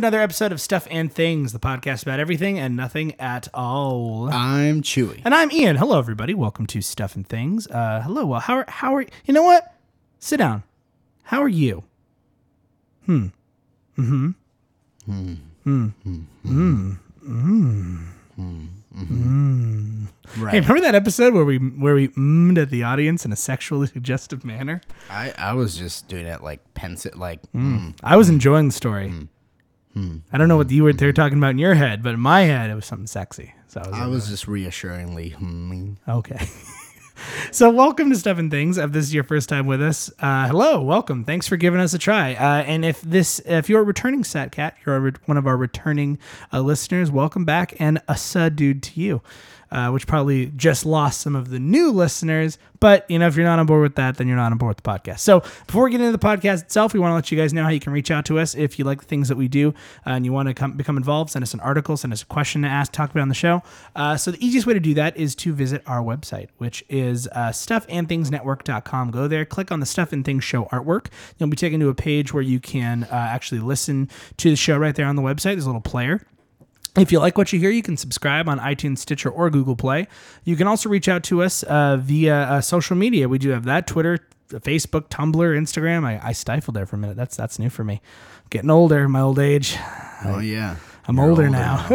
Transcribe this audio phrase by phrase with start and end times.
[0.00, 4.30] Another episode of Stuff and Things, the podcast about everything and nothing at all.
[4.32, 5.20] I'm Chewy.
[5.26, 5.76] And I'm Ian.
[5.76, 6.32] Hello, everybody.
[6.32, 7.66] Welcome to Stuff and Things.
[7.66, 8.24] Uh, hello.
[8.24, 9.74] Well, how are how are you know what?
[10.18, 10.62] Sit down.
[11.24, 11.84] How are you?
[13.04, 13.26] Hmm.
[13.98, 14.30] Mm-hmm.
[15.04, 15.34] Hmm.
[15.64, 15.86] Hmm.
[15.88, 16.20] Hmm.
[16.46, 16.92] Hmm.
[17.20, 17.96] Hmm.
[18.36, 18.66] Hmm.
[18.96, 20.04] Mm-hmm.
[20.42, 20.54] Right.
[20.54, 23.86] Hey, remember that episode where we where we mmed at the audience in a sexually
[23.92, 24.80] suggestive manner?
[25.10, 27.94] I, I was just doing it like pensive, like mm.
[28.02, 29.12] I was enjoying the story.
[29.96, 32.20] I don't know what you were they were talking about in your head, but in
[32.20, 33.54] my head it was something sexy.
[33.66, 35.30] So I was, I was just reassuringly.
[35.30, 35.92] Hmm.
[36.08, 36.38] Okay.
[37.52, 38.78] so, welcome to Stuff and Things.
[38.78, 41.24] If this is your first time with us, uh, hello, welcome.
[41.24, 42.34] Thanks for giving us a try.
[42.34, 45.46] Uh, and if this, if you're a returning Sat Cat, you're a re- one of
[45.46, 46.18] our returning
[46.52, 49.22] uh, listeners, welcome back, and a dude to you.
[49.72, 53.46] Uh, which probably just lost some of the new listeners, but you know if you're
[53.46, 55.20] not on board with that, then you're not on board with the podcast.
[55.20, 57.62] So before we get into the podcast itself, we want to let you guys know
[57.62, 59.68] how you can reach out to us if you like the things that we do
[60.06, 61.30] uh, and you want to come, become involved.
[61.30, 63.62] Send us an article, send us a question to ask, talk about on the show.
[63.94, 67.28] Uh, so the easiest way to do that is to visit our website, which is
[67.28, 69.10] uh, stuffandthingsnetwork.com.
[69.10, 71.06] Go there, click on the Stuff and Things Show artwork.
[71.38, 74.78] You'll be taken to a page where you can uh, actually listen to the show
[74.78, 75.54] right there on the website.
[75.54, 76.20] There's a little player.
[76.98, 80.08] If you like what you hear, you can subscribe on iTunes, Stitcher, or Google Play.
[80.44, 83.28] You can also reach out to us uh, via uh, social media.
[83.28, 86.04] We do have that Twitter, Facebook, Tumblr, Instagram.
[86.04, 87.16] I, I stifled there for a minute.
[87.16, 88.00] That's that's new for me.
[88.50, 89.76] Getting older, my old age.
[90.24, 90.76] Oh yeah,
[91.06, 91.88] I'm You're older, now.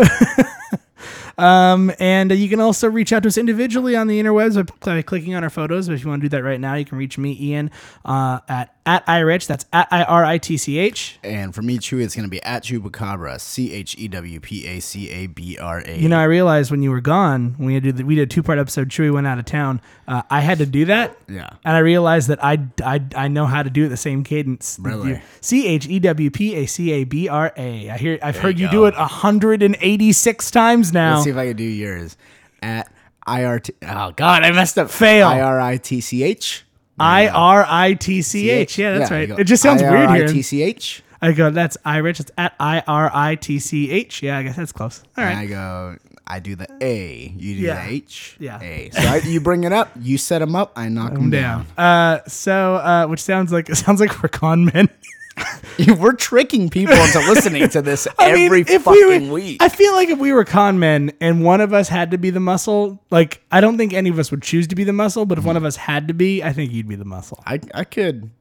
[1.37, 4.95] um, and uh, you can also reach out to us individually on the interwebs by,
[4.95, 5.87] by clicking on our photos.
[5.87, 7.71] But if you want to do that right now, you can reach me, Ian,
[8.05, 9.47] uh, at at irich.
[9.47, 11.17] That's at i r i t c h.
[11.23, 14.79] and for me, Chewy, it's gonna be at Chewpacabra, C H E W P A
[14.79, 15.97] C A B R A.
[15.97, 18.33] You know, I realized when you were gone, when we did the, we did a
[18.33, 18.89] two part episode.
[18.89, 19.79] Chewy went out of town.
[20.07, 21.17] Uh, I had to do that.
[21.29, 21.49] Yeah.
[21.63, 24.77] And I realized that I, I, I know how to do it the same cadence.
[24.79, 25.21] Really?
[25.41, 27.89] C H E W P A C A B R A.
[27.89, 28.19] I hear.
[28.21, 31.13] I've heard you you do it hundred and eighty six times now.
[31.13, 32.17] Let's see if I can do yours
[32.61, 32.91] at
[33.25, 33.73] I R T.
[33.83, 34.89] Oh God, I messed up.
[34.89, 35.27] Fail.
[35.27, 36.64] I R I T C H.
[36.99, 38.77] I R I T C H.
[38.77, 39.29] Yeah, that's right.
[39.29, 40.25] It just sounds weird here.
[40.25, 41.03] I T C H.
[41.21, 42.19] I go, that's Irish.
[42.19, 44.21] It's at I R I T C H.
[44.21, 45.01] Yeah, I guess that's close.
[45.17, 45.31] All right.
[45.31, 45.39] And.
[45.39, 45.97] I go.
[46.27, 47.33] I do the A.
[47.37, 47.85] You do Yeah.
[47.85, 48.35] the H.
[48.39, 48.59] Yeah.
[48.61, 48.89] A.
[48.91, 49.91] So I, you bring it up.
[49.99, 50.73] You set them up.
[50.75, 51.67] I knock them down.
[51.77, 51.85] down.
[51.85, 54.89] Uh, so, uh, which sounds like it sounds like we're con men.
[55.97, 59.61] We're tricking people into listening to this I mean, every if fucking we were, week.
[59.61, 62.29] I feel like if we were con men and one of us had to be
[62.29, 65.25] the muscle, like I don't think any of us would choose to be the muscle,
[65.25, 67.43] but if one of us had to be, I think you'd be the muscle.
[67.45, 68.31] I, I could.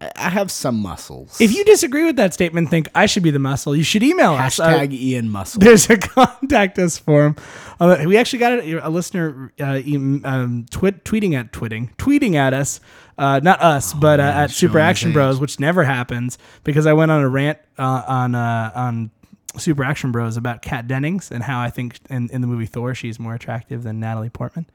[0.00, 1.40] I- have some muscles.
[1.40, 4.32] If you disagree with that statement, think I should be the muscle, you should email
[4.34, 4.60] us.
[4.60, 5.60] Uh, Hashtag Ian Muscle.
[5.60, 7.36] there's a contact us form.
[7.80, 9.80] Uh, we actually got a, a listener uh,
[10.24, 12.80] um, twit, tweeting at twitting, tweeting at us.
[13.16, 15.12] Uh, not us, but uh, at Super Action.
[15.12, 19.10] Bros, which never happens because I went on a rant uh, on uh, on
[19.56, 22.94] Super Action Bros about Kat Dennings and how I think in, in the movie Thor
[22.94, 24.66] she's more attractive than Natalie Portman.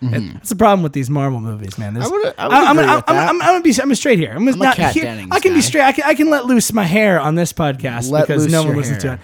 [0.00, 1.94] And That's the problem with these Marvel movies, man.
[1.94, 2.40] There's- Mm-hmm.
[2.40, 3.02] I would- I would I'm, I'm, I'm.
[3.30, 4.30] I'm, I'm gonna be I'm straight here.
[4.32, 5.82] I'm, I'm not here- Dennings I can be straight.
[5.82, 8.76] I can, I can let loose my hair on this podcast Let because no one
[8.76, 9.20] listens to it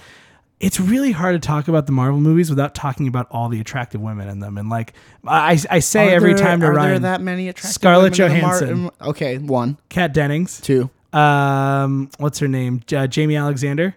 [0.60, 4.00] it's really hard to talk about the Marvel movies without talking about all the attractive
[4.00, 4.56] women in them.
[4.56, 4.94] And like
[5.26, 8.40] I, I say Are every time to are there that many attractive Scarlett women in
[8.40, 8.84] the Mar- Johansson.
[9.02, 10.88] in- okay, one, Kat Dennings, two.
[11.12, 12.76] um, what's her name?
[12.88, 13.96] Uh, Jaimie Alexander,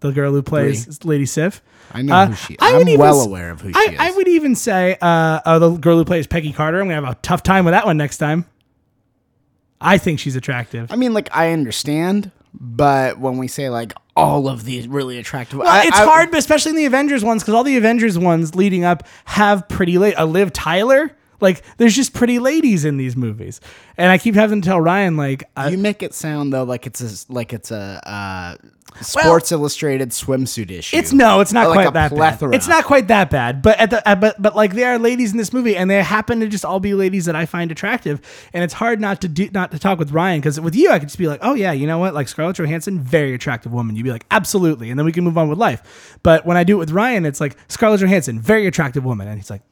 [0.00, 1.60] the girl who plays Lady Sif.
[1.92, 2.56] I know Uh, who she.
[2.60, 4.00] I would I'm well s- aware of who I, she is.
[4.00, 5.06] I would even say uh,
[5.44, 6.80] uh, the girl who plays Peggy Carter.
[6.80, 8.44] I'm gonna have a tough time with that one next time.
[9.80, 10.90] I think she's attractive.
[10.90, 15.58] I mean, like I understand, but when we say like all of these really attractive,
[15.58, 18.18] Well, I- it's I- hard, but especially in the Avengers ones, because all the Avengers
[18.18, 20.18] ones leading up have pretty late.
[20.18, 23.60] Uh, Liv Tyler, Like there's just pretty ladies in these movies,
[23.96, 26.86] and I keep having to tell Ryan like, I, You make it sound though like
[26.86, 28.56] it's a like it's a uh,
[29.02, 30.96] Sports Illustrated swimsuit issue.
[30.96, 32.50] It's no, it's not Like quite that plethora.
[32.50, 32.56] bad.
[32.56, 35.32] It's not quite that bad, but at the uh, but but like there are ladies
[35.32, 38.20] in this movie, and they happen to just all be ladies that I find attractive,
[38.54, 40.98] and it's hard not to do not to talk with Ryan because with you I
[40.98, 43.96] could just be like, oh yeah, you know what, like Scarlett Johansson, very attractive woman.
[43.96, 46.18] You'd be like, absolutely, and then we can move on with life.
[46.22, 49.38] But when I do it with Ryan, it's like Scarlett Johansson, very attractive woman, and
[49.38, 49.62] he's like.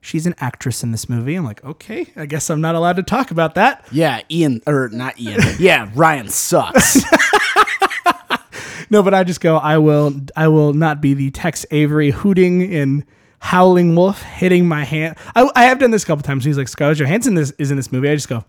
[0.00, 1.34] She's an actress in this movie.
[1.34, 3.86] I'm like, okay, I guess I'm not allowed to talk about that.
[3.92, 5.40] Yeah, Ian or not Ian.
[5.58, 7.04] yeah, Ryan sucks.
[8.90, 9.56] No, but I just go.
[9.56, 10.12] I will.
[10.36, 13.06] I will not be the Tex Avery hooting and
[13.38, 15.16] howling wolf hitting my hand.
[15.36, 16.44] I, I have done this a couple times.
[16.44, 18.10] He's like Scarlett Johansson is, is in this movie.
[18.10, 18.44] I just go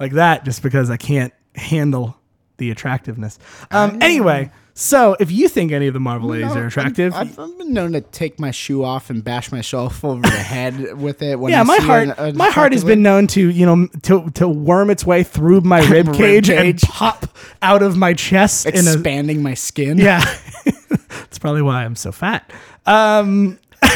[0.00, 2.16] like that, just because I can't handle
[2.58, 3.38] the attractiveness.
[3.70, 3.98] Um.
[4.02, 7.72] Anyway, so if you think any of the Marvel ladies are attractive, I've, I've been
[7.72, 11.38] known to take my shoe off and bash myself over the head with it.
[11.40, 13.50] When yeah, I my see heart, an- an my heart has attractive been known to
[13.50, 16.82] you know to to worm its way through my rib cage and cage.
[16.82, 17.26] pop
[17.62, 19.98] out of my chest in a expanding my skin.
[19.98, 20.22] Yeah.
[21.08, 22.50] That's probably why I'm so fat.
[22.86, 23.58] Um,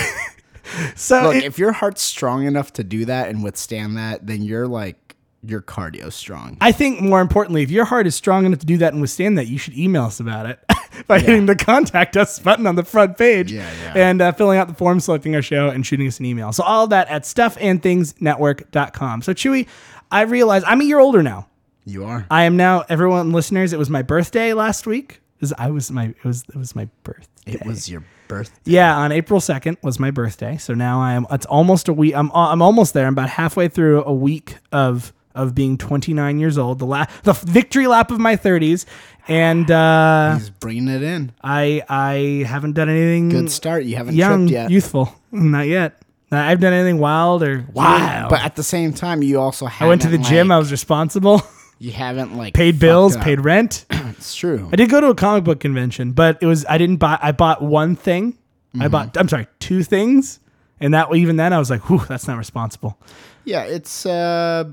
[0.95, 4.43] so Look, it- if your heart's strong enough to do that and withstand that, then
[4.43, 4.97] you're like
[5.45, 6.57] your cardio strong.
[6.61, 9.37] I think more importantly, if your heart is strong enough to do that and withstand
[9.39, 10.61] that, you should email us about it
[11.09, 14.09] by hitting the contact us button on the front page Yeah, yeah.
[14.09, 16.53] and uh, filling out the form, selecting our show, and shooting us an email.
[16.53, 19.23] So all of that at stuffandthingsnetwork.com.
[19.23, 19.67] So Chewy,
[20.11, 21.49] I realize I'm a year older now.
[21.85, 22.27] You are.
[22.31, 23.73] I am now everyone listeners.
[23.73, 25.21] It was my birthday last week.
[25.59, 27.27] I was my it was it was my birthday.
[27.55, 28.55] It was your birthday.
[28.65, 30.57] Yeah, on April second was my birthday.
[30.57, 31.27] So now I am.
[31.33, 32.15] It's almost a week.
[32.15, 32.31] I'm.
[32.33, 33.09] I'm almost there.
[33.09, 36.79] I'm about halfway through a week of of being 29 years old.
[36.79, 38.85] The la- the victory lap of my 30s,
[39.29, 41.33] and uh, He's bringing it in.
[41.43, 43.85] I I haven't done anything Good start.
[43.85, 44.71] You haven't young, tripped yet.
[44.71, 45.15] youthful.
[45.31, 45.99] Not yet.
[46.31, 48.31] I've done anything wild or wild.
[48.31, 50.49] But at the same time, you also I went to the haven't, gym.
[50.49, 51.43] like- I was responsible.
[51.79, 53.17] you haven't like paid bills.
[53.19, 53.85] Paid rent.
[54.23, 54.69] It's true.
[54.73, 57.19] I did go to a comic book convention, but it was I didn't buy.
[57.21, 58.39] I bought one thing.
[58.79, 59.17] I bought.
[59.17, 60.39] I'm sorry, two things,
[60.79, 62.99] and that even then I was like, "Whew, that's not responsible."
[63.45, 64.07] Yeah, it's.
[64.07, 64.65] uh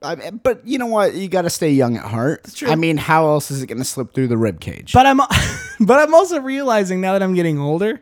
[0.00, 1.14] I, but you know what?
[1.14, 2.52] You got to stay young at heart.
[2.54, 2.70] true.
[2.70, 4.92] I mean, how else is it going to slip through the rib cage?
[4.92, 5.16] But I'm,
[5.80, 8.00] but I'm also realizing now that I'm getting older,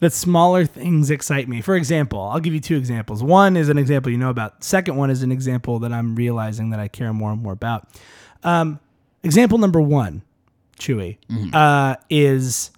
[0.00, 1.60] that smaller things excite me.
[1.60, 3.22] For example, I'll give you two examples.
[3.22, 4.62] One is an example you know about.
[4.64, 7.88] Second one is an example that I'm realizing that I care more and more about.
[8.42, 8.80] Um,
[9.22, 10.22] example number one,
[10.78, 11.18] Chewy,
[11.54, 12.70] uh, is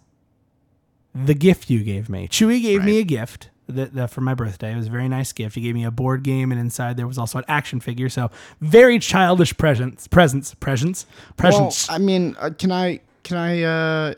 [1.14, 2.28] the gift you gave me.
[2.28, 4.72] Chewy gave me a gift that, that for my birthday.
[4.72, 5.54] It was a very nice gift.
[5.54, 8.08] He gave me a board game, and inside there was also an action figure.
[8.08, 8.30] So
[8.60, 11.90] very childish presents, presents, presents, well, presents.
[11.90, 14.14] I mean, uh, can I can I uh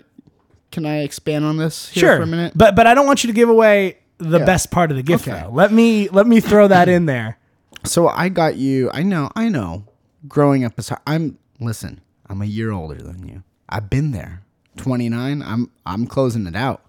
[0.71, 2.53] can I expand on this here sure, for a minute?
[2.57, 4.45] but but I don't want you to give away the Yeah.
[4.45, 5.29] best part of the gift.
[5.29, 5.41] Okay.
[5.41, 5.51] Though.
[5.51, 7.39] Let me let me throw that in there.
[7.87, 8.91] So I got you.
[8.95, 9.31] I know.
[9.37, 9.85] I know.
[10.27, 12.01] Growing up as I'm listen.
[12.31, 13.43] I'm a year older than you.
[13.69, 14.41] I've been there.
[14.79, 15.43] 29.
[15.43, 16.81] I'm I'm closing it out.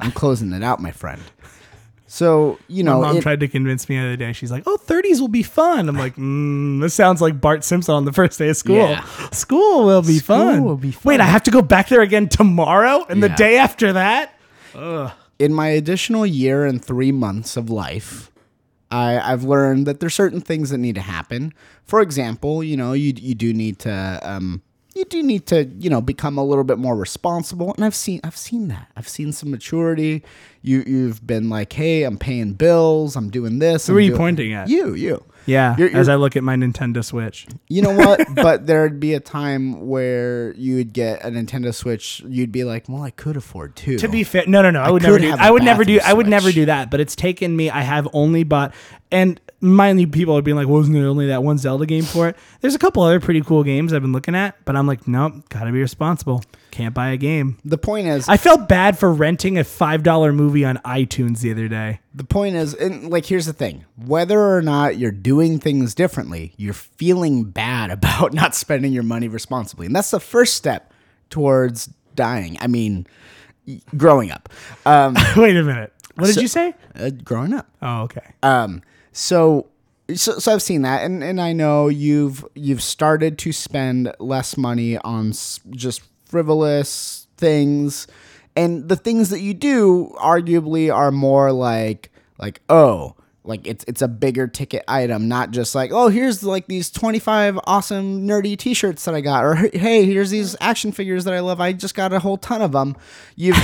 [0.00, 1.22] I'm closing it out, my friend.
[2.14, 4.34] So you know, My know, mom it- tried to convince me the other day.
[4.34, 7.94] She's like, "Oh, 30s will be fun." I'm like, mm, "This sounds like Bart Simpson
[7.94, 8.76] on the first day of school.
[8.76, 9.02] Yeah.
[9.30, 10.62] School will be School fun.
[10.64, 11.00] will be fun.
[11.04, 14.34] Wait, I have to go back there again tomorrow and the day after that.
[15.38, 18.30] in my additional year and three months of life,
[18.90, 21.54] I, I've learned that there's certain things that need to happen.
[21.86, 24.60] For example, you know, you you do need to um, you
[25.12, 28.36] do need to you know become a little bit more responsible, and I've seen I've
[28.36, 28.90] seen that.
[28.96, 30.24] I've seen some maturity.
[30.62, 33.14] You you've been like, hey, I'm paying bills.
[33.14, 33.86] I'm doing this.
[33.86, 34.68] Who I'm are you doing-" pointing at?
[34.68, 35.24] You you.
[35.44, 37.48] Yeah, You're- as you're- I look at my Nintendo Switch.
[37.68, 38.20] You know what?
[38.36, 42.22] but there'd be a time where you would get a Nintendo Switch.
[42.28, 43.98] You'd be like, well, I could afford two.
[43.98, 44.80] To be fair, no, no, no.
[44.80, 45.34] I, would never do.
[45.36, 45.96] I would never do.
[45.96, 46.92] bathroom I would never do that.
[46.92, 47.70] But it's taken me.
[47.70, 48.72] I have only bought,
[49.10, 52.28] and mind you, people are being like, "Wasn't there only that one Zelda game for
[52.28, 55.06] it?" There's a couple other pretty cool games I've been looking at, but I'm like,
[55.08, 56.42] nope, gotta be responsible.
[56.70, 57.58] Can't buy a game.
[57.64, 61.50] the point is, I felt bad for renting a five dollar movie on iTunes the
[61.52, 62.00] other day.
[62.14, 66.54] The point is, and like, here's the thing: whether or not you're doing things differently,
[66.56, 70.92] you're feeling bad about not spending your money responsibly, and that's the first step
[71.30, 72.56] towards dying.
[72.60, 73.06] I mean,
[73.96, 74.48] growing up,
[74.86, 75.92] um, Wait a minute.
[76.16, 76.74] What did So- you say?
[76.94, 77.68] uh, growing up.
[77.80, 78.34] Oh, okay.
[78.42, 79.68] Um, so,
[80.14, 84.56] so, so I've seen that, and, and I know you've you've started to spend less
[84.56, 85.32] money on
[85.70, 88.06] just frivolous things,
[88.56, 93.14] and the things that you do arguably are more like like oh
[93.44, 97.18] like it's it's a bigger ticket item, not just like oh here's like these twenty
[97.18, 101.34] five awesome nerdy t shirts that I got, or hey here's these action figures that
[101.34, 101.60] I love.
[101.60, 102.96] I just got a whole ton of them.
[103.36, 103.56] You've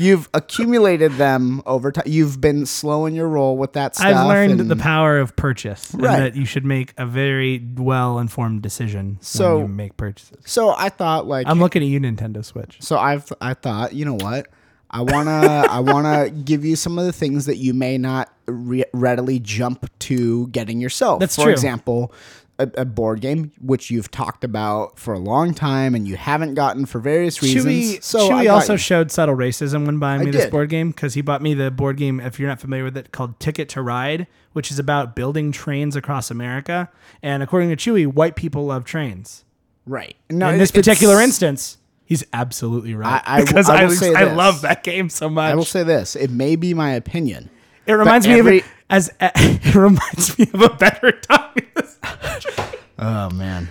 [0.00, 2.04] you've accumulated them over time.
[2.06, 4.06] You've been slow in your roll with that stuff.
[4.06, 6.18] I've learned and- the power of purchase, and Right.
[6.20, 10.38] that you should make a very well informed decision So- when you make purchases.
[10.46, 12.78] So I thought like I'm looking at you, Nintendo Switch.
[12.80, 14.46] So I've I thought, you know what?
[14.92, 18.84] I wanna I wanna give you some of the things that you may not re-
[18.92, 21.20] readily jump to getting yourself.
[21.20, 21.52] That's For true.
[21.52, 22.12] example,
[22.62, 26.54] a, a board game which you've talked about for a long time and you haven't
[26.54, 27.64] gotten for various reasons.
[27.66, 28.78] Chewy, so Chewy also you.
[28.78, 30.50] showed subtle racism when buying I me this did.
[30.50, 32.20] board game because he bought me the board game.
[32.20, 35.96] If you're not familiar with it, called Ticket to Ride, which is about building trains
[35.96, 36.90] across America.
[37.22, 39.44] And according to Chewy, white people love trains.
[39.86, 40.16] right.
[40.30, 43.22] No, In this particular instance, he's absolutely right.
[43.26, 45.52] I- I because I I, I love that game so much.
[45.52, 47.50] I will say this: it may be my opinion.
[47.86, 48.46] it reminds me of
[48.90, 51.54] as it reminds me of a better time.
[53.02, 53.70] Oh man.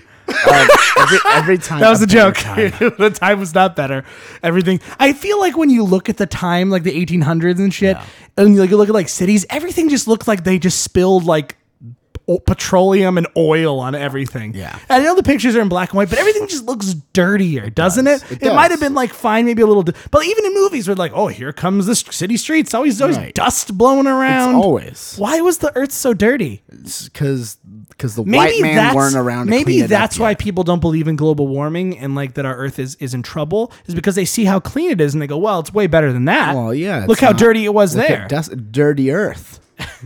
[0.97, 2.35] Every, every time That was a a joke.
[2.35, 2.71] time.
[2.97, 4.03] the time was not better.
[4.41, 4.79] Everything.
[4.99, 7.95] I feel like when you look at the time, like the 1800s and shit,
[8.37, 11.25] and you, like, you look at like cities, everything just looked like they just spilled
[11.25, 11.57] like
[12.37, 14.53] petroleum and oil on everything.
[14.53, 14.77] Yeah.
[14.89, 17.69] And I know the pictures are in black and white, but everything just looks dirtier,
[17.71, 18.23] doesn't it?
[18.31, 20.87] It It, might have been like fine, maybe a little, di- but even in movies,
[20.87, 22.73] we're like, oh, here comes the city streets.
[22.73, 23.33] Always, always Right.
[23.33, 24.55] dust blowing around.
[24.55, 26.61] always Why was the earth so dirty?
[26.69, 27.57] because
[27.89, 29.45] because the maybe white man that's, weren't around.
[29.47, 30.39] To maybe clean it up that's why yet.
[30.39, 33.71] people don't believe in global warming and like that our Earth is is in trouble
[33.87, 36.13] is because they see how clean it is and they go, well, it's way better
[36.13, 36.55] than that.
[36.55, 37.05] Well, yeah.
[37.07, 38.25] Look how not- dirty it was there.
[38.29, 39.59] dust, dirty Earth,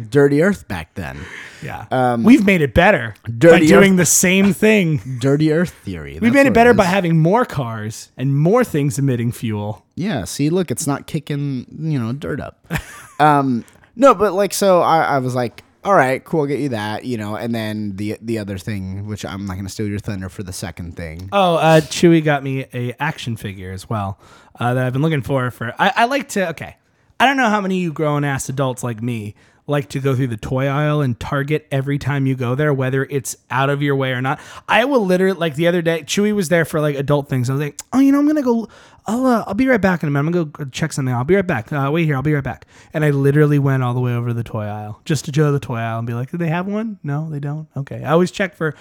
[0.09, 1.19] dirty Earth back then.
[1.61, 5.01] yeah, we've made it better by Um, Dirty doing Earth- the same thing.
[5.19, 6.13] Dirty Earth theory.
[6.13, 6.89] We've that's made it better by is.
[6.89, 9.85] having more cars and more things emitting fuel.
[9.95, 10.23] Yeah.
[10.25, 12.65] See, look, it's not kicking you know dirt up.
[13.19, 13.63] um,
[13.95, 17.03] no, but like so, I, I was like, all right, cool, I'll get you that,
[17.05, 20.29] you know, and then the the other thing, which I'm not gonna steal your thunder
[20.29, 21.29] for the second thing.
[21.31, 24.17] Oh, uh, Chewy got me a action figure as well
[24.59, 25.51] uh, that I've been looking for.
[25.51, 26.49] For I, I like to.
[26.49, 26.77] Okay,
[27.19, 30.15] I don't know how many of you grown ass adults like me like to go
[30.15, 33.81] through the toy aisle and Target every time you go there, whether it's out of
[33.81, 34.39] your way or not.
[34.67, 36.03] I will literally like the other day.
[36.03, 37.49] Chewy was there for like adult things.
[37.49, 38.67] I was like, oh, you know, I'm gonna go.
[39.05, 40.27] I'll uh, I'll be right back in a minute.
[40.27, 41.13] I'm gonna go check something.
[41.13, 41.71] I'll be right back.
[41.71, 42.15] Uh, wait here.
[42.15, 42.65] I'll be right back.
[42.93, 45.47] And I literally went all the way over to the toy aisle just to go
[45.47, 46.99] to the toy aisle and be like, do they have one?
[47.03, 47.67] No, they don't.
[47.77, 48.03] Okay.
[48.03, 48.75] I always check for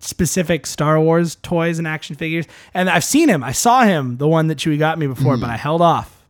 [0.00, 2.46] specific Star Wars toys and action figures.
[2.72, 3.42] And I've seen him.
[3.42, 6.22] I saw him, the one that Chewy got me before, but I held off.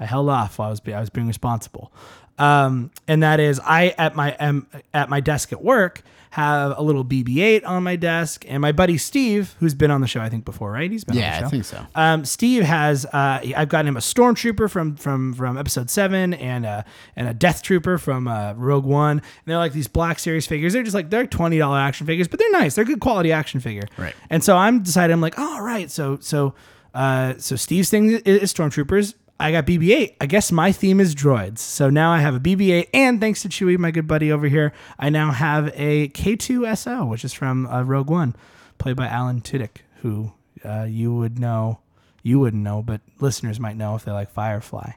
[0.00, 1.92] I held off while I was I was being responsible.
[2.38, 6.82] Um, and that is I at my um, at my desk at work have a
[6.82, 10.28] little BB-8 on my desk, and my buddy Steve, who's been on the show I
[10.28, 10.90] think before, right?
[10.90, 11.84] He's been on Yeah, I think so.
[11.94, 16.66] Um, Steve has uh, I've gotten him a stormtrooper from from from episode seven and
[16.66, 16.84] a
[17.16, 19.18] and a death trooper from uh, Rogue One.
[19.18, 20.72] And they're like these Black Series figures.
[20.74, 22.74] They're just like they're twenty dollar action figures, but they're nice.
[22.74, 23.88] They're good quality action figure.
[23.96, 24.14] Right.
[24.30, 25.90] And so I'm deciding I'm like, oh, all right.
[25.90, 26.54] So so
[26.94, 29.14] uh, so Steve's thing is stormtroopers.
[29.40, 30.16] I got BB-8.
[30.20, 31.58] I guess my theme is droids.
[31.58, 34.72] So now I have a BB-8, and thanks to Chewy, my good buddy over here,
[34.98, 38.34] I now have a K2SO, which is from uh, Rogue One,
[38.78, 40.32] played by Alan Tudyk, who
[40.64, 41.78] uh, you would know,
[42.22, 44.92] you wouldn't know, but listeners might know if they like Firefly.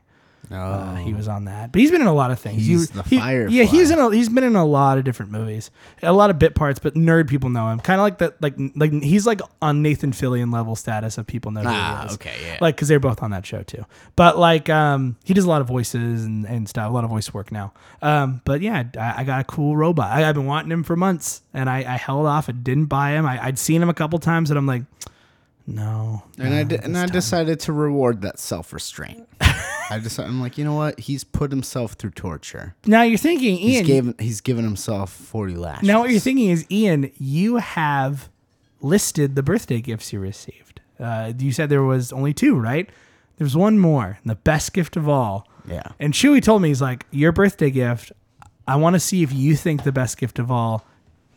[0.51, 2.57] Uh, he was on that, but he's been in a lot of things.
[2.57, 2.65] Oh.
[2.65, 3.55] He's He- the he- Firefly.
[3.55, 3.99] Yeah, he's in.
[3.99, 5.71] A, he's been in a lot of different movies,
[6.03, 7.79] a lot of bit parts, but nerd people know him.
[7.79, 11.51] Kind of like that, like like he's like on Nathan Fillion level status of people
[11.51, 12.57] know Ah, okay, yeah.
[12.59, 13.85] Like because they're both on that show too.
[14.15, 17.09] But like, um, he does a lot of voices and, and stuff, a lot of
[17.09, 17.73] voice work now.
[18.01, 20.11] Um, but yeah, I, I got a cool robot.
[20.11, 23.11] I, I've been wanting him for months, and I, I held off and didn't buy
[23.11, 23.25] him.
[23.25, 24.83] I, I'd seen him a couple times, and I'm like,
[25.67, 26.23] no.
[26.37, 27.09] And I di- and I time.
[27.09, 29.27] decided to reward that self restraint.
[29.91, 30.99] I decided I'm like, you know what?
[31.01, 32.75] He's put himself through torture.
[32.85, 33.85] Now you're thinking, He's Ian.
[33.85, 35.87] given he's given himself forty lashes.
[35.87, 38.29] Now, what you're thinking is, Ian, you have
[38.81, 40.81] listed the birthday gifts you received.
[40.99, 42.89] Uh, you said there was only two, right?
[43.37, 45.47] There's one more, and the best gift of all.
[45.67, 45.83] Yeah.
[45.99, 48.11] And Chewy told me, he's like, your birthday gift.
[48.67, 50.85] I want to see if you think the best gift of all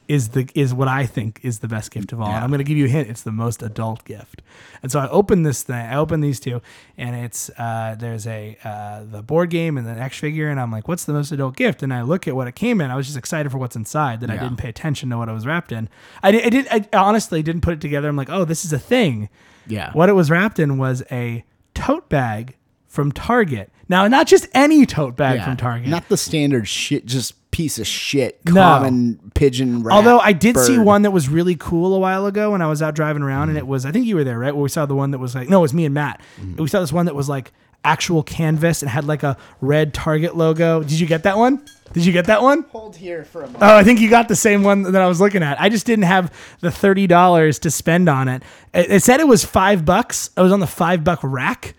[0.07, 2.29] is the is what I think is the best gift of all.
[2.29, 3.09] And I'm going to give you a hint.
[3.09, 4.43] It's the most adult gift.
[4.83, 5.77] And so I open this thing.
[5.77, 6.61] I open these two,
[6.99, 10.71] and it's uh, there's a uh, the board game and the action figure, and I'm
[10.71, 11.83] like, what's the most adult gift?
[11.83, 12.91] And I look at what it came in.
[12.91, 15.33] I was just excited for what's inside that I didn't pay attention to what it
[15.33, 15.89] was wrapped in.
[16.23, 16.45] I did.
[16.45, 18.09] I, did, I honestly didn't put it together.
[18.09, 19.29] I'm like, oh, this is a thing.
[19.67, 19.91] Yeah.
[19.93, 21.45] What it was wrapped in was a
[21.75, 22.57] tote bag
[22.87, 23.71] from Target.
[23.89, 25.45] Now, not just any tote bag Yeah.
[25.47, 25.89] from Target.
[25.89, 28.55] Not the standard shit, just piece of shit, No.
[28.61, 29.95] common pigeon rat.
[29.95, 32.83] Although I did see one that was really cool a while ago when I was
[32.83, 34.55] out driving around, and it was I think you were there, right?
[34.55, 36.21] Where we saw the one that was like no, it was me and Matt.
[36.59, 37.53] We saw this one that was like
[37.85, 40.83] actual canvas and had like a red Target logo.
[40.83, 41.65] Did you get that one?
[41.93, 42.63] Did you get that one?
[42.73, 43.63] Hold here for a moment.
[43.63, 45.61] Oh, I think you got the same one that I was looking at.
[45.61, 48.43] I just didn't have the thirty dollars to spend on it.
[48.73, 50.31] It, it said it was five bucks.
[50.37, 51.75] I was on the five buck rack.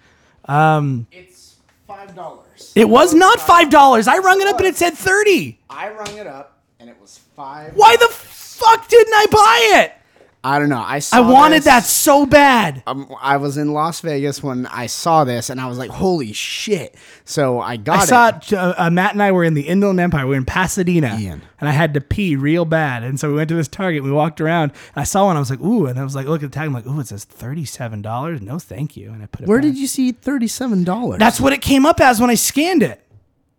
[0.45, 1.55] Um, It's
[1.85, 2.44] five dollars.
[2.75, 4.07] It was not five dollars.
[4.07, 5.59] I rung it up and it said thirty.
[5.69, 7.73] I rung it up and it was five.
[7.75, 9.93] Why the fuck didn't I buy it?
[10.47, 10.83] I don't know.
[10.85, 12.83] I saw I wanted this- that so bad.
[12.85, 16.33] Um, I was in Las Vegas when I saw this, and I was like, "Holy
[16.33, 18.07] shit!" So I got I it.
[18.07, 18.53] saw it.
[18.53, 20.25] Uh, uh, Matt and I were in the Inland Empire.
[20.25, 21.41] We were in Pasadena, Ian.
[21.59, 23.01] and I had to pee real bad.
[23.01, 24.03] And so we went to this Target.
[24.03, 24.71] We walked around.
[24.95, 25.35] And I saw one.
[25.35, 26.99] I was like, "Ooh!" And I was like, "Look at the tag." I'm like, "Ooh!"
[26.99, 28.39] It says thirty-seven dollars.
[28.41, 29.11] No, thank you.
[29.11, 29.47] And I put it.
[29.47, 29.63] Where back.
[29.63, 31.17] did you see thirty-seven dollars?
[31.19, 33.01] That's what it came up as when I scanned it.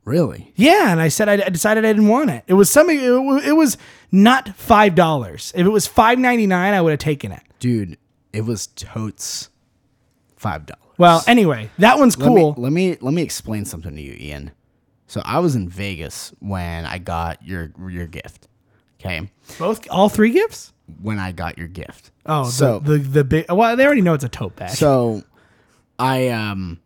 [0.06, 2.44] Really, Yeah, and I said I, I decided I didn't want it.
[2.46, 2.98] It was something.
[2.98, 3.76] It, wa- it was
[4.10, 5.52] not five dollars.
[5.54, 7.42] If it was five ninety-nine, I would have taken it.
[7.58, 7.98] dude.
[8.32, 9.50] It was totes
[10.36, 10.82] five dollars.
[10.98, 12.54] Well, anyway, that one's let cool.
[12.54, 14.52] Me, let me let me explain something to you, Ian.
[15.08, 18.48] So I was in Vegas when I got your your gift.
[19.00, 20.72] Okay, Both, all three gifts.
[21.02, 22.10] when I got your gift.
[22.24, 23.46] Oh, so the, the the big.
[23.50, 24.70] Well, they already know it's a tote bag.
[24.70, 25.22] So
[25.98, 26.80] I um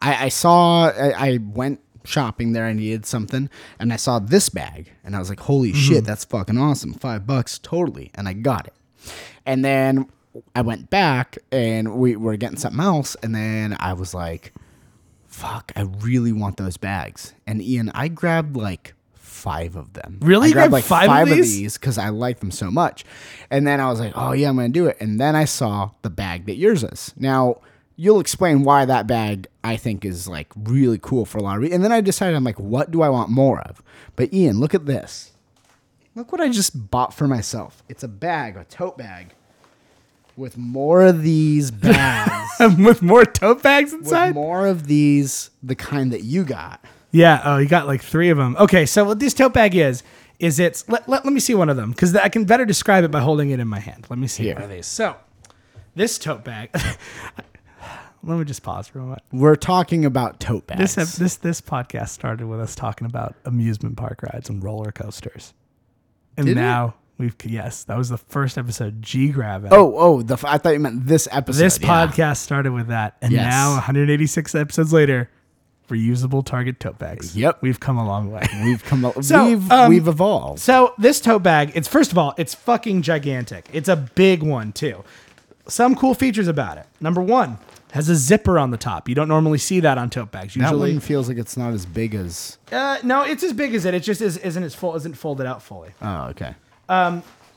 [0.00, 2.66] I, I saw I, I went shopping there.
[2.66, 5.78] I needed something, and I saw this bag, and I was like, "Holy mm-hmm.
[5.78, 6.94] shit, that's fucking awesome!
[6.94, 8.74] Five bucks, totally!" And I got it.
[9.44, 10.08] And then
[10.54, 14.52] I went back, and we were getting something else, and then I was like,
[15.26, 18.94] "Fuck, I really want those bags." And Ian, I grabbed like
[19.36, 20.18] five of them.
[20.20, 20.48] Really?
[20.48, 23.04] I grabbed grabbed like five five, of these because I like them so much.
[23.50, 24.96] And then I was like, oh yeah, I'm gonna do it.
[24.98, 27.14] And then I saw the bag that yours is.
[27.16, 27.60] Now
[27.96, 31.62] you'll explain why that bag I think is like really cool for a lot of
[31.62, 31.76] reasons.
[31.76, 33.82] And then I decided I'm like, what do I want more of?
[34.14, 35.32] But Ian, look at this.
[36.14, 37.82] Look what I just bought for myself.
[37.88, 39.34] It's a bag, a tote bag,
[40.36, 42.48] with more of these bags.
[42.78, 44.34] with more tote bags with inside.
[44.34, 46.82] more of these, the kind that you got.
[47.10, 47.40] Yeah.
[47.44, 48.56] Oh, you got like three of them.
[48.58, 48.86] Okay.
[48.86, 50.02] So what this tote bag is
[50.38, 53.04] is it's let, let, let me see one of them because I can better describe
[53.04, 54.06] it by holding it in my hand.
[54.10, 54.54] Let me see Here.
[54.54, 54.86] one of these.
[54.86, 55.16] So
[55.94, 56.70] this tote bag.
[58.26, 59.22] let me just pause for a moment.
[59.32, 60.94] We're talking about tote bags.
[60.94, 64.92] This ep- this this podcast started with us talking about amusement park rides and roller
[64.92, 65.54] coasters,
[66.36, 66.60] and Did it?
[66.60, 69.00] now we've yes, that was the first episode.
[69.02, 69.70] G Gravin.
[69.72, 71.62] oh, oh, the, I thought you meant this episode.
[71.62, 71.88] this yeah.
[72.06, 73.44] podcast started with that, and Yes.
[73.50, 75.30] now 186 episodes later,
[75.88, 77.36] reusable Target tote bags.
[77.36, 77.58] Yep.
[77.62, 78.46] we've come a long way.
[78.64, 79.22] We've come up.
[79.22, 80.60] So, we've um, we've evolved.
[80.60, 83.68] So this tote bag, it's first of all, it's fucking gigantic.
[83.72, 85.04] It's a big one too.
[85.68, 86.86] Some cool features about it.
[87.00, 87.58] Number one,
[87.96, 89.08] has a zipper on the top.
[89.08, 90.54] You don't normally see that on tote bags.
[90.54, 92.58] Usually, That one feels like it's not as big as.
[92.70, 93.94] uh, no, it's as big as it.
[93.94, 95.90] It just is, isn't as full, isn't folded out fully.
[96.00, 96.54] Oh, okay.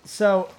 [0.06, 0.50] So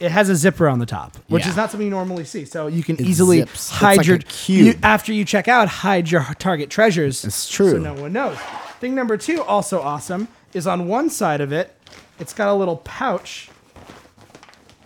[0.00, 1.50] it has a zipper on the top, which Yeah.
[1.50, 2.44] is not something you normally see.
[2.44, 3.70] So you can It easily zips.
[3.70, 4.18] Hide like your.
[4.46, 7.24] You, after you check out, hide your Target treasures.
[7.24, 7.70] It's true.
[7.72, 8.36] So no one knows.
[8.80, 11.74] Thing number two, also awesome, is on one side of it,
[12.18, 13.48] it's got a little pouch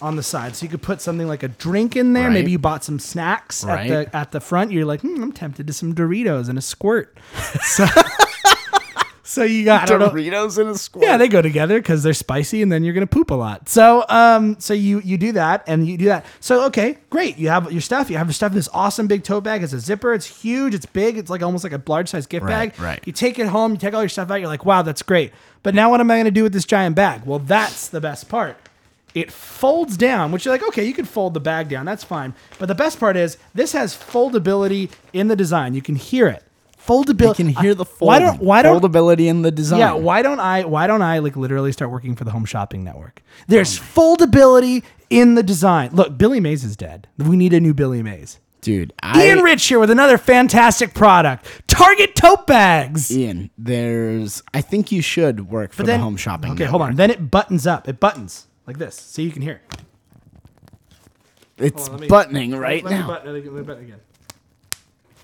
[0.03, 2.25] on the side, so you could put something like a drink in there.
[2.29, 2.33] Right.
[2.35, 3.91] Maybe you bought some snacks Right.
[3.91, 4.73] at the at the front.
[4.73, 7.17] You're like, hmm, I'm tempted to some Doritos and a squirt.
[7.63, 7.87] So,
[9.23, 11.05] so you got know, Doritos in a squirt.
[11.05, 13.69] yeah, they go together because they're spicy, and then you're gonna poop a lot.
[13.69, 16.27] So, um, so you you do that, and you do that.
[16.41, 17.39] So, okay, great.
[17.39, 18.11] You have your stuff.
[18.11, 18.51] You have your stuff.
[18.51, 19.63] in This awesome big tote bag.
[19.63, 20.15] It's a zipper.
[20.15, 20.75] It's huge.
[20.75, 21.17] It's big.
[21.17, 22.81] It's like almost like a large size gift Right, bag.
[22.81, 23.01] right.
[23.07, 23.71] You take it home.
[23.73, 24.37] You take all your stuff out.
[24.41, 25.33] You're like, wow, that's great.
[25.63, 27.23] But now, what am I gonna do with this giant bag?
[27.25, 28.57] Well, that's the best part.
[29.15, 31.85] It folds down, which you're like, okay, you can fold the bag down.
[31.87, 32.35] That's fine.
[32.59, 35.75] But the best part is this has foldability in the design.
[35.75, 36.45] You can hear it.
[36.79, 37.39] Foldability.
[37.41, 38.07] You can hear the folding.
[38.07, 39.81] Why don't why don't foldability in the design?
[39.81, 42.83] yeah, why don't I why don't I like literally start working for the Home Shopping
[42.85, 43.23] Network?
[43.49, 45.91] There's foldability in the design.
[45.93, 47.07] Look, Billy Mays is dead.
[47.19, 48.39] We need a new Billy Mays.
[48.63, 48.95] dude.
[49.03, 51.47] I, Ian Rich here with another fantastic product.
[51.67, 53.15] Target tote bags.
[53.15, 54.43] Ian, there's.
[54.55, 56.53] I think you should work for then- the home shopping.
[56.53, 56.97] Okay, hold on.
[56.97, 57.89] Then it buttons up.
[57.89, 59.81] It buttons like this, so you can hear it.
[61.59, 63.07] It's on, me- buttoning right Let me now.
[63.09, 64.01] button, let me button again.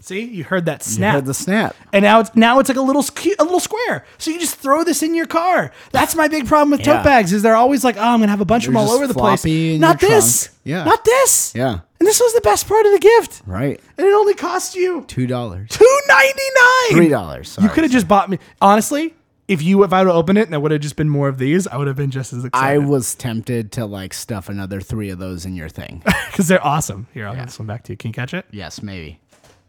[0.00, 1.14] See, you heard that You snap.
[1.14, 1.74] heard the snap.
[1.92, 4.04] and now it's now it's like a little a little square.
[4.18, 5.72] So you just throw this in your car.
[5.90, 7.02] That's my big problem with tote Yeah.
[7.02, 9.06] bags is they're always like, oh, I'm gonna have a bunch of them all over
[9.08, 9.44] the place.
[9.80, 10.44] Not this.
[10.46, 10.58] trunk.
[10.64, 10.84] Yeah.
[10.84, 11.52] Not this.
[11.56, 11.80] Yeah.
[11.98, 13.42] And this was the best part of the gift.
[13.46, 13.80] Right.
[13.98, 15.70] And it only cost you Two dollars.
[15.70, 16.90] two ninety nine.
[16.98, 17.58] Three dollars.
[17.60, 18.38] You could have just bought me.
[18.60, 19.12] Honestly,
[19.48, 21.28] if you if I would have opened it and there would have just been more
[21.28, 22.66] of these, I would have been just as excited.
[22.66, 26.02] I was tempted to like stuff another three of those in your thing.
[26.30, 27.06] because they're awesome.
[27.14, 27.96] Here, I'll give this one back to you.
[27.96, 29.20] Can you catch it yes, maybe.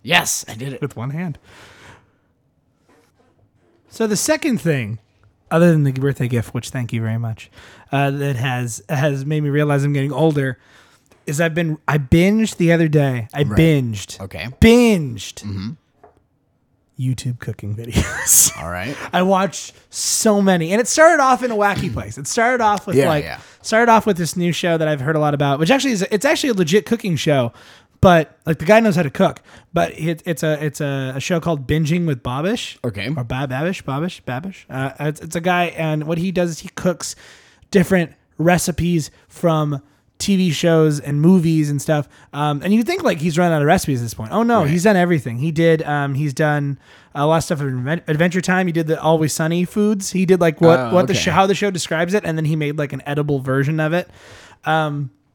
[0.01, 0.81] Yes, I did it.
[0.81, 1.37] with one hand?
[3.89, 4.99] So the second thing,
[5.49, 7.49] other than the birthday gift, which thank you very much,
[7.91, 10.57] uh, that has has made me realize I'm getting older,
[11.25, 13.27] is I've been I binged the other day.
[13.33, 14.19] I binged.
[14.21, 14.47] Okay.
[14.59, 15.75] Binged.
[16.99, 18.51] YouTube cooking videos.
[18.61, 18.95] All right.
[19.13, 22.17] I watched so many, and it started off in a wacky place.
[22.17, 23.39] It started off with Yeah, like yeah.
[23.61, 26.01] started off with this new show that I've heard a lot about, which actually is
[26.11, 27.53] it's actually a legit cooking show,
[28.01, 29.41] but like the guy knows how to cook.
[29.73, 32.77] But it, it's a it's a, a show called Binging with Bobish.
[32.83, 33.07] Okay.
[33.15, 34.65] Or Bab Babish, Bobish, Babish.
[34.69, 37.15] Uh, it's, it's a guy, and what he does is he cooks
[37.71, 39.81] different recipes from
[40.19, 42.07] TV shows and movies and stuff.
[42.33, 44.31] Um, and you think like he's run out of recipes at this point.
[44.31, 45.37] Oh no, he's done everything.
[45.37, 45.81] He did.
[45.83, 46.79] Um, he's done
[47.13, 48.67] a lot of stuff at Adventure Time.
[48.67, 50.11] He did the Always Sunny foods.
[50.11, 51.21] He did like what Oh, what the okay.
[51.21, 53.93] show, how the show describes it, and then he made like an edible version of
[53.93, 54.09] it.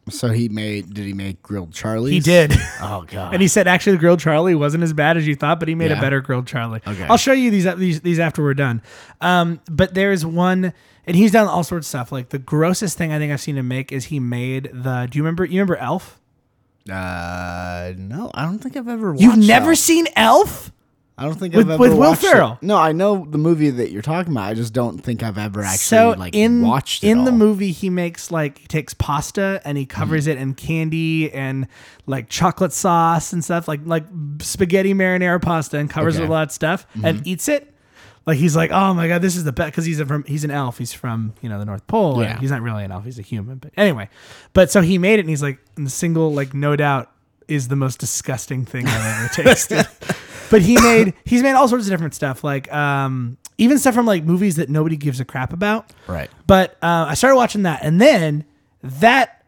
[0.09, 0.93] So he made.
[0.95, 2.13] Did he make grilled Charlie's?
[2.13, 2.53] He did.
[2.85, 3.33] Oh god.
[3.33, 5.77] And he said actually the grilled Charlie wasn't as bad as you thought, but he
[5.77, 6.81] made a better grilled Charlie.
[6.85, 7.05] Okay.
[7.05, 8.83] I'll show you these these these after we're done.
[9.21, 10.73] Um, but there's one,
[11.07, 12.13] and he's done all sorts of stuff.
[12.13, 15.09] Like the grossest thing I think I've seen him make is he made the.
[15.11, 15.45] Do you remember?
[15.45, 16.21] You remember Elf?
[16.91, 19.13] Uh, no, I don't think I've ever.
[19.13, 19.79] Watched You've never Elf.
[19.79, 20.73] sing Elf?
[21.19, 22.63] I don't think with- I've ever with Will watched it.
[22.63, 24.45] No, I know the movie that you're talking about.
[24.49, 27.71] I just don't think I've ever actually so like in watched it in the movie
[27.71, 31.69] he makes like he takes pasta and he covers it in candy and
[32.07, 34.05] like chocolate sauce and stuff like like
[34.41, 36.25] spaghetti marinara pasta and covers it Okay.
[36.25, 37.72] with a lot of stuff and eats it
[38.27, 40.45] like he's like oh my god this is the best because he's a, from he's
[40.45, 42.39] an elf he's from you know the north pole Yeah.
[42.39, 44.09] he's not really an elf he's a human but anyway
[44.53, 47.11] but so he made it and he's like and the single like no doubt
[47.49, 49.87] is the most disgusting thing I've ever tasted.
[50.51, 54.07] but he made he's made all sorts of different stuff like um even stuff from
[54.07, 55.93] like movies that nobody gives a crap about.
[56.09, 56.31] Right.
[56.47, 58.45] But uh, I started watching that, and then
[58.83, 59.45] that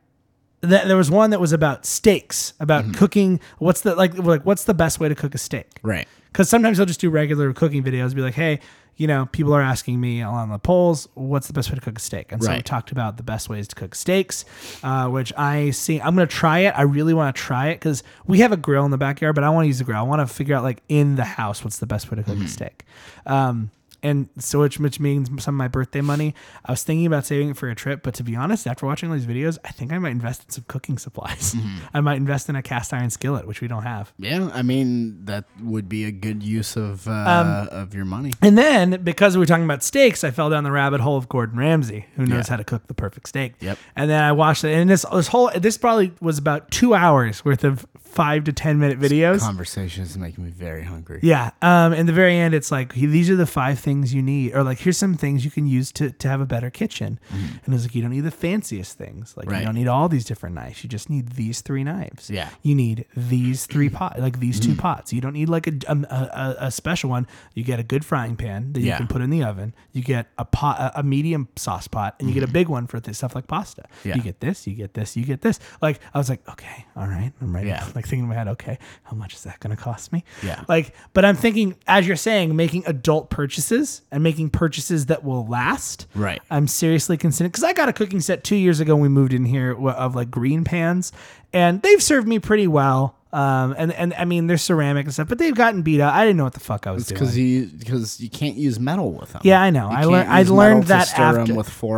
[0.60, 3.40] that there was one that was about steaks, about cooking.
[3.58, 5.66] What's the like like what's the best way to cook a steak?
[5.82, 6.06] Right.
[6.34, 8.58] Because sometimes I'll just do regular cooking videos, be like, hey,
[8.96, 11.96] you know, people are asking me on the polls, what's the best way to cook
[11.96, 12.32] a steak?
[12.32, 14.44] And so we talked about the best ways to cook steaks,
[14.82, 16.00] uh, which I see.
[16.00, 16.74] I'm gonna try it.
[16.76, 19.44] I really want to try it because we have a grill in the backyard, but
[19.44, 19.98] I want to use the grill.
[19.98, 22.38] I want to figure out like in the house what's the best way to cook
[22.38, 22.84] a steak.
[23.26, 23.70] Um,
[24.04, 26.34] and so which which means some of my birthday money.
[26.64, 29.08] I was thinking about saving it for a trip, but to be honest, after watching
[29.10, 31.56] all these videos, I think I might invest in some cooking supplies.
[31.94, 34.12] I might invest in a cast iron skillet, which we don't have.
[34.18, 38.32] Yeah, I mean that would be a good use of uh, Um, of your money.
[38.42, 41.28] And then because we were talking about steaks, I fell down the rabbit hole of
[41.28, 42.50] Gordon Ramsay, who knows Yeah.
[42.50, 43.54] how to cook the perfect steak.
[43.60, 43.78] Yep.
[43.96, 47.44] And then I watched it, and this this whole this probably was about two hours
[47.44, 49.40] worth of five to ten minute videos.
[49.40, 51.20] Conversations making me very hungry.
[51.22, 51.50] Yeah.
[51.62, 51.92] Um.
[51.92, 54.78] In the very end, it's like these are the five things you need, or like
[54.78, 57.18] here's some things you can use to to have a better kitchen.
[57.64, 59.34] And it's like you don't need the fanciest things.
[59.36, 59.52] Like Mm-hmm.
[59.52, 59.60] Right.
[59.60, 60.82] you don't need all these different knives.
[60.82, 62.30] You just need these three knives.
[62.30, 62.48] Yeah.
[62.62, 64.72] You need these three pot, like these Mm-hmm.
[64.74, 65.12] two pots.
[65.12, 66.14] You don't need like a, um, a,
[66.60, 67.26] a a special one.
[67.54, 68.96] You get a good frying pan that you Yeah.
[68.98, 69.74] can put in the oven.
[69.92, 72.86] You get a pot, a, a medium sauce pot, and you get a big one
[72.86, 73.82] for this stuff like pasta.
[73.82, 74.08] Mm-hmm.
[74.08, 74.14] Yeah.
[74.16, 74.66] You get this.
[74.66, 75.16] You get this.
[75.16, 75.58] You get this.
[75.82, 77.68] Like I was like, okay, all right, I'm ready.
[77.68, 77.84] Yeah.
[77.94, 80.24] Like thinking in my head, okay, how much is that going to cost me?
[80.42, 80.64] Yeah.
[80.68, 85.46] Like, but I'm thinking, as you're saying, making adult purchases and making purchases that will
[85.46, 86.06] last.
[86.14, 86.40] Right.
[86.50, 89.32] I'm seriously considering because I got a cooking set two years ago when we moved
[89.32, 91.12] in here of like green pans,
[91.52, 93.16] and they've served me pretty well.
[93.34, 96.14] Um, and and I mean they're ceramic and stuff, but they've gotten beat up.
[96.14, 97.18] I didn't know what the fuck I was doing.
[97.18, 99.42] Because you because you can't use metal with them.
[99.44, 99.90] Yeah, I know.
[99.90, 100.28] You I learned.
[100.30, 101.52] I learned that after.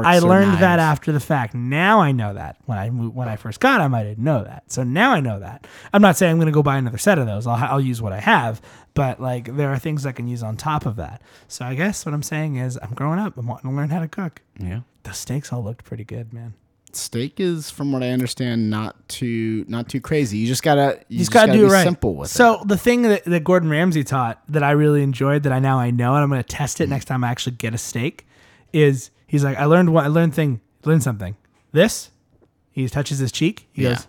[0.06, 1.54] I learned that after the fact.
[1.54, 2.56] Now I know that.
[2.64, 4.72] When I when I first got them, I didn't know that.
[4.72, 5.66] So now I know that.
[5.92, 7.46] I'm not saying I'm going to go buy another set of those.
[7.46, 8.62] I'll I'll use what I have.
[8.94, 11.20] But like there are things I can use on top of that.
[11.48, 13.36] So I guess what I'm saying is I'm growing up.
[13.36, 14.40] I'm wanting to learn how to cook.
[14.58, 14.80] Yeah.
[15.02, 16.54] The steaks all looked pretty good, man.
[16.96, 20.38] Steak is, from what I understand, not too not too crazy.
[20.38, 21.84] You just gotta you, just just gotta, gotta do be it right.
[21.84, 22.34] simple with it.
[22.34, 25.78] so the thing that, that Gordon Ramsay taught that I really enjoyed that I now
[25.78, 28.26] I know and I'm gonna test it next time I actually get a steak
[28.72, 31.36] is he's like I learned what I learned thing learned something.
[31.72, 32.10] This
[32.70, 33.68] he touches his cheek.
[33.72, 33.90] He Yeah.
[33.94, 34.06] goes,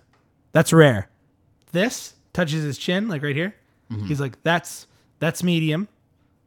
[0.52, 1.10] "That's rare."
[1.72, 3.56] This touches his chin, like right here.
[3.92, 4.08] Mm-hmm.
[4.08, 4.88] He's like, "That's
[5.20, 5.88] that's medium."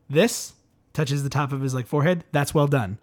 [0.09, 0.53] This
[0.93, 2.25] touches the top of his like forehead.
[2.33, 2.99] That's well done.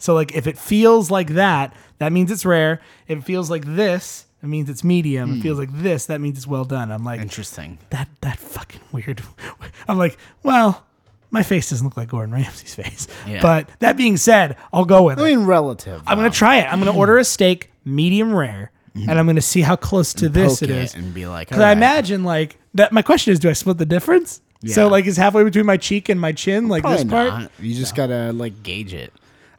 [0.00, 2.80] So like if it feels like that, that means it's rare.
[3.06, 5.38] If it feels like this, it means it's medium.
[5.38, 5.72] It feels hmm.
[5.72, 6.90] like this, that means it's well done.
[6.90, 7.78] I'm like Interesting.
[7.90, 9.22] that that fucking weird.
[9.88, 10.86] I'm like, well,
[11.30, 13.06] my face doesn't look like Gordon Ramsay's face.
[13.26, 13.42] Yeah.
[13.42, 15.36] But that being said, I'll go with I it.
[15.36, 16.02] mean, relative.
[16.06, 16.72] I'm gonna try it.
[16.72, 19.08] I'm gonna order a steak, medium rare, mm-hmm.
[19.08, 20.94] and I'm gonna see how close to this it is.
[20.94, 22.92] and be like, Because I imagine like that.
[22.92, 24.40] My question is, do I split the difference?
[24.62, 24.74] Yeah.
[24.74, 27.28] So like, is halfway between my cheek and my chin, like Probably this part?
[27.28, 27.50] not.
[27.60, 29.12] You just gotta like gauge it.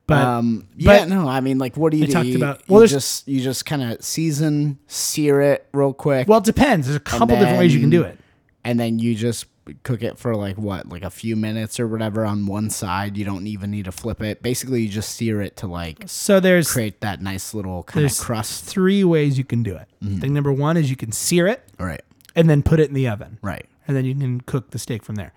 [0.07, 2.13] But um, yeah, but- no, I mean, like, what do you They do?
[2.13, 5.93] talked you, about- you well, there's- just you just kind of season, sear it real
[5.93, 6.27] quick.
[6.27, 6.87] Well, it depends.
[6.87, 8.17] There's a couple different ways you can do it.
[8.63, 9.45] and then you just
[9.83, 13.15] cook it for like what, like a few minutes or whatever on one side.
[13.15, 14.41] You don't even need to flip it.
[14.41, 18.17] Basically, you just sear it to like So there's create that nice little kind of
[18.17, 18.65] crust.
[18.65, 19.87] three ways you can do it.
[20.19, 22.01] Thing number one is you can sear it Right,
[22.35, 23.37] and then put it in the oven.
[23.41, 25.31] right, and then you can cook the steak from there.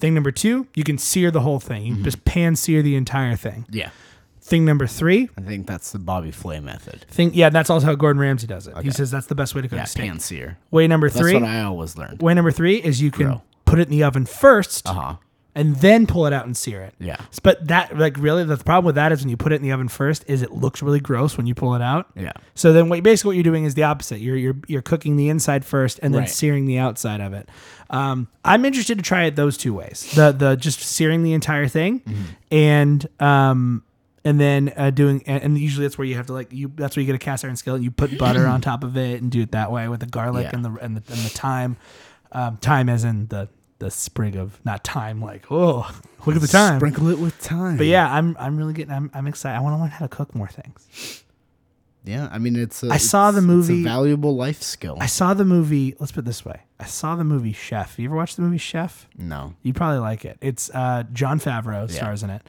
[0.00, 1.84] Thing number two, you can sear the whole thing.
[1.84, 3.66] You can just pan sear the entire thing.
[3.70, 3.90] yeah,
[4.42, 7.02] Thing number three, I think that's the Bobby Flay method.
[7.08, 8.76] thing yeah, that's also how Gordon Ramsay does it.
[8.78, 10.06] He says that's the best way to cook Yeah, steak.
[10.06, 10.58] pan sear.
[10.70, 11.32] Way number three.
[11.34, 12.20] That's what I always learned.
[12.22, 13.44] way number three is you can Grill.
[13.66, 15.16] put it in the oven first Uh huh.
[15.60, 16.94] And then pull it out and sear it.
[16.98, 17.16] Yeah.
[17.42, 19.72] But that like really the problem with that is when you put it in the
[19.72, 22.08] oven first is it looks really gross when you pull it out.
[22.16, 22.32] Yeah.
[22.54, 24.20] So then what basically what you're doing is the opposite.
[24.20, 26.30] You're you're you're cooking the inside first and then Right.
[26.30, 27.48] searing the outside of it.
[27.90, 30.10] Um, I'm interested to try it those two ways.
[30.14, 32.22] The the just searing the entire thing Mm-hmm.
[32.50, 33.82] and um
[34.24, 36.94] and then uh, doing and, and usually that's where you have to like you that's
[36.96, 39.22] where you get a cast iron skillet and you put butter on top of it
[39.22, 40.50] and do it that way with the garlic Yeah.
[40.56, 41.76] and the and the and the thyme.
[42.32, 43.48] Um, thyme as in the
[43.80, 45.90] the sprig of not time like oh
[46.26, 46.78] look at the time.
[46.78, 47.76] Sprinkle it with time.
[47.76, 49.56] But yeah, I'm I'm really getting I'm I'm excited.
[49.58, 51.24] I want to learn how to cook more things.
[52.04, 52.28] Yeah.
[52.32, 52.82] I mean, it's.
[52.82, 54.96] A, I saw the movie- It's a valuable life skill.
[55.00, 55.94] I saw the movie.
[55.98, 57.98] Let's put it this way: I saw the movie Chef.
[57.98, 59.06] You ever watch the movie Chef?
[59.18, 59.54] no.
[59.62, 60.38] You probably like it.
[60.40, 62.42] It's uh, Jon Favreau stars in it.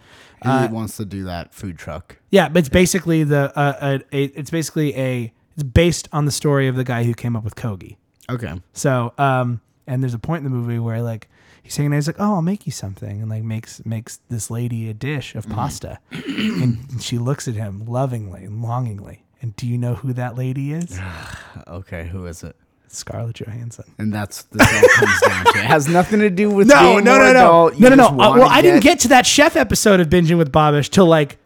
[0.43, 2.17] he Uh, wants to do that food truck?
[2.29, 6.31] yeah, but it's basically the uh, a, a, it's basically a it's based on the
[6.31, 7.97] story of the guy who came up with Kogi.
[8.29, 8.53] Okay.
[8.71, 9.59] So, um,
[9.91, 11.27] and there's a point in the movie where like
[11.61, 14.89] he's saying, he's like, "Oh, I'll make you something," and like makes makes this lady
[14.89, 19.25] a dish of pasta, and she looks at him lovingly and longingly.
[19.41, 20.97] And do you know who that lady is?
[21.67, 22.07] Okay.
[22.07, 22.55] Who is it?
[22.87, 23.85] Scarlett Johansson.
[23.97, 25.59] And that's this all comes down to.
[25.59, 27.69] It has nothing to do with No, being no, no, no.
[27.77, 28.07] No, no, no.
[28.07, 31.37] Uh, well, I didn't get to that chef episode of binging with Bobish till like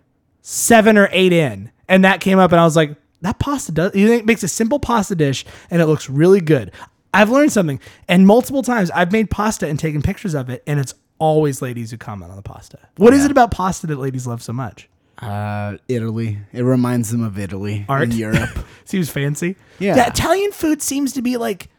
[0.41, 3.95] seven or eight in, and that came up, and I was like, that pasta does.
[3.95, 6.71] You think it makes a simple pasta dish, and it looks really good.
[7.15, 10.80] I've learned something, and multiple times I've made pasta and taken pictures of it, and
[10.80, 12.78] it's always ladies who comment on the pasta.
[12.97, 14.89] What is it about pasta that ladies love so much?
[15.17, 16.39] Uh, Italy.
[16.51, 17.86] It reminds them of Italy.
[17.88, 18.04] Art?
[18.04, 18.49] In Europe.
[18.86, 19.56] Seems fancy.
[19.80, 20.08] Yeah.
[20.08, 21.69] Italian food seems to be like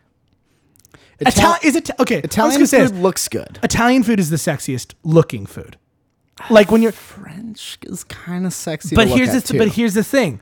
[1.21, 1.61] Ital- Italian.
[1.65, 2.19] Is it okay?
[2.19, 3.59] Italian food looks good.
[3.63, 5.77] Italian food is the sexiest looking food.
[6.51, 8.95] Like when you're French is kind of sexy.
[8.97, 9.71] but to look here's the at, th- but too.
[9.71, 10.41] here's the thing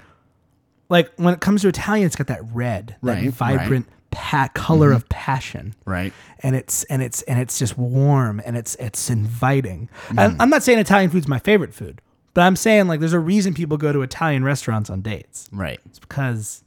[0.89, 4.93] like when it comes to italian it's got that red that Right, vibrant pa- color
[4.93, 6.13] of passion right.
[6.41, 10.19] and it's and it's and it's just warm and it's it's inviting Mm-hmm.
[10.19, 12.01] I'm, I'm not saying italian food's my favorite food
[12.33, 15.81] but i'm saying like there's a reason people go to italian restaurants on dates Right.
[15.87, 16.63] it's because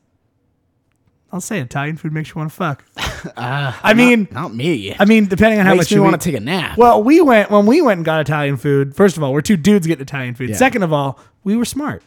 [1.31, 2.83] i'll say italian food makes you want to fuck
[3.37, 4.95] i mean Not me.
[4.99, 6.77] i mean depending on how Makes much you want to take a nap.
[6.77, 8.95] Well, we went when we went and got Italian food.
[8.95, 10.49] First of all, we're two dudes getting Italian food.
[10.49, 10.55] Yeah.
[10.55, 12.03] Second of all, we were smart.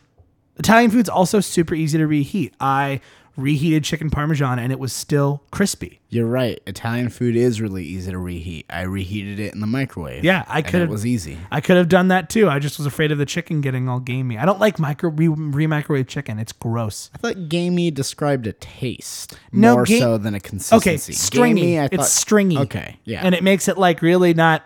[0.57, 2.55] Italian food's also super easy to reheat.
[2.61, 3.01] I
[3.37, 6.01] reheated chicken parmesan and it was still crispy.
[6.09, 6.61] You're right.
[6.67, 8.65] Italian food is really easy to reheat.
[8.69, 10.25] I reheated it in the microwave.
[10.25, 11.39] Yeah, I could It was easy.
[11.51, 12.49] I could have done that too.
[12.49, 14.37] I just was afraid of the chicken getting all gamey.
[14.37, 16.39] I don't like micro re microwave chicken.
[16.39, 17.11] It's gross.
[17.15, 20.91] I thought gamey described a taste No, more ga- so than a consistency.
[20.91, 21.61] Okay, stringy.
[21.63, 22.59] Gamey, I it's stringy.
[22.59, 23.21] Okay, yeah.
[23.25, 24.63] And it makes it like really not.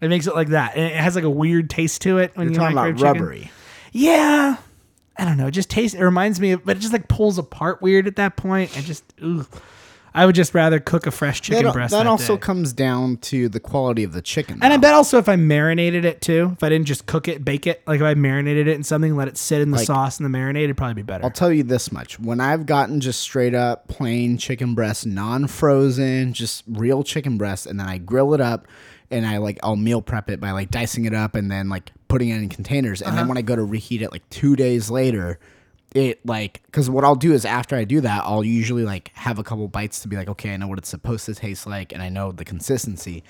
[0.00, 2.48] It makes it like that, and it has like a weird taste to it when
[2.48, 3.22] You're you talking microwave about chicken.
[3.22, 3.50] rubbery.
[3.92, 4.56] Yeah.
[5.16, 5.46] I don't know.
[5.48, 5.94] It just tastes.
[5.96, 8.76] It reminds me of, but it just like pulls apart weird at that point.
[8.76, 9.46] And just, ugh.
[10.14, 11.90] I would just rather cook a fresh chicken That, breast.
[11.92, 12.40] that That, also day.
[12.42, 14.58] comes down to the quality of the chicken.
[14.62, 17.42] And I bet also if I marinated it too, if I didn't just cook it,
[17.46, 19.86] bake it, like if I marinated it in something, let it sit in the Like-
[19.86, 21.24] sauce and the marinade, it'd probably be better.
[21.24, 26.32] I'll tell you this much: when I've gotten just straight up plain chicken breast, non-frozen,
[26.34, 28.66] just real chicken breast, and then I grill it up,
[29.10, 31.90] and I like I'll meal prep it by like dicing it up and then like
[32.12, 33.16] putting it in containers, and Uh-huh.
[33.20, 35.38] then when I go to reheat it like two days later.
[35.94, 39.38] It like because what I'll do is after I do that I'll usually like have
[39.38, 41.92] a couple bites to be like okay I know what it's supposed to taste like
[41.92, 43.22] and I know the consistency.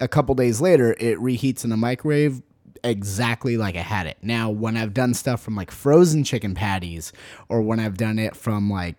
[0.00, 2.40] A couple days later it reheats in the microwave
[2.82, 4.16] exactly like I had it.
[4.22, 7.12] Now, when I've done stuff from like frozen chicken patties
[7.50, 8.96] or when I've done it from like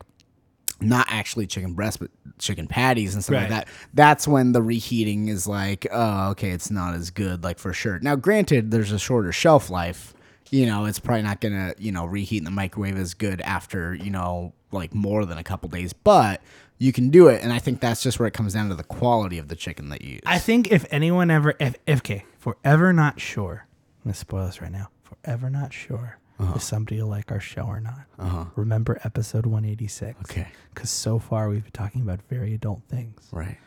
[0.79, 3.49] not actually chicken breast but chicken patties and stuff Right.
[3.49, 7.57] like that, that's when the reheating is like, oh, okay, it's not as good, like
[7.59, 7.99] for sure.
[7.99, 10.13] Now, granted, there's a shorter shelf life.
[10.51, 13.93] You know, it's probably not gonna, you know, reheat in the microwave as good after,
[13.95, 16.41] you know, like more than a couple days, but
[16.77, 17.41] you can do it.
[17.43, 19.89] And I think that's just where it comes down to the quality of the chicken
[19.89, 20.21] that you use.
[20.25, 23.65] I think if anyone ever, if, if okay, if not sure,
[24.05, 24.89] I'm gonna spoil this right now.
[25.03, 26.53] forever not sure Uh-huh.
[26.55, 28.45] if somebody will like our show or not, uh-huh.
[28.55, 30.19] remember episode 186.
[30.29, 30.47] Okay.
[30.73, 33.57] Because so far we've been talking about very adult things, right.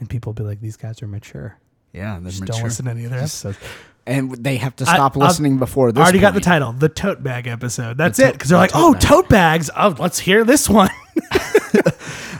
[0.00, 1.58] and people will be like, "These guys are mature."
[1.92, 2.54] Yeah, they're Just mature.
[2.56, 3.58] don't listen to any other episodes.
[4.06, 6.02] and they have to I- stop I'll- listening before this.
[6.02, 7.96] already got the title, the tote bag episode.
[7.96, 8.32] That's The it.
[8.32, 9.70] Because they're the like, tote oh, bag." tote bags.
[9.76, 10.90] Oh, let's hear this one.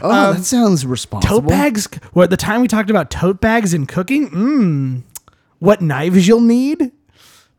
[0.02, 1.40] Oh, um, that sounds responsible.
[1.40, 1.88] tote bags.
[2.12, 4.30] Well, at the time we talked about tote bags and cooking.
[4.30, 5.02] Mmm.
[5.58, 6.92] What knives you'll need?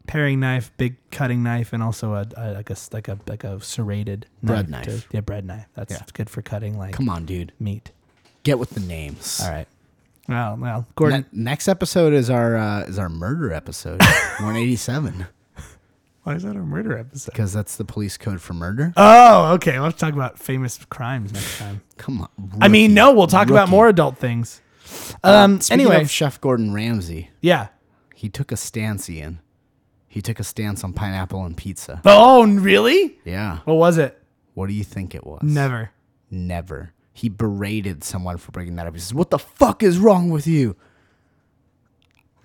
[0.08, 3.60] Paring knife, big cutting knife, and also a, a like a like a like a
[3.62, 4.88] serrated Bread knife.
[4.88, 5.08] knife.
[5.12, 5.68] yeah, bread knife.
[5.76, 6.02] That's Yeah.
[6.14, 7.52] good for cutting like Come on, dude.
[7.60, 7.92] meat.
[8.44, 9.42] Get with the names.
[9.44, 9.68] All right.
[10.30, 11.26] Well, well, Gordon.
[11.34, 14.02] Ne- next episode is our uh, is our murder episode,
[14.40, 15.28] 187.
[16.24, 17.32] Why is that a murder episode?
[17.32, 18.94] because that's the police code for murder.
[18.98, 19.74] Oh, okay.
[19.74, 21.82] We'll have to talk about famous crimes next time.
[21.98, 22.30] Come on.
[22.62, 24.62] I mean, no, we'll talk about more adult things.
[25.24, 25.60] Um.
[25.62, 27.68] Speaking anyway, of Chef Gordon Ramsay, yeah.
[28.16, 29.40] he took a stance, Ian.
[30.18, 32.02] He took a stance on pineapple and pizza.
[32.04, 33.20] Oh, really?
[33.24, 33.60] Yeah.
[33.66, 34.20] What was it?
[34.56, 35.44] What do you think it was?
[35.44, 35.92] Never.
[36.32, 36.92] Never.
[37.14, 38.96] He berated someone for bringing that up.
[38.96, 40.76] He says, "What the fuck is wrong with you?"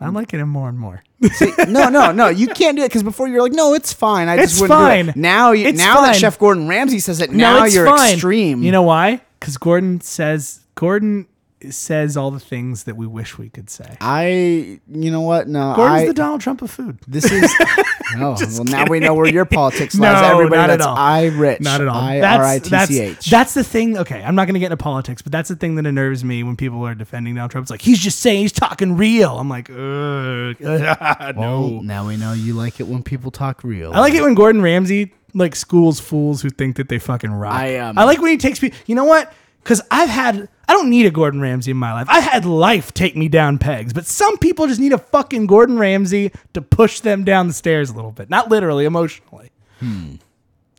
[0.02, 1.02] I'm liking him more and more.
[1.32, 2.28] See, no, no, no.
[2.28, 4.78] You can't do it because before you're like, "No, it's fine." I It's just wouldn't
[4.78, 5.08] do fine.
[5.08, 5.16] it.
[5.16, 6.20] Now, you, It's now that fine.
[6.20, 8.12] Chef Gordon Ramsay says it, now no, it's you're fine.
[8.12, 8.62] extreme.
[8.62, 9.22] You know why?
[9.40, 11.26] Because Gordon says Gordon
[11.70, 13.96] says all the things that we wish we could say.
[14.00, 14.80] I.
[14.88, 15.48] You know what?
[15.48, 16.06] No, Gordon's I.
[16.06, 16.98] the Donald Trump of food.
[17.06, 17.52] this is.
[18.16, 20.30] no, well, now we know where your politics No, lies.
[20.32, 20.96] Everybody not at that's all.
[20.96, 21.60] I rich.
[21.60, 21.96] Not at all.
[21.96, 23.98] I R I That's, T C that's, the thing.
[23.98, 26.42] Okay, I'm not going to get into politics, but that's the thing that unnerves me
[26.42, 27.64] when people are defending Donald Trump.
[27.64, 29.38] It's like he's just saying he's talking real.
[29.38, 30.56] I'm like, Ugh,
[31.36, 31.80] no.
[31.82, 33.92] Now we know you like it when people talk real.
[33.92, 37.54] I like it when Gordon Ramsay like schools fools who think that they fucking rock.
[37.54, 38.78] I, um, I like when he takes people.
[38.86, 39.32] You know what?
[39.62, 40.48] Because I've had.
[40.68, 42.06] I don't need a Gordon Ramsay in my life.
[42.08, 45.78] I've had life take me down pegs, but some people just need a fucking Gordon
[45.78, 48.30] Ramsay to push them down the stairs a little bit.
[48.30, 49.50] Not literally, emotionally.
[49.80, 50.14] Hmm.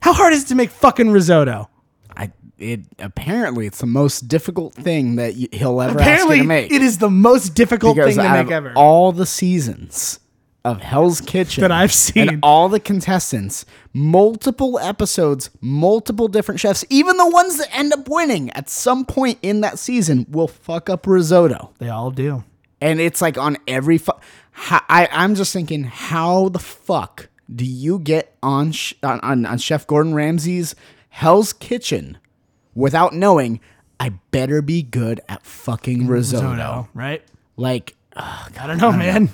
[0.01, 1.69] How hard is it to make fucking risotto?
[2.15, 2.31] I.
[2.57, 6.47] It apparently it's the most difficult thing that y- he'll ever Apparently, ask you to
[6.47, 6.71] make.
[6.71, 8.73] it is the most difficult because thing to make ever.
[8.75, 10.19] all the seasons
[10.65, 12.29] of Hell's Kitchen That I've seen.
[12.29, 18.07] and all the contestants, multiple episodes, multiple different chefs, even the ones that end up
[18.07, 21.71] winning at some point in that season will fuck up risotto.
[21.79, 22.43] they all do.
[22.79, 24.11] And it's like on every fu-
[24.55, 29.57] I I'm just thinking how the fuck do you get on sh- on, on on
[29.57, 30.75] Chef Gordon Ramsay's
[31.09, 32.17] Hell's Kitchen
[32.75, 33.59] without knowing
[33.99, 36.51] I better be good at fucking risotto.
[36.51, 37.21] Risotto, right?
[37.55, 39.29] Like I don't know, man.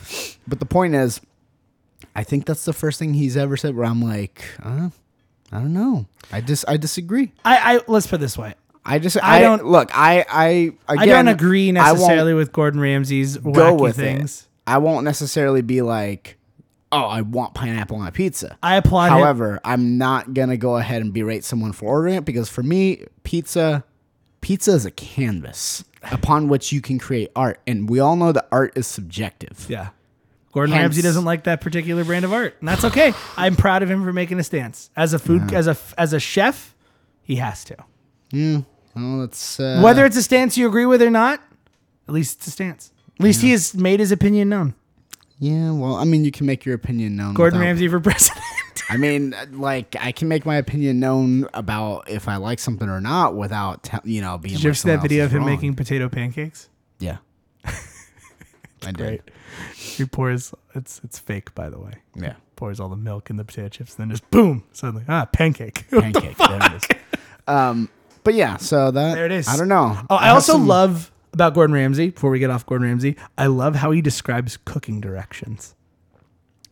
[0.48, 1.22] but the point is,
[2.16, 4.90] I think that's the first thing he's ever said where I'm like, uh,
[5.52, 6.06] I don't know.
[6.32, 7.32] I dis I disagree.
[7.44, 8.54] I, I let's put it this way.
[8.86, 9.90] I just I, don't- don't look.
[9.94, 14.42] I I again, I don't agree necessarily with Gordon Ramsay's go wacky with things.
[14.42, 14.48] it.
[14.68, 16.38] I won't necessarily be like,
[16.92, 18.58] oh, I want pineapple on a pizza.
[18.64, 19.10] I applaud.
[19.10, 23.06] However, I'm not gonna go ahead and berate someone for ordering it because for me,
[23.24, 23.84] pizza,
[24.42, 28.48] pizza is a canvas upon which you can create art, and we all know that
[28.52, 29.66] art is subjective.
[29.70, 29.90] Yeah.
[30.52, 33.14] Gordon Hence- Ramsay doesn't like that particular brand of art, and that's okay.
[33.38, 36.20] I'm proud of him for making a stance as a food as a as a
[36.20, 36.76] chef.
[37.22, 37.76] He has to.
[38.32, 38.62] Yeah.
[38.96, 41.42] Well, that's uh, Whether it's a stance you agree with or not,
[42.08, 42.92] at least it's a stance.
[43.20, 44.74] At least he has made his opinion known.
[45.40, 47.34] Yeah, well, I mean, you can make your opinion known.
[47.34, 48.44] Gordon without- Ramsay for president.
[48.90, 53.00] I mean, like, I can make my opinion known about if I like something or
[53.00, 54.56] not without, te- you know, being.
[54.56, 55.50] Did you ever like see that video of him wrong.
[55.50, 56.70] making potato pancakes?
[57.00, 57.18] Yeah.
[58.86, 59.22] I did.
[59.76, 60.54] He pours.
[60.76, 61.94] It's it's fake, by the way.
[62.16, 62.36] Yeah.
[62.56, 65.86] Pours all the milk in the potato chips, then just boom, suddenly ah pancake.
[65.90, 66.38] What the Pancake.
[66.38, 66.88] there it is.
[67.48, 67.90] Um,
[68.24, 69.48] but yeah, so that There it is.
[69.48, 69.98] I don't know.
[70.10, 72.10] Oh, I, have also some- love about Gordon Ramsay.
[72.12, 75.76] Before we get off Gordon Ramsay, I love how he describes cooking directions.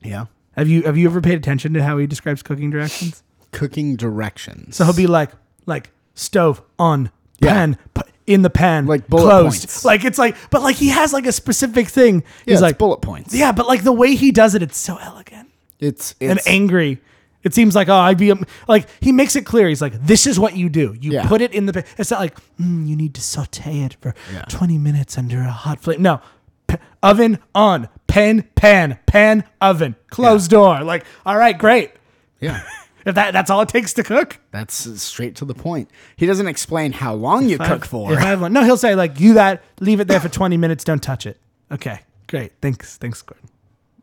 [0.02, 0.26] Yeah.
[0.56, 3.24] Have you have you ever paid attention to how he describes cooking directions?
[3.52, 4.76] Cooking directions.
[4.76, 5.32] So he'll be like
[5.66, 7.54] like stove on Yeah.
[7.54, 9.62] pan pu- in the pan Like bullet closed.
[9.62, 9.86] points.
[9.86, 12.16] Like it's like but like he has like a specific thing.
[12.16, 13.34] yeah, He's it's like bullet points.
[13.36, 17.02] yeah, but like the way he does it, it's so elegant It's, and it's angry.
[17.48, 19.68] It seems like oh I'd be um, like he makes it clear.
[19.68, 20.96] He's like this is what you do.
[21.02, 21.28] You Yeah.
[21.28, 21.74] put it in the.
[21.74, 24.44] pa- It's not like mm, you need to saute it for Yeah.
[24.44, 26.04] twenty minutes under a hot flame.
[26.04, 26.22] No,
[26.68, 30.84] P- oven on, pan pan pan oven, closed door.
[30.84, 31.92] Like all right, great.
[32.40, 32.62] yeah.
[33.08, 34.38] If that that's all it takes to cook.
[34.52, 35.90] That's straight to the point.
[36.18, 38.12] He doesn't explain how long you cook for.
[38.12, 40.58] If I have one, no, he'll say like you that, leave it there for twenty
[40.58, 41.40] minutes, don't touch it.
[41.72, 43.48] Okay, great, thanks, thanks, Gordon.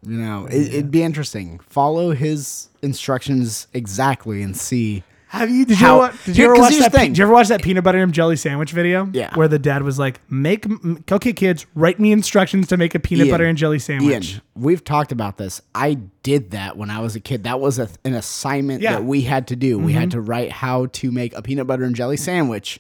[0.07, 1.61] You know, it, it'd be interesting.
[1.69, 5.03] Follow his instructions exactly and see.
[5.29, 5.65] Have you?
[5.65, 6.93] Did you, ever, did you ever watch that?
[6.93, 7.09] pe-.
[7.09, 9.11] Did you ever watch that peanut butter and jelly sandwich video?
[9.13, 9.35] Yeah.
[9.35, 10.65] Where the dad was like, "Make
[11.11, 14.43] okay, kids, write me instructions to make a peanut Ian, butter and jelly sandwich." Ian,
[14.55, 15.61] we've talked about this.
[15.75, 17.43] I did that when I was a kid.
[17.45, 18.93] That was a, an assignment Yeah.
[18.93, 19.03] Mm-hmm.
[19.03, 19.77] that we had to do.
[19.77, 22.79] We had to write how to make a peanut butter and jelly sandwich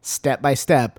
[0.00, 0.98] step by step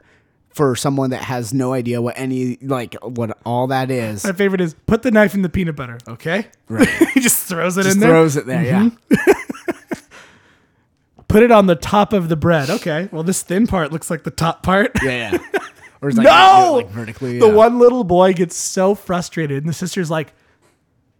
[0.53, 4.23] for someone that has no idea what any like what all that is.
[4.23, 5.97] My favorite is put the knife in the peanut butter.
[6.07, 6.87] Okay, Right.
[7.13, 8.09] he just throws it Just in there.
[8.09, 8.89] throws it there, yeah.
[8.89, 9.31] Mm-hmm.
[11.27, 12.69] Put it on the top of the bread.
[12.69, 14.91] Okay, well this thin part looks like the top part.
[15.03, 15.37] Yeah, yeah.
[16.01, 17.39] Or is like, no, like vertically.
[17.39, 17.53] The yeah.
[17.53, 20.33] one little boy gets so frustrated, and the sister's like,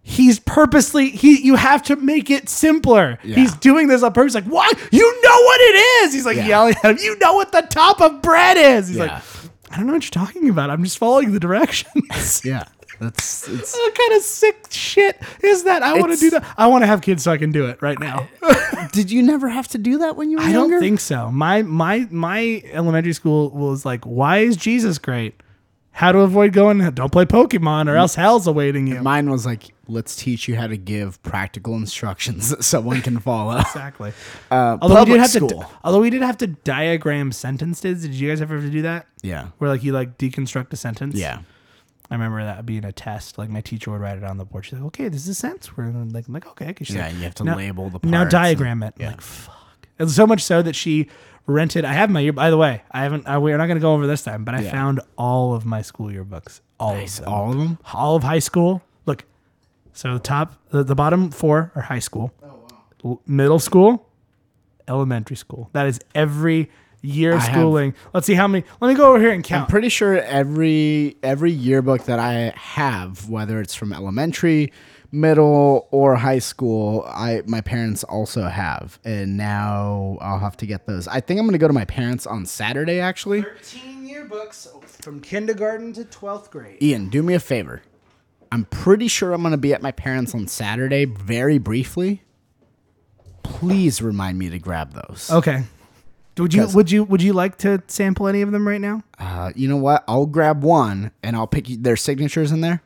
[0.04, 1.42] "He's purposely he.
[1.42, 3.18] You have to make it simpler.
[3.24, 3.36] Yeah.
[3.38, 4.36] He's doing this on purpose.
[4.36, 4.70] Like, why?
[4.92, 5.76] You know what it
[6.06, 6.14] is?
[6.14, 6.48] He's like Yeah.
[6.48, 6.98] yelling at him.
[7.02, 8.90] You know what the top of bread is?
[8.90, 9.04] He's Yeah.
[9.06, 9.24] like,
[9.72, 10.70] I don't know what you're talking about.
[10.70, 12.42] I'm just following the directions.
[12.46, 12.66] Yeah.
[13.00, 13.74] That's it's.
[13.78, 15.82] What kind of sick shit is that?
[15.82, 16.46] I want to do that.
[16.58, 18.28] I want to have kids so I can do it right now.
[18.92, 20.76] Did you never have to do that when you were I younger?
[20.76, 21.32] I don't think so.
[21.32, 25.42] My my my elementary school was like, why is Jesus great?
[25.92, 26.78] How to avoid going?
[26.92, 29.02] Don't play Pokemon, or else hell's awaiting you.
[29.02, 33.58] Mine was like, let's teach you how to give practical instructions that someone can follow.
[33.60, 34.14] Exactly.
[34.52, 35.50] Uh, Although we did have school.
[35.50, 38.04] to, although we did have to diagram sentences.
[38.04, 39.08] Did you guys ever have to do that?
[39.24, 39.48] yeah.
[39.58, 41.16] Where like you like deconstruct a sentence?
[41.16, 41.40] Yeah.
[42.12, 43.38] I remember that being a test.
[43.40, 44.66] Like my teacher would write it on the board.
[44.66, 46.86] She's like, "Okay, this is a sentence." We're like, I'm like, "Okay." okay.
[46.86, 48.94] She's Yeah, like, you have to label the parts now diagram it.
[49.00, 49.08] yeah.
[49.12, 49.88] Like fuck.
[49.98, 51.08] And so much so that she
[51.48, 51.86] rented.
[51.86, 52.34] I have my year.
[52.34, 53.28] By the way, I haven't.
[53.28, 54.72] I, we're not going to go over this time, but I Yeah.
[54.72, 56.60] found all of my school yearbooks.
[56.80, 57.18] All Nice.
[57.20, 57.34] of them.
[57.34, 57.80] All of them?
[57.94, 58.84] All of high school.
[59.94, 59.98] Look.
[59.98, 62.34] So the top, the, the bottom four are high school.
[63.06, 64.10] Oh, Middle school,
[64.88, 65.70] elementary school.
[65.74, 66.70] That is every
[67.02, 67.94] year of I have- schooling.
[68.14, 68.66] Let's see how many.
[68.82, 69.64] Let me go over here and count.
[69.64, 74.72] I'm pretty sure every every yearbook that I have, whether it's from elementary,
[75.12, 80.86] middle, or high school, I my parents also have, and now I'll have to get
[80.86, 81.08] those.
[81.10, 83.00] I think I'm gonna go to my parents on Saturday.
[83.02, 84.68] Actually, 13 yearbooks
[85.04, 86.82] from kindergarten to 12th grade.
[86.82, 87.82] Ian, do me a favor.
[88.54, 92.22] I'm pretty sure I'm gonna be at my parents on Saturday, very briefly.
[93.42, 95.28] Please remind me to grab those.
[95.32, 95.64] Okay.
[96.38, 99.02] Would you would you would you like to sample any of them right now?
[99.18, 100.04] Uh, you know what?
[100.08, 102.84] I'll grab one, and I'll pick their signatures in there.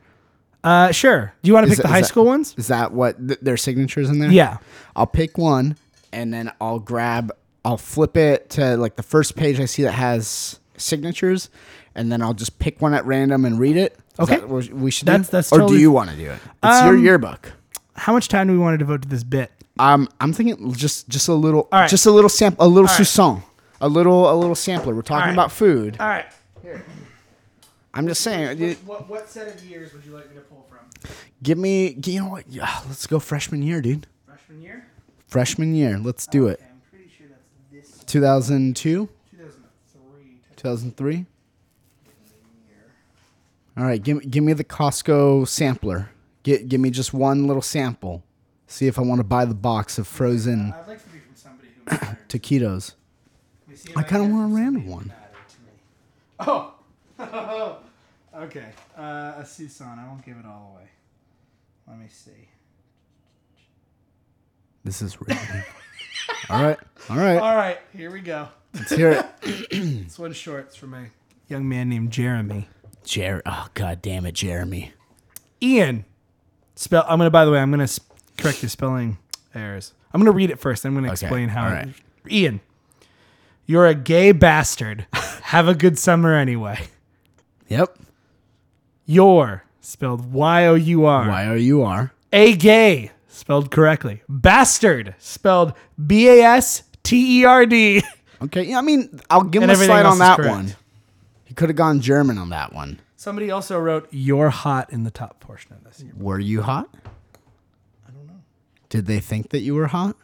[0.64, 1.34] Uh, sure.
[1.42, 2.54] Do you want to pick that- the high that- school ones?
[2.56, 4.30] Is that what th- their signatures in there?
[4.30, 4.56] Yeah.
[4.96, 5.76] I'll pick one
[6.14, 7.30] and then I'll grab,
[7.64, 11.50] I'll flip it to like the first page I see that has signatures,
[11.94, 13.98] and then I'll just pick one at random and read it.
[14.18, 14.36] Okay.
[14.36, 15.32] that we should That's- do.
[15.32, 16.40] that's or do you want to do it?
[16.64, 17.52] It's your Um, yearbook.
[17.94, 19.50] How much time do we want to devote to this bit?
[19.78, 21.88] Um, I'm thinking just just a little, right.
[21.88, 23.06] just a little sample, a little All right.
[23.06, 23.42] sousson,
[23.80, 24.94] a little a little sampler.
[24.94, 25.32] We're talking right.
[25.32, 25.96] about food.
[26.00, 26.26] All right.
[26.62, 26.82] Here.
[27.94, 28.58] I'm just saying.
[28.58, 30.78] you- What, what set of years would you like me to pull from?
[31.42, 32.44] Give me, you know what?
[32.48, 34.06] Yeah, let's go freshman year, dude.
[34.26, 34.86] Freshman year?
[35.28, 35.98] Freshman year.
[35.98, 36.60] Let's do it.
[36.60, 40.40] Okay, I'm pretty sure that's this 2002, 2003.
[40.56, 41.26] 2003.
[43.78, 46.10] All right, give, give me the Costco sampler.
[46.42, 48.24] Get, give me just one little sample.
[48.66, 51.36] See if I want to buy the box of frozen I'd like to be from
[51.36, 52.94] somebody who taquitos.
[53.66, 55.06] Let me see if I kinda want a random one.
[55.06, 56.72] mattered to me.
[57.20, 57.78] Oh.
[58.42, 58.70] okay.
[58.96, 59.86] Uh, a Susan.
[59.86, 60.88] I won't give it all away.
[61.86, 62.48] Let me see.
[64.82, 65.40] This is really.
[66.50, 67.38] all right, all right.
[67.38, 68.48] All right, here we go.
[68.74, 69.26] Let's hear it.
[70.04, 70.66] This one's short.
[70.66, 71.06] It's from a
[71.48, 72.68] young man named Jeremy.
[73.08, 74.92] Jer- oh god damn it, Jeremy.
[75.62, 76.04] Ian.
[76.74, 77.04] Spell.
[77.08, 77.30] I'm gonna.
[77.30, 77.88] By the way, I'm gonna
[78.36, 79.16] correct your spelling
[79.54, 79.94] errors.
[80.12, 80.84] I'm gonna read it first.
[80.84, 81.64] I'm gonna explain how.
[81.66, 81.88] all it- right.
[82.30, 82.60] Ian,
[83.66, 85.06] you're a gay bastard.
[85.44, 86.78] Have a good summer anyway.
[87.68, 87.98] Yep.
[89.06, 91.28] Your spelled Y O U R.
[91.28, 92.12] Y O U R.
[92.32, 94.22] A gay spelled correctly.
[94.28, 95.72] Bastard spelled
[96.06, 98.02] B A S T E R D.
[98.42, 98.64] Okay.
[98.64, 100.54] Yeah, I mean, I'll give him a slide on that correct.
[100.54, 100.76] one.
[101.58, 103.00] Could have gone German on that one.
[103.16, 106.04] Somebody also wrote "You're hot" in the top portion of this.
[106.16, 106.88] Were you hot?
[108.06, 108.42] I don't know.
[108.88, 110.14] Did they think that you were hot,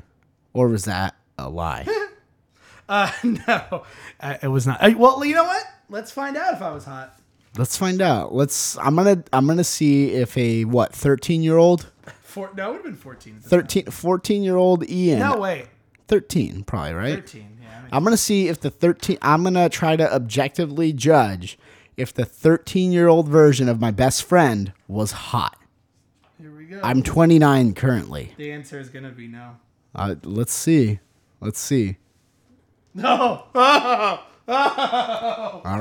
[0.53, 1.87] or was that a lie?
[2.87, 3.85] Uh, no,
[4.21, 4.83] I, it was not.
[4.83, 5.65] I, well, you know what?
[5.89, 7.19] Let's find out if I was hot.
[7.57, 8.35] Let's find out.
[8.35, 8.77] Let's.
[8.77, 9.25] I'm gonna.
[9.33, 12.97] I'm gonna see if a what 13 year old, Four, no, it would have been
[12.97, 13.41] 14.
[13.41, 15.19] 13, 14 year old Ian.
[15.19, 15.67] No, wait.
[16.09, 17.15] 13 probably right.
[17.15, 17.54] 13.
[17.95, 17.99] Yeah.
[17.99, 19.19] I mean, I'm gonna see if the 13.
[19.23, 21.59] I'm gonna try to objectively judge
[21.97, 25.57] if the 13 year old version of my best friend was hot.
[26.41, 26.81] here we go.
[26.83, 28.33] I'm 29 currently.
[28.37, 29.57] the answer is going to be no.
[29.95, 30.99] Uh, let's see.
[31.41, 31.99] Let's see.
[32.95, 33.45] No.
[33.55, 34.21] All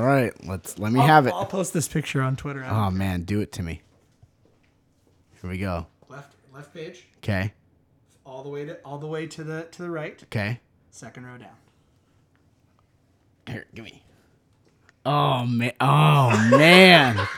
[0.00, 0.32] right.
[0.46, 0.78] Let's.
[0.78, 1.32] Let me have it.
[1.34, 2.64] I'll post this picture on Twitter.
[2.64, 3.82] Oh man, do it to me.
[5.40, 5.86] Here we go.
[6.08, 7.52] left, left page, Okay.
[8.24, 10.22] all the way to all the way to the to the right.
[10.24, 10.60] Okay.
[10.90, 11.50] Second row down.
[13.46, 14.02] Here, give me.
[15.06, 15.72] Oh, oh man!
[15.80, 17.28] Oh man!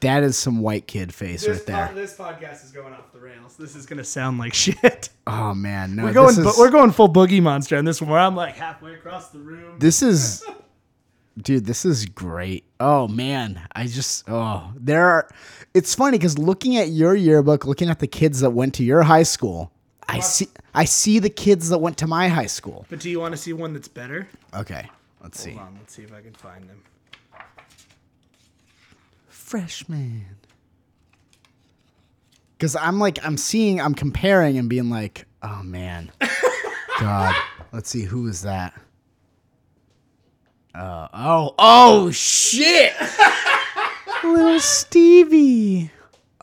[0.00, 1.90] that is some white kid face right there.
[1.94, 3.56] this podcast is going off the rails.
[3.56, 5.08] This is gonna sound like shit.
[5.26, 5.96] Oh man!
[5.96, 8.10] No, We're going, this is but we're going full boogie monster on this one.
[8.10, 9.78] Where I'm like halfway across the room.
[9.78, 10.44] this is,
[11.38, 11.64] dude.
[11.64, 12.64] This is great.
[12.78, 13.60] Oh man!
[13.72, 15.28] I just oh there are.
[15.72, 19.02] It's funny because looking at your yearbook, looking at the kids that went to your
[19.02, 19.72] high school,
[20.08, 22.86] I see I see the kids that went to my high school.
[22.90, 24.28] But do you want to see one that's better?
[24.54, 24.88] Okay,
[25.22, 25.52] let's see.
[25.52, 26.80] Hold on, let's see if I can find them.
[29.28, 30.24] freshman.
[32.56, 36.10] Because I'm like, I'm seeing, I'm comparing and being like, oh man,
[37.00, 37.34] God.
[37.72, 38.72] Let's see, who is that?
[40.74, 42.92] Uh, oh, oh shit!
[44.24, 45.90] Little Stevie.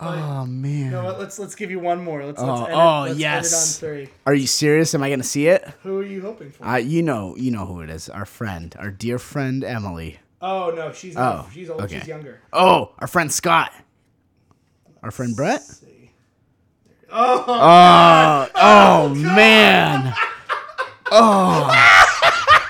[0.03, 0.91] Oh man.
[0.91, 2.25] No, let's let's give you one more.
[2.25, 3.83] Let's, Oh, let's edit, oh, let's yes.
[3.83, 4.09] on three.
[4.25, 4.95] Are you serious?
[4.95, 5.63] Am I gonna see it?
[5.83, 6.65] Who are you hoping for?
[6.65, 8.09] Uh, you know, you know who it is.
[8.09, 10.19] Our friend, our dear friend Emily.
[10.41, 11.81] oh no, she's Oh, she's old.
[11.81, 11.99] okay.
[11.99, 12.41] She's younger.
[12.51, 13.71] Oh, our friend Scott.
[15.03, 15.61] Our friend Brett.
[15.61, 15.87] see.
[17.13, 20.13] Oh, oh man.
[21.11, 21.69] oh.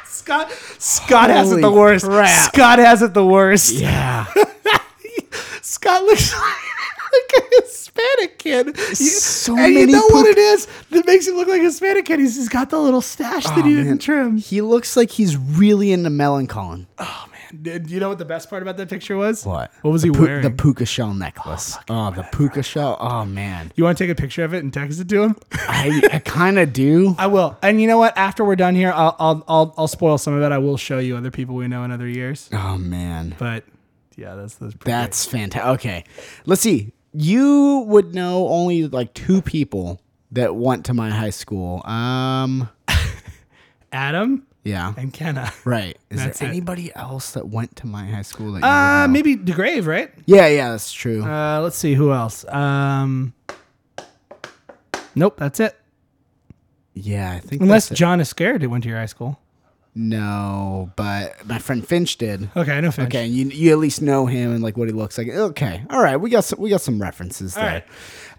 [0.05, 2.05] Scott Scott has it the worst.
[2.05, 2.51] crap.
[2.53, 3.71] Scott has it the worst.
[3.73, 4.25] Yeah.
[5.61, 6.70] Scott looks like
[7.13, 8.67] a Hispanic kid.
[8.77, 11.65] You- So and many you know what it is that makes him look like a
[11.65, 12.19] Hispanic kid?
[12.19, 14.37] He's, he's got the little stash that Oh, he didn't trim.
[14.37, 16.87] He looks like he's really into melancholy.
[16.97, 19.45] Oh man, Did- you know what the best part about that picture was?
[19.45, 19.71] What?
[19.81, 20.41] What was the he pu- wearing?
[20.43, 21.77] The puka shell necklace.
[21.89, 22.97] Oh, oh the puka shell.
[22.99, 23.71] Oh man.
[23.75, 25.35] you want to take a picture of it and text it to him?
[25.53, 27.15] I, I kind of do.
[27.19, 27.57] I will.
[27.61, 28.17] And you know what?
[28.17, 30.51] After we're done here, I'll I'll I'll, I'll spoil some of it.
[30.51, 32.49] I will show you other people we know in other years.
[32.53, 33.35] Oh man.
[33.37, 33.65] But
[34.17, 35.69] yeah, that's that's That's fantastic.
[35.79, 36.03] Okay.
[36.45, 36.93] Let's see.
[37.13, 40.01] You would know only like two people
[40.31, 41.85] that went to my high school.
[41.85, 42.69] Um.
[43.91, 44.93] Adam yeah.
[44.95, 45.51] and Kenna.
[45.65, 45.97] Right.
[46.09, 46.51] Is That's there it.
[46.51, 50.11] anybody else that went to my high school that Uh, maybe DeGrave, right?
[50.25, 51.23] Yeah, yeah, that's true.
[51.23, 52.45] Uh, let's see who else.
[52.47, 53.33] Um,
[55.15, 55.75] nope, that's it.
[56.93, 58.01] yeah, I think Unless that's it.
[58.01, 59.39] John Iscariot went to your high school.
[59.93, 62.49] No, but my friend Finch did.
[62.55, 63.07] Okay, I know Finch.
[63.09, 65.27] Okay, you you at least know him and like what he looks like.
[65.27, 67.83] Okay, all right, we got some we got some references there.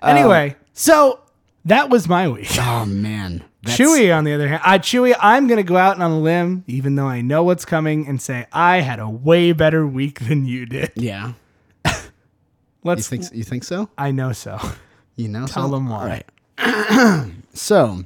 [0.02, 0.10] Right.
[0.16, 1.20] Anyway, um, so
[1.66, 2.48] that was my week.
[2.58, 6.10] Oh man, that's- Chewy, on the other hand, I Chewy, I'm gonna go out on
[6.10, 9.86] a limb, even though I know what's coming, and say I had a way better
[9.86, 10.92] week than you did.
[10.96, 11.34] Yeah,
[11.86, 11.92] you
[12.82, 13.08] Let's.
[13.08, 13.90] think you think so?
[13.98, 14.58] I know so.
[15.16, 15.74] You know, Tell so?
[15.74, 16.22] them why.
[16.58, 17.32] All right.
[17.52, 18.04] so,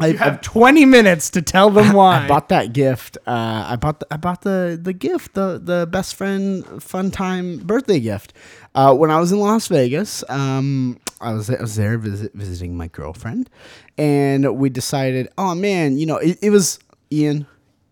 [0.00, 2.24] I, You have 20 minutes to tell them why.
[2.24, 3.16] I bought that gift.
[3.26, 7.58] Uh, I bought the, I bought the the gift, the the best friend fun time
[7.58, 8.32] birthday gift.
[8.74, 12.76] Uh, when I was in Las Vegas, um, I was I was there visit, visiting
[12.76, 13.48] my girlfriend,
[13.96, 16.80] and we decided, oh man, you know, it, it was
[17.12, 17.46] Ian.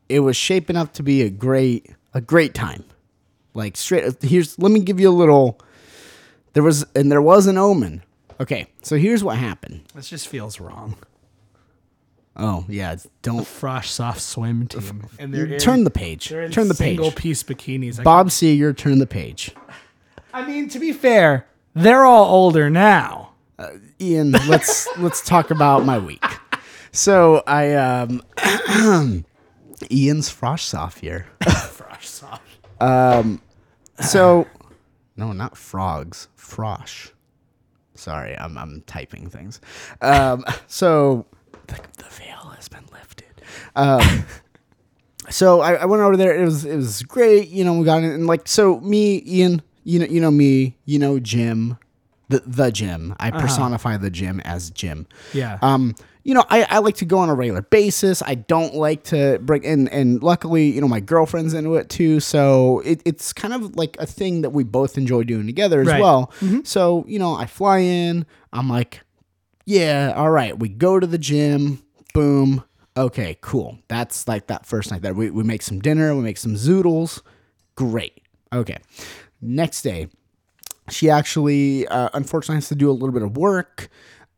[0.08, 2.84] It was shaping up to be a great a great time.
[3.54, 5.60] Like straight here's let me give you a little.
[6.54, 8.02] There was and there was an omen.
[8.40, 9.82] Okay, so here's what happened.
[9.94, 10.96] this just feels wrong.
[12.36, 16.28] Oh yeah, it's- don't Frosh soph swim team, and they're in, turn the page.
[16.30, 16.96] they're in Turn the page.
[16.96, 18.00] single piece bikinis.
[18.00, 19.50] I Bob Seger, turn the page.
[20.32, 23.32] I mean, to be fair, they're all older now.
[24.00, 26.24] Ian, let's let's talk about my week.
[26.90, 28.22] So I um
[29.90, 31.26] Ian's frosh soph here.
[31.42, 32.40] Frosh soph.
[34.00, 34.46] So
[35.16, 37.10] no, not frogs, frosh.
[37.94, 39.60] Sorry, I'm I'm typing things.
[40.00, 41.26] Um so
[41.74, 43.26] the, the veil has been lifted.
[43.76, 44.24] Um
[45.30, 46.40] so I, I went over there.
[46.40, 47.48] It was it was great.
[47.48, 50.76] You know, we got in and like so me, Ian, you know you know me,
[50.84, 51.78] you know Jim,
[52.28, 53.14] the the Jim.
[53.20, 55.06] I personify the Jim as Jim.
[55.32, 55.58] Yeah.
[55.62, 55.94] Um,
[56.24, 58.22] you know, I, I like to go on a regular basis.
[58.24, 62.20] I don't like to break and and luckily, you know, my girlfriend's into it too.
[62.20, 65.88] So it, it's kind of like a thing that we both enjoy doing together as
[65.88, 66.00] Right.
[66.00, 66.32] well.
[66.62, 69.00] So, you know, I fly in, I'm like,
[69.72, 70.58] yeah, all right.
[70.58, 72.62] We go to the gym, boom.
[72.94, 73.78] Okay, cool.
[73.88, 75.14] That's like that first night there.
[75.14, 77.22] We, we make some dinner, we make some zoodles.
[77.74, 78.20] Great.
[78.52, 78.76] Okay.
[79.40, 80.08] Next day,
[80.90, 83.88] she actually uh, unfortunately has to do a little bit of work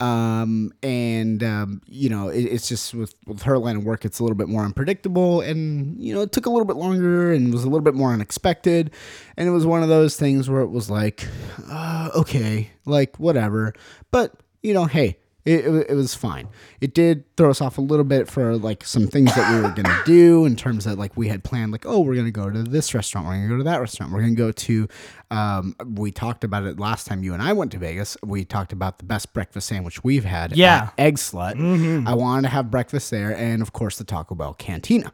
[0.00, 4.18] um and um you know it, it's just with with her line of work it's
[4.18, 7.52] a little bit more unpredictable and you know it took a little bit longer and
[7.52, 8.90] was a little bit more unexpected
[9.36, 11.28] and it was one of those things where it was like
[11.70, 13.72] uh, okay like whatever
[14.10, 16.48] but you know hey it, it, it was fine.
[16.80, 19.74] It did throw us off a little bit for like some things that we were
[19.74, 22.62] gonna do in terms of like we had planned like oh we're gonna go to
[22.62, 24.88] this restaurant we're gonna go to that restaurant we're gonna go to
[25.30, 28.72] um, we talked about it last time you and I went to Vegas we talked
[28.72, 30.90] about the best breakfast sandwich we've had Yeah.
[30.96, 35.12] at Eggslut I wanted to have breakfast there and of course the Taco Bell Cantina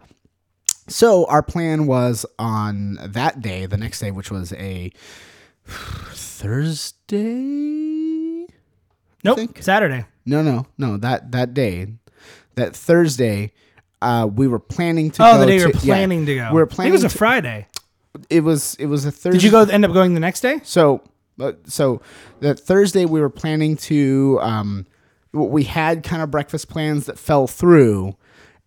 [0.87, 4.93] so our plan was on that day the next day which was a
[7.21, 8.47] Thursday
[9.25, 9.39] nope.
[9.61, 10.05] Saturday.
[10.27, 10.97] No, no, no.
[10.97, 11.89] That that day,
[12.55, 13.53] that Thursday,
[14.03, 15.23] uh, we were planning to.
[15.27, 16.49] Oh, go the day you were to- yeah, planning to go.
[16.53, 16.93] We were I think planning.
[16.93, 17.67] it was a to- Friday.
[18.29, 19.39] it was it was a Thursday.
[19.39, 20.61] Did you go end up going the next day?
[20.65, 21.03] So,
[21.41, 22.01] uh, so
[22.41, 24.39] that Thursday we were planning to.
[24.43, 24.87] Um,
[25.33, 28.17] we had kind of breakfast plans that fell through,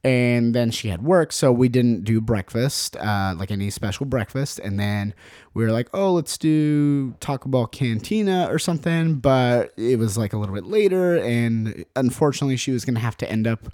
[0.03, 4.59] and then she had work, so we didn't do breakfast, uh, like any special breakfast.
[4.59, 5.13] And then
[5.53, 9.15] we were like, oh, let's do Taco Bell Cantina or something.
[9.15, 13.17] But it was like a little bit later, and unfortunately, she was going to have
[13.17, 13.73] to end up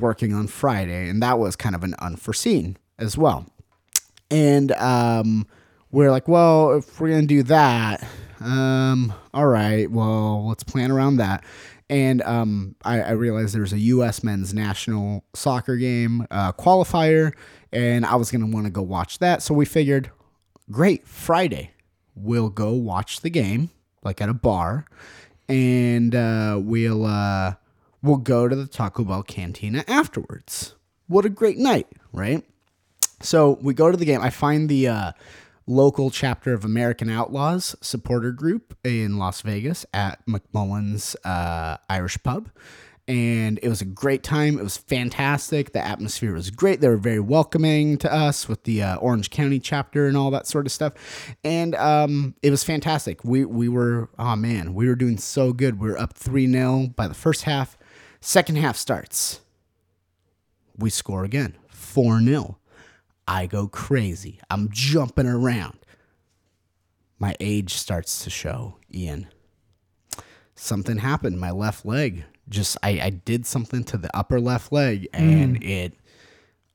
[0.00, 3.46] working on Friday, and that was kind of an unforeseen as well.
[4.30, 5.46] and um,
[5.90, 8.04] we're like, well, if we're gonna do that,
[8.40, 11.44] um, all right, well, let's plan around that.
[11.90, 14.24] And um, I, I realized there's a U.S.
[14.24, 17.32] men's national soccer game uh, qualifier,
[17.72, 19.42] and I was gonna want to go watch that.
[19.42, 20.10] So we figured,
[20.70, 21.72] great, Friday,
[22.14, 23.70] we'll go watch the game
[24.02, 24.86] like at a bar,
[25.48, 27.54] and uh, we'll uh,
[28.02, 30.74] we'll go to the Taco Bell cantina afterwards.
[31.06, 32.42] What a great night, right?
[33.20, 34.20] So we go to the game.
[34.20, 35.12] I find the uh,
[35.66, 42.50] local chapter of American Outlaws supporter group in Las Vegas at McMullan's uh, Irish Pub.
[43.06, 44.58] And it was a great time.
[44.58, 45.72] It was fantastic.
[45.72, 46.80] The atmosphere was great.
[46.80, 50.46] They were very welcoming to us with the uh, Orange County chapter and all that
[50.46, 50.94] sort of stuff.
[51.44, 53.22] And um, it was fantastic.
[53.22, 55.78] We, we were, oh man, we were doing so good.
[55.78, 57.76] We were up 3 0 by the first half.
[58.22, 59.40] Second half starts.
[60.78, 62.58] We score again 4 0.
[63.26, 64.40] I go crazy.
[64.50, 65.78] I'm jumping around.
[67.18, 69.28] My age starts to show, Ian.
[70.54, 71.40] Something happened.
[71.40, 75.66] My left leg just I, I did something to the upper left leg and mm.
[75.66, 75.94] it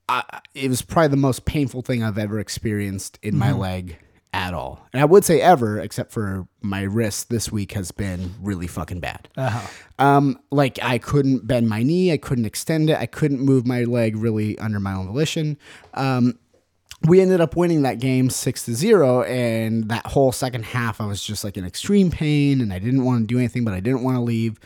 [0.08, 3.60] I, it was probably the most painful thing I've ever experienced in my mm-hmm.
[3.60, 4.00] leg
[4.34, 4.88] at all.
[4.94, 9.00] And I would say ever, except for my wrist this week has been really fucking
[9.00, 9.28] bad.
[9.98, 13.84] Um, like I couldn't bend my knee, I couldn't extend it, I couldn't move my
[13.84, 15.58] leg really under my own volition.
[15.94, 16.38] Um,
[17.08, 21.06] we ended up winning that game six to zero, and that whole second half, I
[21.06, 23.80] was just like in extreme pain, and I didn't want to do anything, but I
[23.80, 24.60] didn't want to leave.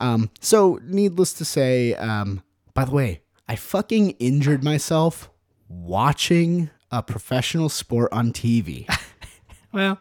[0.00, 2.42] Um, so, needless to say, um,
[2.74, 5.30] by the way, I fucking injured myself
[5.68, 8.86] watching a professional sport on TV.
[9.72, 9.98] Well,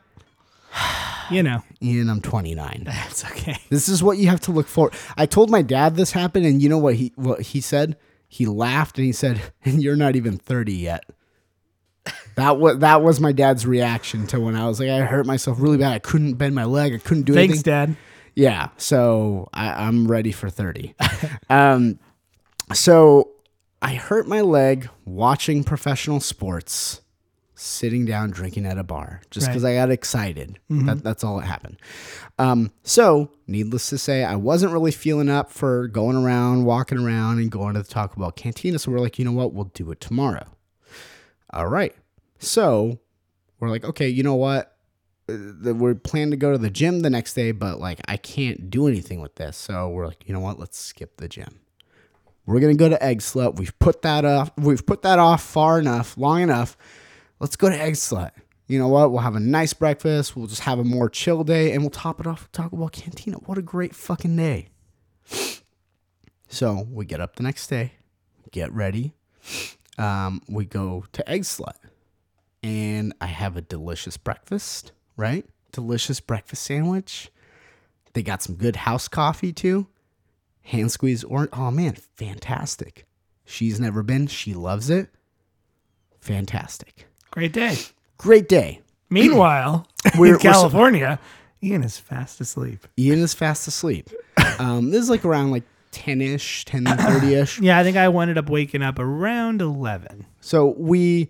[1.30, 2.84] you know, Ian, I'm 29.
[2.86, 3.58] that's okay.
[3.70, 4.92] This is what you have to look for.
[5.18, 7.98] I told my dad this happened, and you know what he what he said?
[8.28, 11.04] He laughed and he said, "And you're not even 30 yet."
[12.36, 15.60] That was that was my dad's reaction to when I was like, I hurt myself
[15.60, 15.94] really bad.
[15.94, 16.94] I couldn't bend my leg.
[16.94, 17.64] I couldn't do Thanks, anything.
[17.64, 17.98] Dad.
[18.36, 20.94] Yeah, so I, I'm ready for 30.
[21.50, 21.98] um,
[22.72, 23.32] so
[23.82, 27.02] I hurt my leg watching professional sports,
[27.60, 29.54] sitting down drinking at a bar, just Right.
[29.54, 30.60] because I got excited.
[30.70, 31.78] That, that's all that happened.
[32.38, 37.40] Um, so, needless to say, I wasn't really feeling up for going around, walking around,
[37.40, 38.78] and going to the Taco Bell cantina.
[38.80, 39.54] So we're like, you know what?
[39.54, 40.46] We'll do it tomorrow.
[41.52, 41.96] All right.
[42.40, 43.00] So
[43.60, 44.74] we're like, okay, you know what?
[45.30, 48.88] we're planning to go to the gym the next day, but like I can't do
[48.88, 49.58] anything with this.
[49.58, 50.58] So we're like, you know what?
[50.58, 51.60] Let's skip the gym.
[52.46, 53.58] We're gonna go to Eggslut.
[53.58, 54.52] We've put that off.
[54.58, 56.78] We've put that off far enough, long enough.
[57.40, 58.32] Let's go to Eggslut.
[58.68, 59.12] You know what?
[59.12, 60.36] We'll have a nice breakfast.
[60.36, 62.90] We'll just have a more chill day, and we'll top it off with Taco Bell
[62.90, 63.38] Cantina.
[63.38, 64.70] What a great fucking day!
[66.50, 67.94] So we get up the next day,
[68.52, 69.14] get ready.
[69.98, 71.76] Um, we go to Eggslut
[72.64, 75.46] and I have a delicious breakfast, right?
[75.72, 77.32] Delicious breakfast sandwich.
[78.14, 79.88] They got some good house coffee too.
[80.64, 81.50] Hand squeeze orange.
[81.54, 83.06] Oh man, fantastic.
[83.46, 84.28] She's never been.
[84.28, 85.10] She loves it.
[86.20, 87.07] Fantastic.
[87.32, 87.78] Great day.
[88.18, 88.82] Great day.
[89.10, 91.20] Meanwhile, We're- in we're California,
[91.64, 92.88] Ian is fast asleep.
[92.98, 94.10] Ian is fast asleep.
[94.60, 97.60] Um, this is like around like 10-ish, 10:30ish.
[97.62, 100.26] Yeah, I think I ended up waking up around 11.
[100.42, 101.30] So we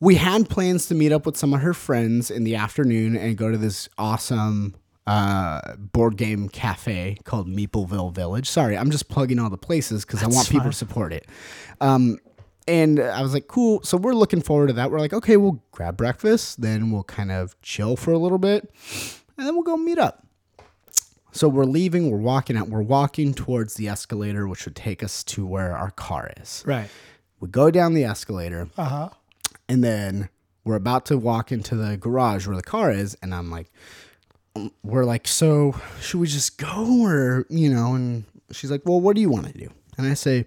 [0.00, 3.36] we had plans to meet up with some of her friends in the afternoon and
[3.36, 4.74] go to this awesome
[5.06, 8.48] uh, board game cafe called Meepleville Village.
[8.48, 11.26] Sorry, I'm just plugging all the places because I want people to support it.
[11.80, 12.18] Um,
[12.66, 13.82] and I was like, cool.
[13.82, 14.90] So we're looking forward to that.
[14.90, 18.70] We're like, okay, we'll grab breakfast, then we'll kind of chill for a little bit,
[19.36, 20.26] and then we'll go meet up.
[21.32, 25.24] So we're leaving, we're walking out, we're walking towards the escalator, which would take us
[25.24, 26.62] to where our car is.
[26.64, 26.88] Right.
[27.40, 29.08] We go down the escalator, Uh huh.
[29.68, 30.28] and then
[30.64, 33.70] we're about to walk into the garage where the car is, and I'm like,
[34.56, 37.94] um, we're like, so should we just go or you know?
[37.94, 39.68] And she's like, well, what do you want to do?
[39.98, 40.46] And I say,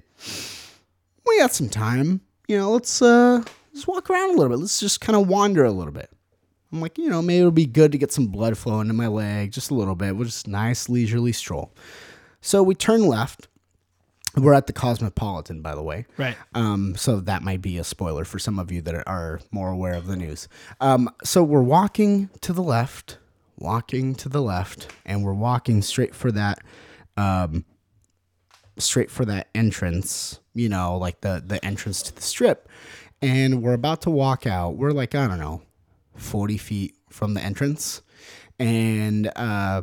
[1.28, 2.72] we got some time, you know.
[2.72, 4.60] Let's uh, just walk around a little bit.
[4.60, 6.10] Let's just kind of wander a little bit.
[6.72, 9.08] I'm like, you know, maybe it'll be good to get some blood flowing to my
[9.08, 10.16] leg, just a little bit.
[10.16, 11.74] We'll just nice leisurely stroll.
[12.42, 13.48] So we turn left.
[14.36, 16.06] We're at the Cosmopolitan, by the way.
[16.18, 16.36] Right.
[16.54, 19.94] Um, so that might be a spoiler for some of you that are more aware
[19.94, 20.48] of the news.
[20.80, 23.18] Um, so we're walking to the left,
[23.58, 26.60] walking to the left, and we're walking straight for that,
[27.16, 27.66] um,
[28.78, 30.40] straight for that entrance.
[30.58, 32.68] You know, like the the entrance to the strip.
[33.22, 34.78] And we're about to walk out.
[34.78, 35.62] We're like I don't know,
[36.16, 38.02] forty feet from the entrance,
[38.60, 39.82] and uh,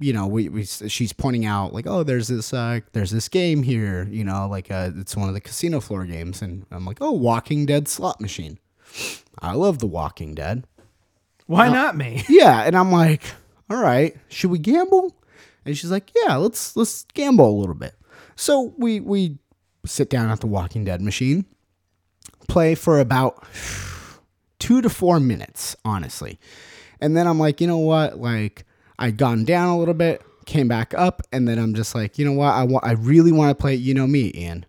[0.00, 3.62] you know, we, we she's pointing out like, oh, there's this uh, there's this game
[3.62, 6.98] here, you know, like uh, it's one of the casino floor games, and I'm like,
[7.00, 8.58] oh, Walking Dead slot machine.
[9.38, 10.66] I love The Walking Dead.
[11.46, 12.24] Why not me?
[12.28, 13.24] Yeah, and I'm like,
[13.68, 15.14] all right, should we gamble?
[15.66, 17.94] And she's like, yeah, let's let's gamble a little bit.
[18.36, 19.36] So we we
[19.84, 21.44] sit down at the Walking Dead machine,
[22.48, 23.44] play for about
[24.58, 26.38] two to four minutes, honestly,
[27.00, 28.18] and then I'm like, you know what?
[28.18, 28.64] Like
[28.98, 32.24] I'd gone down a little bit, came back up, and then I'm just like, you
[32.24, 32.52] know what?
[32.52, 33.74] I want I really want to play.
[33.74, 34.66] You know me, Ian,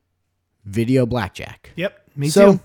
[0.66, 1.72] video blackjack.
[1.76, 2.59] Yep, me So too.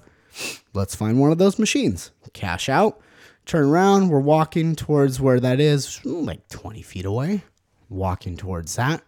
[0.75, 2.11] let's find one of those machines.
[2.33, 3.01] Cash out,
[3.47, 4.09] turn around.
[4.11, 7.43] We're walking towards where that is, like 20 feet away.
[7.89, 9.03] Walking towards that.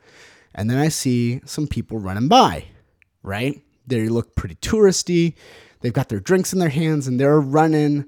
[0.55, 2.64] And then I see some people running by,
[3.29, 3.62] right?
[3.87, 5.35] They look pretty touristy.
[5.81, 8.07] They've got their drinks in their hands and they're running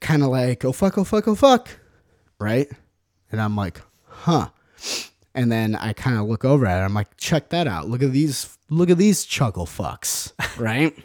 [0.00, 1.68] kind of like, oh fuck, oh fuck, oh fuck,
[2.38, 2.68] right?
[3.30, 4.48] And I'm like, huh.
[5.34, 6.84] And then I kind of look over at it.
[6.84, 7.88] I'm like, check that out.
[7.88, 10.96] Look at these, look at these chuckle fucks, right?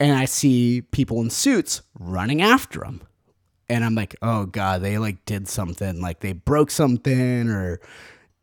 [0.00, 3.02] and I see people in suits running after them.
[3.68, 7.80] And I'm like, oh God, they like did something, like they broke something or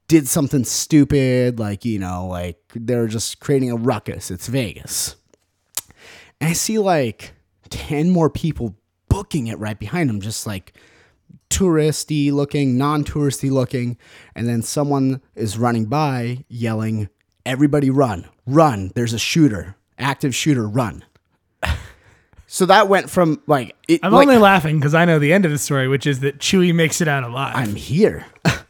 [0.08, 4.32] did something stupid, like, you know, like they're just creating a ruckus.
[4.32, 5.16] It's Vegas.
[6.39, 7.34] And I see like
[7.70, 8.78] 10 more people
[9.10, 10.74] booking it right behind them, just like
[11.49, 13.97] touristy looking, non touristy looking.
[14.36, 17.10] And then someone is running by yelling,
[17.45, 18.91] everybody run, run.
[18.95, 21.03] There's a shooter, active shooter, run.
[22.49, 25.43] So that went from like it, I'm like, only laughing because I know the end
[25.43, 27.53] of the story, which is that Chewy makes it out alive.
[27.53, 28.26] I'm here.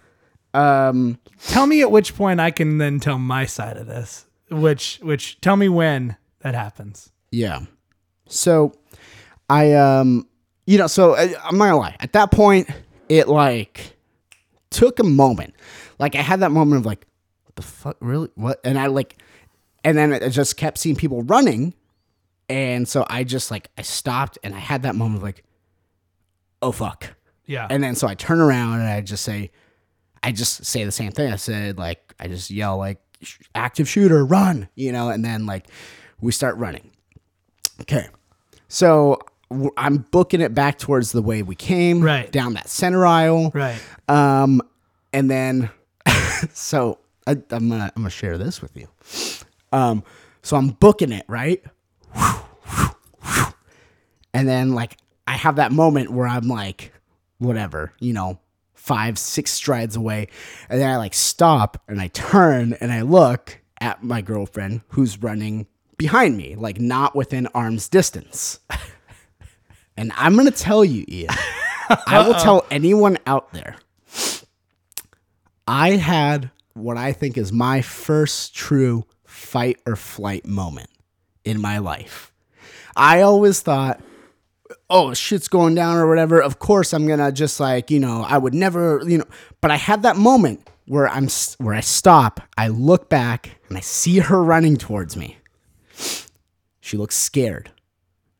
[0.58, 4.26] um, tell me at which point I can then tell my side of this.
[4.49, 7.12] Which, which, tell me when that happens.
[7.32, 7.62] yeah.
[8.30, 8.74] So
[9.49, 10.28] I um,
[10.66, 11.95] you know, so I, I'm not gonna lie.
[11.99, 12.70] At that point,
[13.10, 13.95] it like
[14.70, 15.55] took a moment.
[15.97, 17.08] Like I had that moment of like,
[17.45, 18.30] what the fuck, really?
[18.36, 18.60] What?
[18.64, 19.16] And I like,
[19.84, 21.74] and then I just kept seeing people running,
[22.49, 25.43] and so I just like I stopped and I had that moment of like,
[26.62, 27.16] oh fuck.
[27.45, 27.68] Yeah.
[27.70, 29.51] And then so I turn around and I just say,
[30.28, 31.32] I just say the same thing.
[31.32, 32.99] I said like I just yell like
[33.55, 35.67] active shooter run, you know, and then like
[36.19, 36.91] we start running.
[37.82, 38.07] Okay,
[38.67, 39.19] so
[39.78, 42.30] I'm booking it back towards the way we came, Right.
[42.30, 43.80] down that center aisle, right.
[44.09, 44.61] um,
[45.13, 45.69] and then
[46.53, 48.88] so I, I'm gonna I'm gonna share this with you.
[49.71, 50.03] Um,
[50.41, 51.63] so I'm booking it right,
[54.34, 54.97] and then like
[55.28, 56.93] I have that moment where I'm like,
[57.38, 58.39] whatever, you know,
[58.78, 60.30] five six strides away,
[60.69, 65.21] and then I like stop and I turn and I look at my girlfriend who's
[65.21, 65.67] running
[65.97, 68.59] behind me, like not within arm's distance.
[69.97, 71.30] And I'm gonna tell you, Ian.
[72.05, 73.75] I will tell anyone out there.
[75.67, 80.89] I had what I think is my first true fight or flight moment
[81.43, 82.32] in my life.
[82.95, 83.99] I always thought,
[84.89, 86.41] oh, shit's going down or whatever.
[86.41, 89.26] Of course, I'm gonna just like you know, I would never, you know.
[89.61, 93.82] But I had that moment where I'm where I stop, I look back, and I
[93.82, 95.38] see her running towards me.
[96.80, 97.72] She looks scared.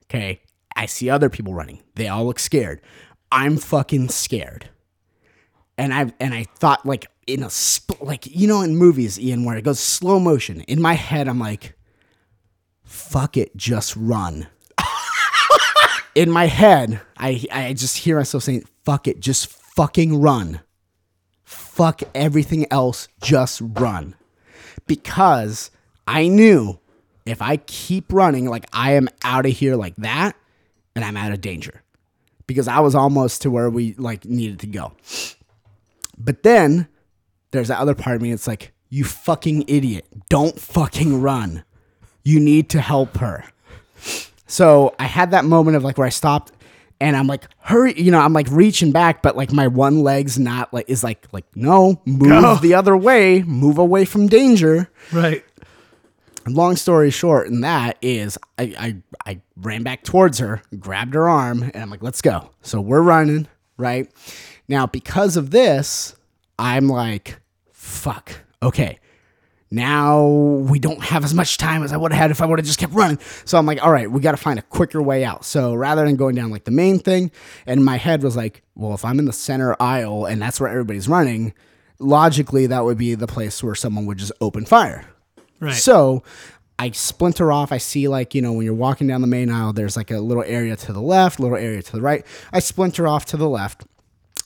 [0.06, 0.42] Okay.
[0.76, 1.82] I see other people running.
[1.96, 2.82] They all look scared.
[3.32, 4.70] I'm fucking scared.
[5.78, 9.44] And I and I thought like in a sp- like you know in movies Ian
[9.44, 10.62] where it goes slow motion.
[10.62, 11.76] In my head I'm like
[12.84, 14.48] fuck it, just run.
[16.18, 20.62] In my head, I I just hear myself saying fuck it, just fucking run.
[21.44, 24.16] Fuck everything else, just run.
[24.88, 25.70] Because
[26.08, 26.80] I knew
[27.28, 30.36] if I keep running like I am out of here like that,
[30.96, 31.84] and I'm out of danger.
[32.48, 34.94] Because I was almost to where we like needed to go.
[36.18, 36.88] But then
[37.52, 40.08] there's that other part of me it's like, you fucking idiot.
[40.30, 41.64] Don't fucking run.
[42.24, 43.44] You need to help her.
[44.48, 46.52] So I had that moment of like where I stopped
[47.00, 50.40] and I'm like, hurry, you know, I'm like reaching back, but like my one leg's
[50.40, 54.90] not like is like like no, move the other way, move away from danger.
[55.12, 55.44] Right.
[56.48, 58.74] Long story short, and that is I,
[59.26, 62.52] I I ran back towards her, grabbed her arm, and I'm like, let's go.
[62.62, 64.10] So we're running, right?
[64.70, 66.16] Now, because of this,
[66.58, 67.40] I'm like,
[67.74, 68.32] fuck,
[68.64, 69.00] okay.
[69.70, 72.60] Now we don't have as much time as I would have had if I would
[72.60, 73.20] have just kept running.
[73.46, 75.44] So I'm like, all right, we got to find a quicker way out.
[75.44, 77.32] So rather than going down like the main thing,
[77.66, 80.70] and my head was like, well, if I'm in the center aisle and that's where
[80.70, 81.54] everybody's running,
[82.00, 85.06] logically that would be the place where someone would just open fire.
[85.60, 85.74] Right.
[85.74, 86.24] So
[86.80, 87.72] I splinter off.
[87.72, 90.20] I see like, you know, when you're walking down the main aisle, there's like a
[90.20, 92.26] little area to the left, little area to the right.
[92.54, 93.86] I splinter off to the left.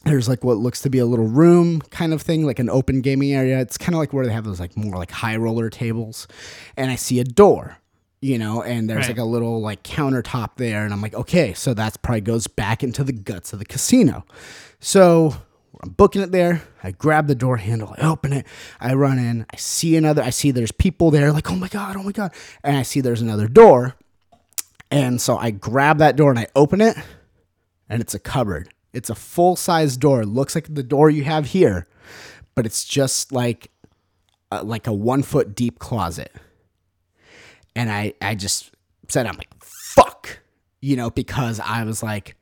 [0.04, 3.02] There's like what looks to be a little room kind of thing, like an open
[3.02, 3.60] gaming area.
[3.60, 6.28] It's kind of like where they have those like more like high roller tables.
[6.76, 7.78] And I see a door.
[8.24, 9.08] you know, and there's Right.
[9.10, 12.84] like a little like countertop there, and I'm like, okay, so that's probably goes back
[12.84, 14.26] into the guts of the casino.
[14.80, 15.38] So
[15.82, 16.62] I'm booking it there.
[16.84, 18.45] I grab the door handle, I open it,
[18.80, 21.95] I run in, I see another, I see there's people there, like, oh my god,
[21.97, 22.32] oh my god,
[22.64, 23.95] and I see there's another door,
[24.91, 26.95] and so I grab that door and I open it,
[27.89, 28.70] and it's a cupboard.
[28.93, 30.25] It's a full size door.
[30.25, 31.87] Looks like the door you have here,
[32.55, 33.71] but it's just like
[34.51, 36.31] uh, like a one foot deep closet.
[37.75, 38.71] And I I just
[39.07, 40.39] said I'm like fuck,
[40.81, 42.35] you know, because I was like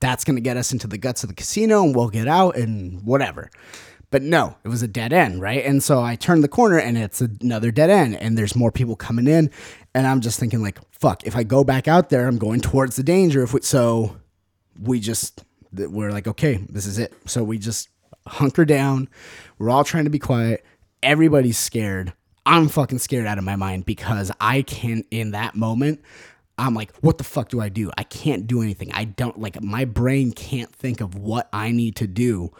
[0.00, 3.02] that's gonna get us into the guts of the casino and we'll get out and
[3.02, 3.50] whatever.
[4.10, 5.64] But no, it was a dead end, right?
[5.64, 8.94] And so I turned the corner and it's another dead end, and there's more people
[8.94, 9.50] coming in,
[9.92, 12.94] and I'm just thinking like, fuck, if I go back out there, I'm going towards
[12.94, 13.42] the danger.
[13.42, 14.16] If we, so,
[14.80, 15.42] we just
[15.76, 17.12] th- we're like, okay, this is it.
[17.26, 17.88] So we just
[18.26, 19.08] hunker down.
[19.58, 20.64] We're all trying to be quiet.
[21.02, 22.12] Everybody's scared.
[22.46, 26.00] I'm fucking scared out of my mind because I can in that moment.
[26.56, 27.90] I'm like, what the fuck do I do?
[27.98, 28.92] I can't do anything.
[28.92, 32.52] I don't like my brain can't think of what I need to do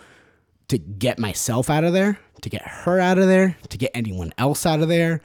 [0.68, 4.32] to get myself out of there, to get her out of there, to get anyone
[4.36, 5.20] else out of there.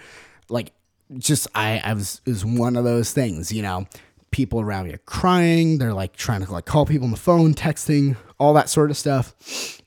[0.49, 0.73] Like,
[1.17, 3.87] just I, I was was one of those things, you know.
[4.32, 5.77] People around me are crying.
[5.77, 8.97] They're like trying to like call people on the phone, texting, all that sort of
[8.97, 9.82] stuff.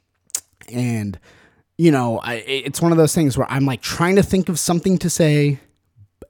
[0.68, 1.18] And
[1.78, 4.58] you know, I, it's one of those things where I'm like trying to think of
[4.58, 5.58] something to say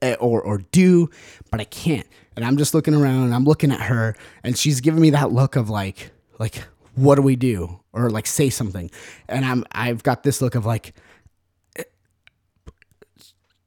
[0.01, 1.11] eh, or or do,
[1.51, 2.07] but I can't.
[2.37, 5.33] And I'm just looking around and I'm looking at her and she's giving me that
[5.33, 8.91] look of like like what do we do or like say something.
[9.29, 10.95] And I'm I've got this look of like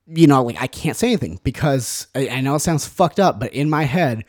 [0.08, 3.40] you know, like I can't say anything because I, I know it sounds fucked up,
[3.40, 4.24] but in my head,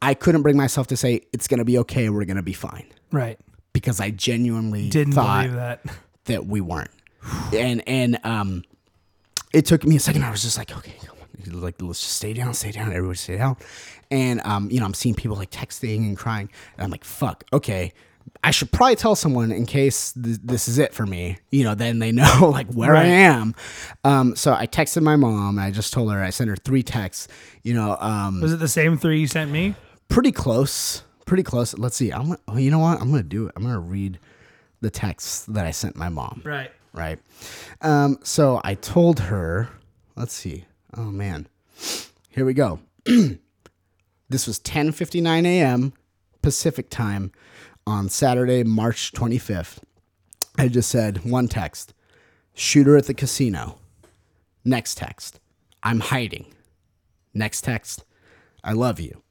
[0.00, 3.38] I couldn't bring myself to say it's gonna be okay, we're gonna be fine, Right.
[3.72, 5.84] because I genuinely Didn't believe that.
[6.24, 6.90] that we weren't.
[7.52, 8.64] And and um,
[9.52, 10.24] it took me a second.
[10.24, 11.16] I was just like, okay, come
[11.52, 11.60] on.
[11.60, 12.92] like let's just stay down, stay down.
[12.92, 13.56] Everybody stay down.
[14.10, 17.44] And um, you know, I'm seeing people like texting and crying, and I'm like, fuck,
[17.52, 17.92] okay.
[18.44, 21.38] I should probably tell someone in case th- this is it for me.
[21.50, 23.54] You know, then they know like where I am.
[24.04, 25.58] Um, so I texted my mom.
[25.58, 26.22] I just told her.
[26.22, 27.28] I sent her three texts.
[27.62, 29.74] You know, um, Was it the same three you sent me?
[30.08, 31.02] pretty close.
[31.26, 31.76] Pretty close.
[31.76, 32.10] Let's see.
[32.12, 32.22] I'm.
[32.28, 33.00] Gonna, oh, you know what?
[33.00, 33.52] I'm gonna do it.
[33.56, 34.18] I'm gonna read
[34.80, 36.70] the texts that I sent my mom Right.
[36.92, 37.18] right?
[37.82, 39.68] Um, so I told her,
[40.16, 40.64] let's see.
[40.96, 41.48] Oh man.
[42.30, 42.78] Here we go.
[44.28, 45.92] this was 10:59 a.m.
[46.42, 47.32] Pacific time
[47.88, 49.78] on Saturday, March 25th.
[50.58, 51.94] I just said one text.
[52.52, 53.78] Shooter at the casino.
[54.64, 55.40] Next text.
[55.82, 56.52] I'm hiding.
[57.32, 58.04] Next text.
[58.62, 59.22] I love you.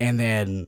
[0.00, 0.66] And then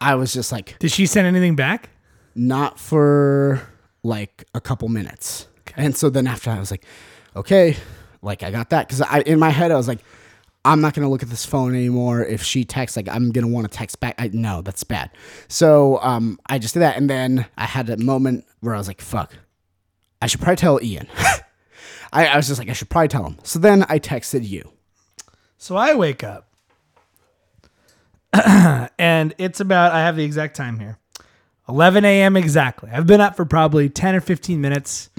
[0.00, 1.90] I was just like Did she send anything back?
[2.38, 3.62] not for
[4.02, 5.48] like a couple minutes.
[5.74, 6.84] And so then after I was like,
[7.34, 7.76] okay,
[8.20, 10.00] like I got that because I in my head I was like,
[10.66, 12.24] I'm not gonna look at this phone anymore.
[12.24, 14.14] If she texts, like I'm gonna want to text back.
[14.18, 15.10] I no, that's bad.
[15.48, 18.88] So um, I just did that, and then I had a moment where I was
[18.88, 19.32] like, fuck,
[20.20, 21.06] I should probably tell Ian.
[22.12, 23.36] I, I was just like, I should probably tell him.
[23.42, 24.70] So then I texted you.
[25.58, 26.48] So I wake up
[28.98, 30.98] and it's about, I have the exact time here
[31.68, 32.36] 11 a.m.
[32.36, 32.90] exactly.
[32.92, 35.10] I've been up for probably 10 or 15 minutes.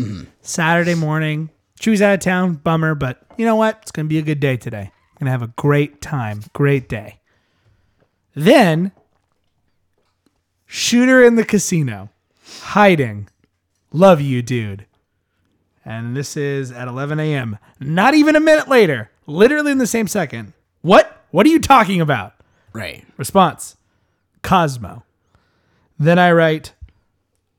[0.42, 1.50] Saturday morning.
[1.80, 3.80] She was out of town, bummer, but you know what?
[3.82, 4.92] It's going to be a good day today.
[5.18, 7.18] I'm going to have a great time, great day.
[8.36, 8.92] Then,
[10.68, 12.10] shooter in the casino,
[12.62, 13.28] hiding.
[13.92, 14.86] Love you, dude.
[15.84, 17.58] And this is at 11 a.m.
[17.80, 20.54] Not even a minute later, literally in the same second.
[20.82, 21.26] What?
[21.32, 22.36] What are you talking about?
[22.72, 23.04] Right.
[23.18, 23.76] Response
[24.44, 25.04] Cosmo.
[25.98, 26.74] Then I write,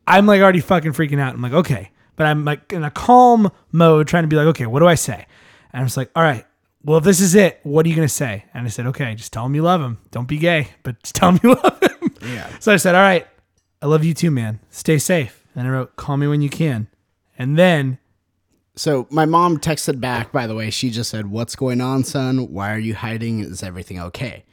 [0.07, 1.35] I'm like already fucking freaking out.
[1.35, 1.91] I'm like, okay.
[2.15, 4.95] But I'm like in a calm mode, trying to be like, okay, what do I
[4.95, 5.27] say?
[5.73, 6.45] And I'm just like, all right,
[6.85, 8.45] well, if this is it, what are you going to say?
[8.55, 9.99] And I said, okay, just tell him you love him.
[10.11, 12.15] Don't be gay, but just tell him you love him.
[12.23, 12.49] Yeah.
[12.61, 13.27] So I said, all right,
[13.83, 14.61] I love you too, man.
[14.71, 15.45] Stay safe.
[15.55, 16.89] And I wrote, call me when you can.
[17.39, 17.99] And then
[18.77, 22.53] So my mom texted back, by the way, she just said, What's going on, son?
[22.53, 23.41] Why are you hiding?
[23.41, 24.45] Is everything okay?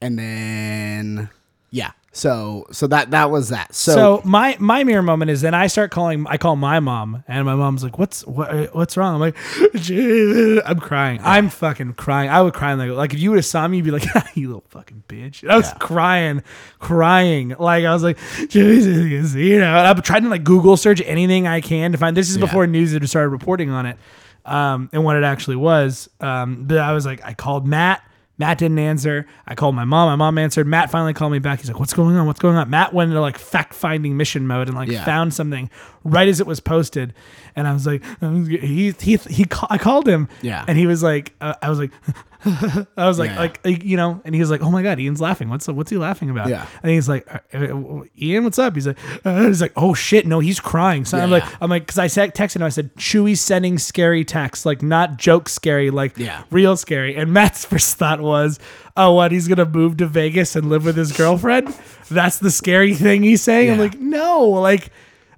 [0.00, 1.30] And then
[1.70, 1.92] yeah.
[2.14, 3.74] So so that that was that.
[3.74, 6.26] So, So my my mirror moment is then I start calling.
[6.28, 9.36] I call my mom, and my mom's like, "What's what, what's wrong?" I'm like,
[9.76, 10.62] Jesus.
[10.66, 11.20] "I'm crying.
[11.22, 12.28] I'm fucking crying.
[12.28, 14.04] I would cry like like if you would have saw me, you'd be like,
[14.34, 15.78] "You little fucking bitch." And I was Yeah.
[15.78, 16.42] crying,
[16.80, 17.54] crying.
[17.58, 19.74] Like I was like, Jesus, you know.
[19.78, 22.14] And I'm trying to like Google search anything I can to find.
[22.14, 22.44] This is Yeah.
[22.44, 23.96] before news had started reporting on it,
[24.44, 26.10] um, and what it actually was.
[26.20, 28.02] Um, but I was like, I called Matt.
[28.38, 29.26] Matt didn't answer.
[29.46, 30.08] I called my mom.
[30.08, 30.66] My mom answered.
[30.66, 31.60] Matt finally called me back.
[31.60, 32.26] He's like, "What's going on?
[32.26, 35.04] What's going on?" Matt went into like fact finding mission mode and like Yeah.
[35.04, 35.70] found something
[36.02, 37.14] right as it was posted.
[37.54, 39.44] And I was like, he he he.
[39.44, 40.28] Call, I called him.
[40.40, 40.64] Yeah.
[40.66, 41.92] And he was like, uh, I was like,
[42.44, 43.38] I was like, Yeah.
[43.38, 45.48] like, like, you know, and he was like, oh my god, Ian's laughing.
[45.48, 46.48] What's what's he laughing about?
[46.48, 46.66] Yeah.
[46.82, 48.74] and he's like, uh, uh, Ian, what's up?
[48.74, 51.04] He's like, uh, he's like, oh shit, no, he's crying.
[51.04, 54.24] So I'm like, I'm like, because I said texted him, I said, Chewy's sending scary
[54.24, 56.42] texts, like not joke scary, like Yeah.
[56.50, 57.14] real scary.
[57.16, 58.58] And Matt's first thought was,
[58.96, 59.30] oh, what?
[59.32, 61.74] He's gonna move to Vegas and live with his girlfriend?
[62.10, 63.70] That's the scary thing he's saying.
[63.70, 63.82] I'm Yeah.
[63.84, 64.90] like, no, like.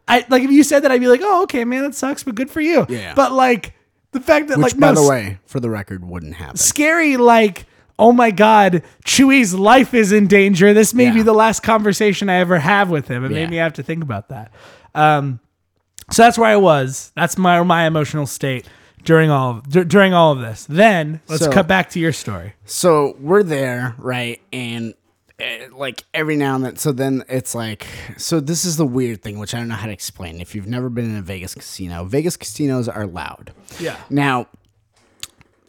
[0.07, 2.35] I like if you said that I'd be like, oh okay, man, that sucks, but
[2.35, 2.85] good for you.
[2.91, 3.15] Yeah.
[3.15, 3.73] But like
[4.15, 6.57] the fact that Which, like by no, the way, for the record, wouldn't happen.
[6.57, 7.67] scary like
[7.99, 10.73] oh my god Chewy's life is in danger.
[10.75, 13.25] This may be the last conversation i ever have with him.
[13.25, 13.35] It Yeah.
[13.43, 14.51] made me have to think about that.
[14.95, 15.39] Um
[16.11, 17.13] so that's where i was.
[17.15, 18.67] That's my my emotional state
[19.05, 20.67] during all of, dur- during all of this.
[20.69, 22.55] Then let's So- cut back to your story.
[22.65, 24.41] So we're there, right?
[24.53, 24.95] And
[25.41, 29.21] Eh, like every now and then, so then it's like, so this is the weird
[29.23, 30.41] thing, which I don't know how to explain.
[30.41, 33.53] If you've never been in a Vegas casino, Vegas casinos are loud.
[33.81, 34.47] yeah Now,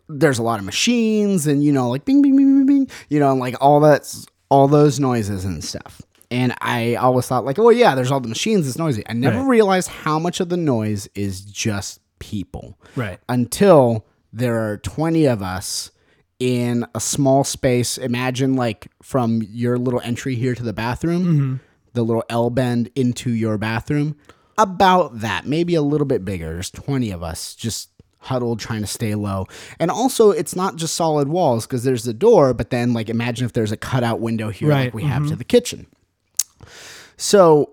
[0.07, 3.19] there's a lot of machines and, you know, like bing, bing, bing, bing, bing, you
[3.19, 5.99] know, and like all that's, all those noises and stuff.
[6.29, 9.03] And I always thought, like, oh, yeah, there's all the machines, it's noisy.
[9.09, 9.47] I never Right.
[9.49, 15.41] realized how much of the noise is just people right until there are 20 of
[15.41, 15.89] us
[16.39, 17.97] in a small space.
[17.97, 21.55] Imagine like from your little entry here to the bathroom, mm-hmm.
[21.93, 24.15] the little L bend into your bathroom.
[24.57, 26.53] About that, maybe a little bit bigger.
[26.53, 29.45] There's 20 of us just huddled trying to stay low.
[29.79, 33.45] And also, it's not just solid walls because there's the door, but then like imagine
[33.45, 35.37] if there's a cutout window here Right, like we have to mm-hmm.
[35.37, 35.87] the kitchen.
[37.17, 37.71] So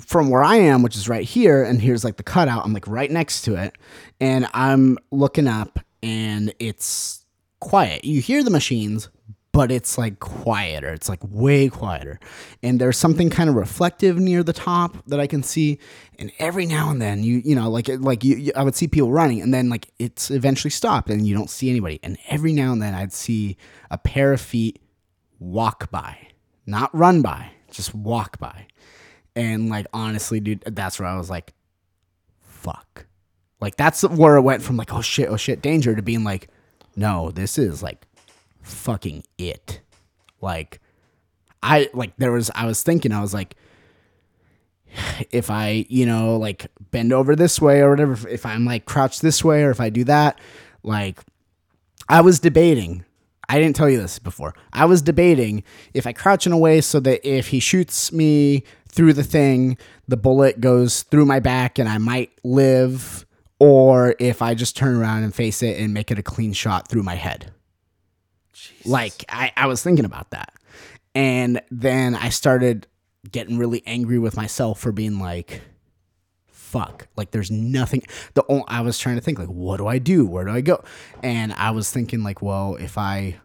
[0.00, 2.86] from where I am, which is right here, and here's like the cutout, I'm like
[2.88, 3.76] right next to it,
[4.20, 7.21] and I'm looking up, and it's
[7.62, 8.04] quiet.
[8.04, 9.08] You hear the machines,
[9.52, 10.92] but it's like quieter.
[10.92, 12.18] It's like way quieter.
[12.60, 15.78] And there's something kind of reflective near the top that I can see.
[16.18, 18.88] And every now and then, you you know, like like you, you I would see
[18.88, 22.00] people running, and then like it's eventually stopped, and you don't see anybody.
[22.02, 23.56] And every now and then, I'd see
[23.90, 24.82] a pair of feet
[25.38, 26.18] walk by,
[26.66, 28.66] not run by, just walk by.
[29.36, 31.54] And like honestly, dude, that's where I was like,
[32.40, 33.06] fuck.
[33.60, 36.48] Like that's where it went from like, oh shit, oh shit, danger to being like,
[36.96, 38.06] no, this is like
[38.62, 39.80] fucking it.
[40.40, 40.80] Like
[41.62, 43.56] I like there was I was thinking, I was like,
[45.30, 49.22] if I, you know, like bend over this way or whatever, if- I'm like crouched
[49.22, 50.38] this way or if I do that,
[50.82, 51.20] like
[52.08, 53.04] I was debating.
[53.48, 54.54] I didn't tell you this before.
[54.72, 55.62] I was debating
[55.92, 59.76] if I crouch in a way so that if he shoots me through the thing,
[60.08, 63.26] the bullet goes through my back and I might live,
[63.62, 66.88] or if I just turn around and face it and make it a clean shot
[66.88, 67.52] through my head.
[68.84, 70.52] Like, I, I was thinking about that.
[71.14, 72.88] And then I started
[73.30, 75.62] getting really angry with myself for being like,
[76.48, 78.02] fuck like there's nothing
[78.32, 80.62] the only, i was trying to think like what do i do where do i
[80.62, 80.82] go
[81.22, 83.38] and i was thinking like well if i,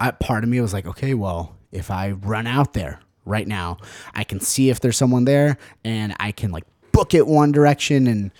[0.00, 3.76] I part of me was like okay well if i run out there right now
[4.16, 8.08] i can see if there's someone there and i can like book it one direction
[8.08, 8.32] and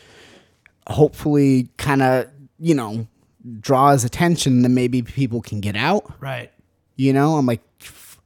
[0.88, 2.26] hopefully kind of
[2.58, 3.06] you know
[3.60, 6.50] draws attention then maybe people can get out right
[6.96, 7.62] you know, I'm like,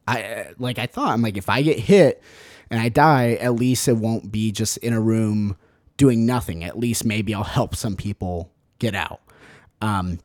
[0.07, 2.23] I like I thought I'm like if I get hit
[2.71, 5.57] and I die, at least it won't be just in a room
[5.97, 6.65] doing nothing.
[6.65, 9.21] At least maybe I'll help some people get out.
[9.83, 10.21] Um,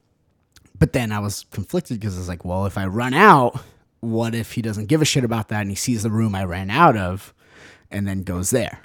[0.78, 3.60] but then I was conflicted because I was like, well, if I run out,
[4.00, 6.44] what if he doesn't give a shit about that and he sees the room I
[6.44, 7.34] ran out of,
[7.90, 8.82] and then goes there,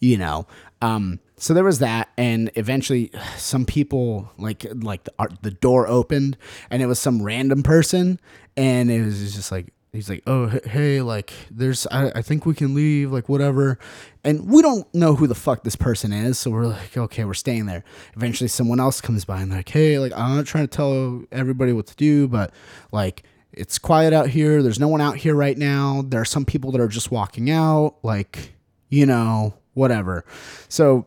[0.00, 0.46] you know?
[0.80, 5.86] Um, so there was that, and eventually, some people like like the art, the door
[5.86, 6.36] opened,
[6.70, 8.20] and it was some random person,
[8.56, 12.54] and it was just like he's like, oh hey, like there's I, I think we
[12.54, 13.78] can leave, like whatever,
[14.24, 17.34] and we don't know who the fuck this person is, so we're like, okay, we're
[17.34, 17.84] staying there.
[18.14, 21.72] Eventually, someone else comes by and like, hey, like I'm not trying to tell everybody
[21.72, 22.52] what to do, but
[22.92, 24.62] like it's quiet out here.
[24.62, 26.02] There's no one out here right now.
[26.06, 28.52] There are some people that are just walking out, like
[28.88, 30.24] you know, whatever.
[30.68, 31.06] So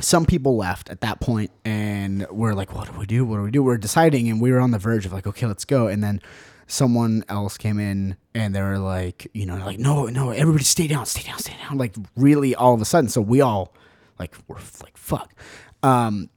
[0.00, 3.24] some people left at that point and we're like what do we do?
[3.24, 3.62] What do we do?
[3.62, 5.88] We're deciding and we were on the verge of like okay let's go.
[5.88, 6.20] And then
[6.66, 10.86] someone else came in and they were like you know like no no everybody stay
[10.86, 11.78] down stay down stay down.
[11.78, 13.74] Like really all of a sudden so we all
[14.18, 15.34] like we're like fuck.
[15.82, 16.30] Um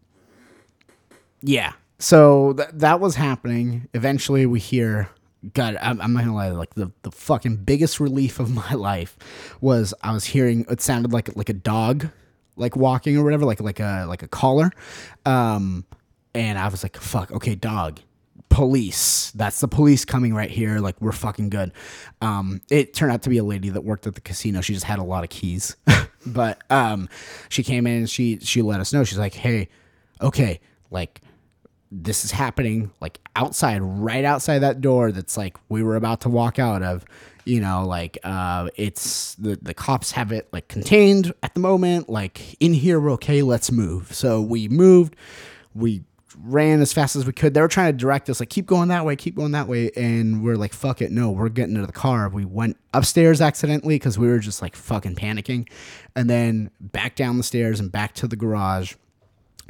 [1.41, 1.73] yeah.
[1.99, 3.87] So th- that was happening.
[3.93, 5.09] Eventually we hear
[5.53, 6.49] God, I'm, I'm not gonna lie.
[6.51, 9.17] Like the, the fucking biggest relief of my life
[9.61, 10.65] was I was hearing.
[10.69, 12.09] It sounded like like a dog,
[12.55, 14.71] like walking or whatever, like like a like a collar,
[15.25, 15.85] um,
[16.33, 17.99] and I was like, "Fuck, okay, dog,
[18.49, 19.31] police.
[19.31, 20.79] That's the police coming right here.
[20.79, 21.71] Like we're fucking good."
[22.21, 24.61] Um, it turned out to be a lady that worked at the casino.
[24.61, 25.75] She just had a lot of keys,
[26.25, 27.09] but um,
[27.49, 29.03] she came in she she let us know.
[29.03, 29.69] She's like, "Hey,
[30.21, 30.59] okay,
[30.91, 31.21] like."
[31.95, 36.27] this is happening like outside, right outside that door that's like we were about to
[36.29, 37.05] walk out of.
[37.45, 42.09] You know, like uh, it's the the cops have it like contained at the moment.
[42.09, 43.41] Like in here, okay.
[43.41, 44.13] Let's move.
[44.13, 45.15] So we moved.
[45.75, 46.03] We
[46.41, 47.53] ran as fast as we could.
[47.53, 49.91] They were trying to direct us, like, keep going that way, keep going that way.
[49.95, 51.11] And we're like, fuck it.
[51.11, 52.29] No, we're getting into the car.
[52.29, 55.69] We went upstairs accidentally because we were just like fucking panicking.
[56.15, 58.95] And then back down the stairs and back to the garage,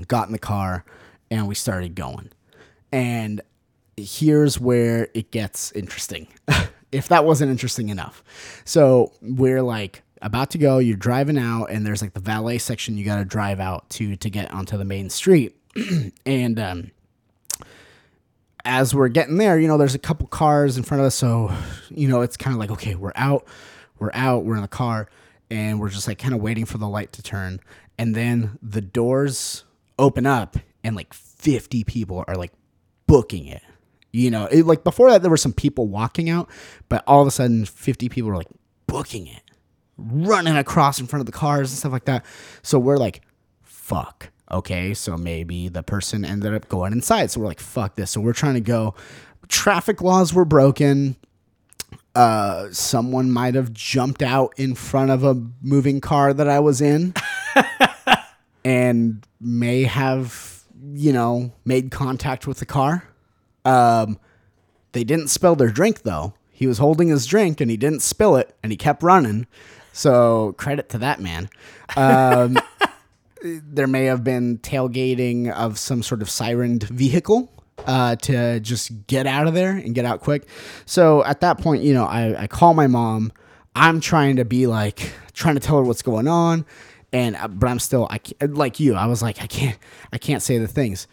[0.07, 0.85] got in the car,
[1.29, 2.29] and we started going.
[2.91, 3.41] And
[3.97, 6.27] here's where it gets interesting.
[6.93, 8.23] if that wasn't interesting enough.
[8.65, 12.97] So we're like, about to go you're driving out and there's like the valet section
[12.97, 15.53] you got to drive out to to get onto the main street
[16.25, 16.91] and um,
[18.65, 21.15] as we're getting there, you know, there's a couple cars in front of us.
[21.15, 21.51] So,
[21.89, 23.45] you know, it's kind of like, okay, we're out,
[23.99, 25.09] we're out, we're in the car,
[25.49, 27.59] and we're just like kind of waiting for the light to turn.
[27.97, 29.65] And then the doors
[29.99, 32.53] open up, and like 50 people are like
[33.05, 33.61] booking it.
[34.13, 36.49] You know, it, like before that, there were some people walking out,
[36.87, 38.47] but all of a sudden, 50 people were like
[38.87, 39.41] booking it,
[39.97, 42.23] running across in front of the cars and stuff like that.
[42.61, 43.21] So we're like,
[43.63, 47.31] fuck Okay, so maybe the person ended up going inside.
[47.31, 48.11] So we're like, fuck this.
[48.11, 48.93] So we're trying to go.
[49.47, 51.15] Traffic laws were broken.
[52.13, 56.81] Uh, someone might have jumped out in front of a moving car that I was
[56.81, 57.15] in
[58.65, 63.07] and may have, you know, made contact with the car.
[63.65, 64.19] Um,
[64.91, 66.33] they didn't spill their drink though.
[66.51, 69.47] He was holding his drink and he didn't spill it and he kept running.
[69.91, 71.49] So credit to that man.
[71.95, 72.57] Um,
[73.43, 77.51] there may have been tailgating of some sort of sirened vehicle
[77.85, 80.47] uh, to just get out of there and get out quick.
[80.85, 83.31] So at that point, you know, I, I call my mom.
[83.75, 86.65] I'm trying to be like, trying to tell her what's going on.
[87.11, 89.77] And, uh, but I'm still, I like you, I was like, I can't,
[90.11, 91.07] I can't say the things.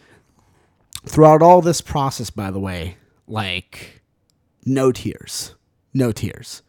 [1.05, 2.97] Throughout all this process, by the way,
[3.27, 4.01] like,
[4.65, 5.55] no tears,
[5.93, 6.61] no tears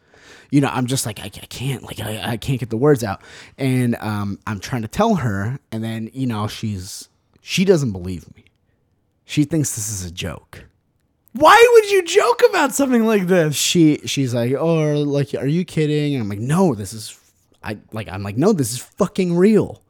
[0.52, 3.02] you know, I'm just like, I, I can't, like, I, I can't get the words
[3.02, 3.22] out.
[3.56, 7.08] And um, I'm trying to tell her, and then, you know, she's,
[7.40, 8.44] she doesn't believe me.
[9.24, 10.66] She thinks this is a joke.
[11.32, 13.56] Why would you joke about something like this?
[13.56, 16.14] She, she's like, oh, like, are you kidding?
[16.14, 17.18] And I'm like, no, this is,
[17.64, 19.82] I, like, I'm like, no, this is fucking real.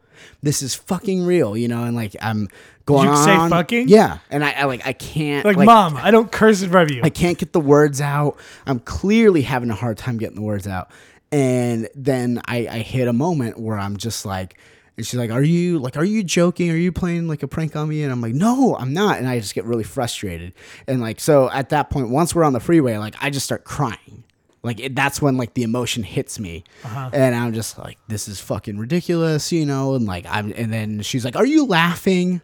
[0.44, 2.46] This is fucking real, you know, and like, I'm,
[2.86, 3.24] going you on.
[3.24, 3.88] say fucking?
[3.88, 6.96] Yeah, and I, I like I can't Like, mom, I don't curse in front of
[6.96, 7.02] you.
[7.02, 8.38] I can't get the words out.
[8.66, 10.90] I'm clearly having a hard time getting the words out.
[11.30, 14.58] And then I, I hit a moment where I'm just like,
[14.96, 16.70] and she's like, "Are you like, are you joking?
[16.70, 19.26] Are you playing like a prank on me?" And I'm like, "No, I'm not." And
[19.26, 20.52] I just get really frustrated.
[20.86, 23.64] And like, so at that point, once we're on the freeway, like I just start
[23.64, 24.24] crying.
[24.62, 27.10] Like it, that's when like the emotion hits me, uh-huh.
[27.12, 29.94] and I'm just like, "This is fucking ridiculous," you know.
[29.94, 32.42] And like I'm, and then she's like, "Are you laughing?"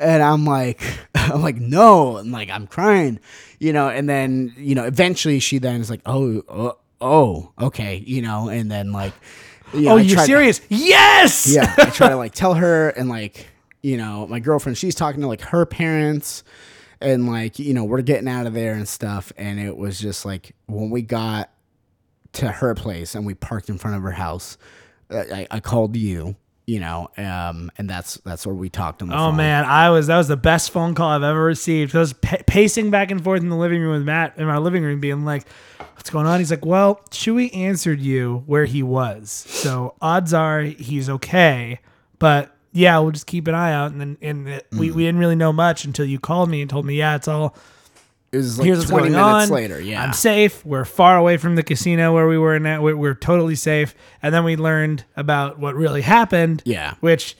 [0.00, 0.82] And I'm like,
[1.14, 3.20] I'm like, no, and like I'm crying,
[3.58, 8.02] you know, and then you know, eventually she then is like, oh, oh, oh okay,
[8.06, 9.12] you know, and then like,
[9.72, 10.58] you know, oh, I you're serious?
[10.58, 11.46] To, yes.
[11.54, 13.48] Yeah, I try to like tell her, and like,
[13.82, 16.42] you know, my girlfriend, she's talking to like her parents,
[17.00, 20.24] and like, you know, we're getting out of there and stuff, and it was just
[20.24, 21.50] like when we got
[22.32, 24.56] to her place and we parked in front of her house,
[25.10, 26.36] I, I called you
[26.70, 29.36] you know, um, and that's that's where we talked on the oh phone.
[29.38, 31.96] man, I was that was the best phone call I've ever received.
[31.96, 34.58] I was p- pacing back and forth in the living room with Matt in my
[34.58, 35.48] living room, being like,
[35.96, 40.62] "What's going on?" He's like, "Well, Chewy answered you where he was, so odds are
[40.62, 41.80] he's okay,
[42.18, 44.78] but." Yeah, we'll just keep an eye out, and then and it, mm.
[44.78, 47.26] we, we didn't really know much until you called me and told me, yeah, it's
[47.26, 47.56] all
[48.32, 49.48] it was like Here's 20 minutes on.
[49.48, 49.80] later.
[49.80, 50.02] Yeah.
[50.02, 50.64] I'm safe.
[50.64, 52.80] We're far away from the casino where we were in that.
[52.82, 53.94] We're, we're totally safe.
[54.22, 56.62] And then we learned about what really happened.
[56.64, 56.94] Yeah.
[57.00, 57.36] Which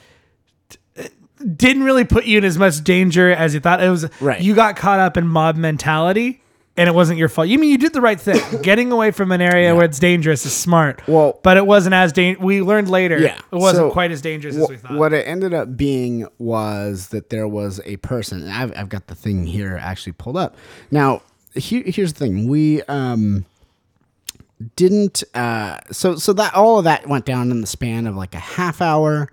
[1.57, 3.82] didn't really put you in as much danger as you thought.
[3.82, 4.41] It was right.
[4.41, 6.43] You got caught up in mob mentality
[6.81, 7.47] and it wasn't your fault.
[7.47, 8.41] You mean you did the right thing.
[8.62, 9.72] Getting away from an area yeah.
[9.74, 11.07] where it's dangerous is smart.
[11.07, 12.43] Well, but it wasn't as dangerous.
[12.43, 13.19] We learned later.
[13.19, 14.93] Yeah, it wasn't so quite as dangerous as we thought.
[14.97, 18.40] What it ended up being was that there was a person.
[18.43, 20.57] And I've I've got the thing here actually pulled up.
[20.90, 21.20] Now,
[21.55, 22.48] here, here's the thing.
[22.48, 23.44] We um
[24.77, 28.35] didn't uh so so that all of that went down in the span of like
[28.35, 29.28] a half hour.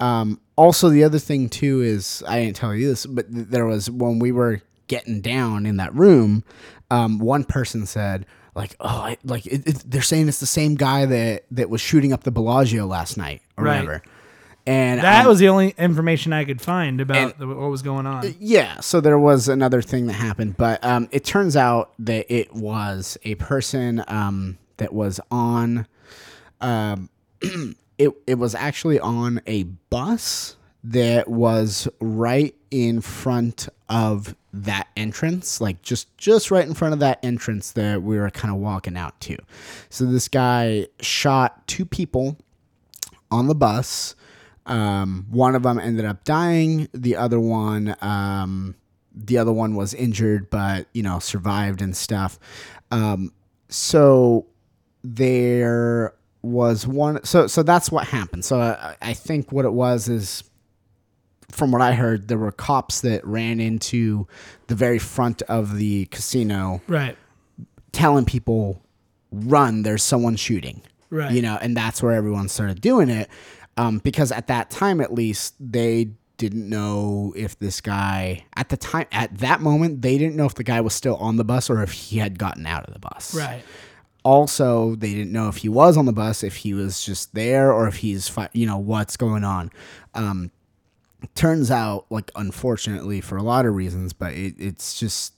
[0.00, 3.90] Um also the other thing too is I didn't tell you this, but there was
[3.90, 6.44] when we were getting down in that room,
[6.90, 10.74] um, one person said like, "Oh, I, like it, it, they're saying it's the same
[10.74, 13.80] guy that that was shooting up the Bellagio last night or right.
[13.80, 14.02] whatever."
[14.68, 17.82] And that um, was the only information I could find about and, the, what was
[17.82, 18.34] going on.
[18.40, 22.52] Yeah, so there was another thing that happened, but um, it turns out that it
[22.52, 25.86] was a person um, that was on.
[26.60, 27.10] Um,
[27.98, 34.34] it it was actually on a bus that was right in front of
[34.64, 38.52] that entrance like just just right in front of that entrance that we were kind
[38.52, 39.36] of walking out to.
[39.90, 42.38] So this guy shot two people
[43.30, 44.14] on the bus.
[44.64, 46.88] Um, one of them ended up dying.
[46.92, 48.74] The other one um,
[49.14, 52.38] the other one was injured but you know survived and stuff.
[52.90, 53.32] Um,
[53.68, 54.46] so
[55.02, 58.44] there was one so so that's what happened.
[58.44, 60.44] So I, I think what it was is
[61.50, 64.26] from what I heard, there were cops that ran into
[64.66, 67.16] the very front of the casino Right.
[67.92, 68.82] telling people,
[69.30, 70.82] run, there's someone shooting.
[71.10, 71.30] Right.
[71.32, 73.28] You know, and that's where everyone started doing it.
[73.76, 78.76] Um, because at that time, at least, they didn't know if this guy, at the
[78.76, 81.70] time, at that moment, they didn't know if the guy was still on the bus
[81.70, 83.62] or if he had gotten out of the bus Right.
[84.24, 87.72] also they didn't know if he was on the bus if he was just there
[87.72, 89.70] or if he's fi- you know what's going on
[90.14, 90.50] um
[91.34, 95.32] turns out like unfortunately for a lot of reasons but it, it's just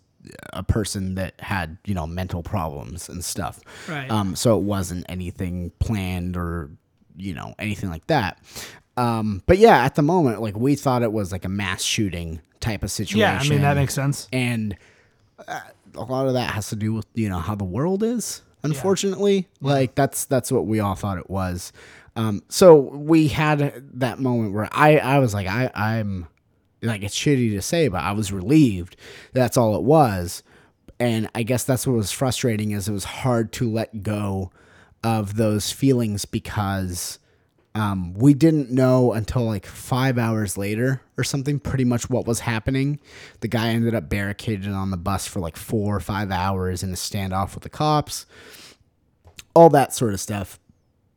[0.52, 3.60] a person that had you know mental problems and stuff.
[3.88, 4.10] Right.
[4.10, 6.70] um so it wasn't anything planned or
[7.16, 8.38] you know anything like that.
[8.96, 12.40] Um but yeah at the moment like we thought it was like a mass shooting
[12.60, 14.28] type of situation Yeah, I mean that makes sense.
[14.32, 14.76] and
[15.46, 15.60] uh,
[15.94, 19.46] a lot of that has to do with you know how the world is unfortunately.
[19.60, 21.72] Like that's that's what we all thought it was
[22.18, 26.26] um so we had that moment where i i was like i i'm
[26.82, 28.96] like it's shitty to say but i was relieved
[29.32, 30.42] that's all it was
[31.00, 34.50] and i guess that's what was frustrating is it was hard to let go
[35.02, 37.18] of those feelings because
[37.74, 42.40] um, we didn't know until like five hours later or something pretty much what was
[42.40, 42.98] happening.
[43.40, 46.90] The guy ended up barricaded on the bus for like four or five hours in
[46.90, 48.26] a standoff with the cops,
[49.54, 50.58] all that sort of stuff.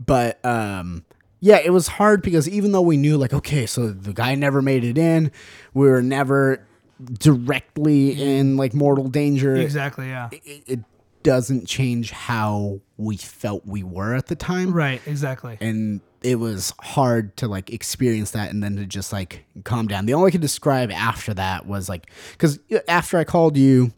[0.06, 1.06] But um,
[1.40, 4.62] yeah, it was hard because even though we knew, like, okay, so the guy never
[4.62, 5.32] made it in,
[5.74, 6.66] we were never
[7.14, 10.08] directly in like mortal danger Exactly.
[10.08, 10.30] Yeah.
[10.32, 10.80] it, it
[11.24, 15.02] doesn't change how we felt we were at the time Right.
[15.08, 15.58] Exactly.
[15.62, 20.06] and it was hard to like experience that and then to just like calm down
[20.06, 23.92] the only I could describe after that was like because after i called you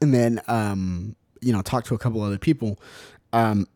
[0.00, 2.80] and then um you know talked to a couple other people
[3.32, 3.68] um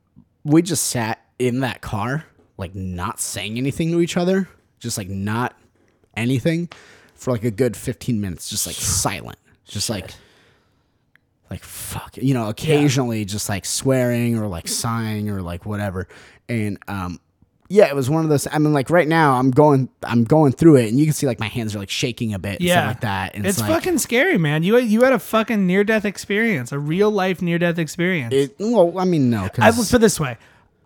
[0.44, 2.24] we just sat in that car
[2.56, 4.48] like not saying anything to each other
[4.78, 5.56] just like not
[6.16, 6.69] anything
[7.14, 10.12] for like a good 15 minutes just like silent just like
[11.51, 16.09] like fuck you know occasionally just like swearing or like sighing or like whatever
[16.48, 17.20] and um
[17.69, 20.52] yeah it was one of those i mean like right now i'm going i'm going
[20.52, 22.62] through it and you can see like my hands are like shaking a bit and
[22.62, 22.74] Yeah.
[22.74, 24.62] stuff like that and It's like, fucking scary, man.
[24.62, 28.32] You you had a fucking near death experience, a real life near death experience.
[28.35, 30.36] it, well i mean no I will put it this way.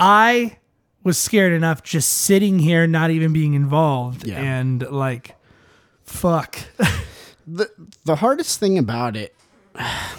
[0.01, 0.59] I
[1.03, 4.41] was scared enough just sitting here, not even being involved, Yeah.
[4.41, 5.37] and like,
[6.05, 6.59] fuck.
[7.47, 7.71] the,
[8.05, 9.35] the hardest thing about it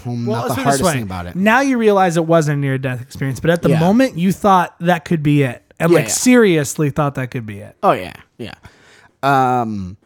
[0.05, 2.57] well, not the put it this hardest thing about it Now you realize it wasn't
[2.57, 3.79] a near death experience, but at the Yeah.
[3.79, 7.59] moment you thought that could be it, and Yeah, like seriously thought that could be
[7.59, 7.75] it.
[7.83, 8.53] Oh yeah, yeah.
[9.23, 9.97] Um,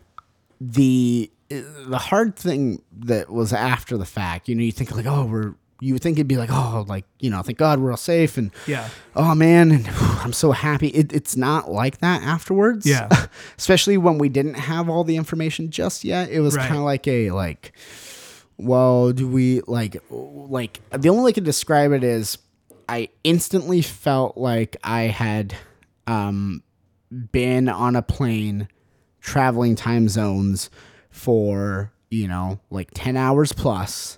[0.62, 5.26] the the hard thing that was after the fact, you know, you think like, oh,
[5.26, 5.54] we're
[5.84, 8.38] you would think it'd be like, oh, like you know, thank God we're all safe,
[8.38, 8.88] and Yeah.
[9.16, 9.88] oh man, and
[10.22, 10.88] I'm so happy.
[10.90, 12.86] It, it's not like that afterwards.
[12.86, 13.10] Yeah.
[13.58, 16.30] especially when we didn't have all the information just yet.
[16.30, 16.68] It was Right.
[16.68, 17.74] kind of like a like,
[18.58, 22.38] well, do we like like the only way I could describe it is
[22.88, 25.56] I instantly felt like I had
[26.08, 26.62] um
[27.32, 28.68] been on a plane
[29.20, 30.70] traveling time zones
[31.10, 34.18] for, you know, like 10 hours plus,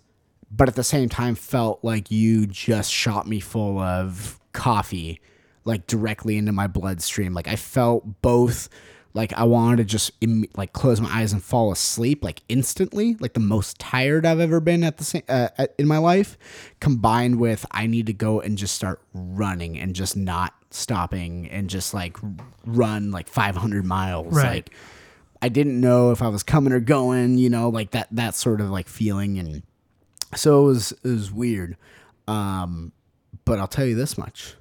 [0.55, 5.19] but at the same time felt like you just shot me full of coffee
[5.65, 7.33] like directly into my bloodstream.
[7.33, 8.67] Like I felt both
[9.15, 13.15] like I wanted to just Im- like close my eyes and fall asleep like instantly,
[13.19, 16.37] like the most tired I've ever been at the same uh, at, in my life,
[16.81, 21.69] combined with I need to go and just start running and just not stopping and
[21.69, 22.17] just like
[22.65, 24.47] run like 500 miles Right.
[24.67, 24.71] like
[25.41, 28.61] I didn't know if I was coming or going, you know, like that that sort
[28.61, 29.61] of like feeling and
[30.35, 31.77] so it was it was weird.
[32.27, 32.91] Um
[33.45, 34.55] but I'll tell you this much.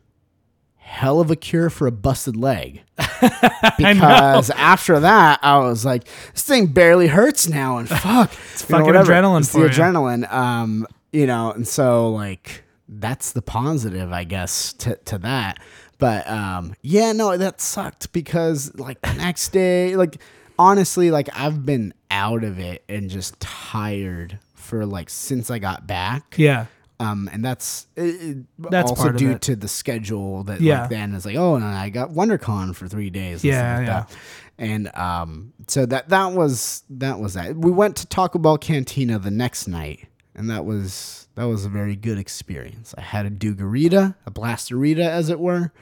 [0.76, 2.82] Hell of a cure for a busted leg.
[3.78, 6.04] because after that I was like
[6.34, 8.32] this thing barely hurts now and fuck.
[8.52, 9.70] it's fucking adrenaline It's for the you.
[9.70, 10.30] adrenaline.
[10.32, 15.58] Um you know, and so like that's the positive, I guess, to to that.
[15.98, 20.16] But um yeah, no, that sucked because like the next day, like
[20.58, 25.86] honestly, like I've been out of it and just tired for like since I got
[25.86, 26.34] back.
[26.38, 26.66] Yeah.
[27.00, 30.82] Um, and that's, That's also part due to the schedule that Yeah.
[30.82, 33.42] like then is like, oh, and I got WonderCon for three days.
[33.42, 33.92] and Yeah, like yeah.
[33.92, 34.10] that.
[34.58, 37.56] And um, so that that was that was that.
[37.56, 40.06] We went to Taco Bell Cantina the next night,
[40.36, 42.94] and that was that was a very good experience.
[42.96, 45.72] I had a Dugarita, a Blasterita, as it were.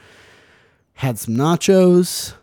[0.93, 2.33] Had some nachos.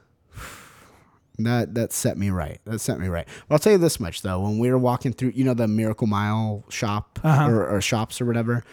[1.39, 2.60] That that set me right.
[2.65, 3.27] That set me right.
[3.48, 5.69] But I'll tell you this much though: when we were walking through, you know, the
[5.69, 7.48] Miracle Mile shop Uh-huh.
[7.51, 8.65] or, or shops or whatever,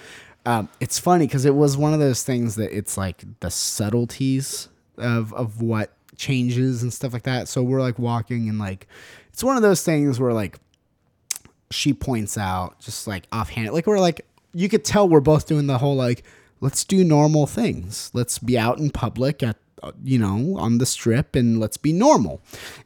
[0.46, 4.70] um, it's funny because it was one of those things that it's like the subtleties
[4.98, 7.48] of of what changes and stuff like that.
[7.48, 8.88] So we're like walking and like
[9.32, 10.58] it's one of those things where like
[11.72, 15.68] she points out just like offhand, like we're like you could tell we're both doing
[15.68, 16.24] the whole like
[16.62, 18.10] let's do normal things.
[18.14, 19.58] Let's be out in public at
[20.04, 22.42] you know on the strip and let's be normal.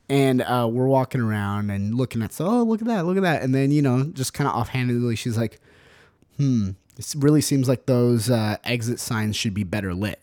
[0.09, 3.23] And uh, we're walking around and looking at so oh look at that look at
[3.23, 3.41] that.
[3.41, 5.59] And then you know just kind of offhandedly she's like
[6.37, 10.19] hmm it really seems like those uh, exit signs should be better lit.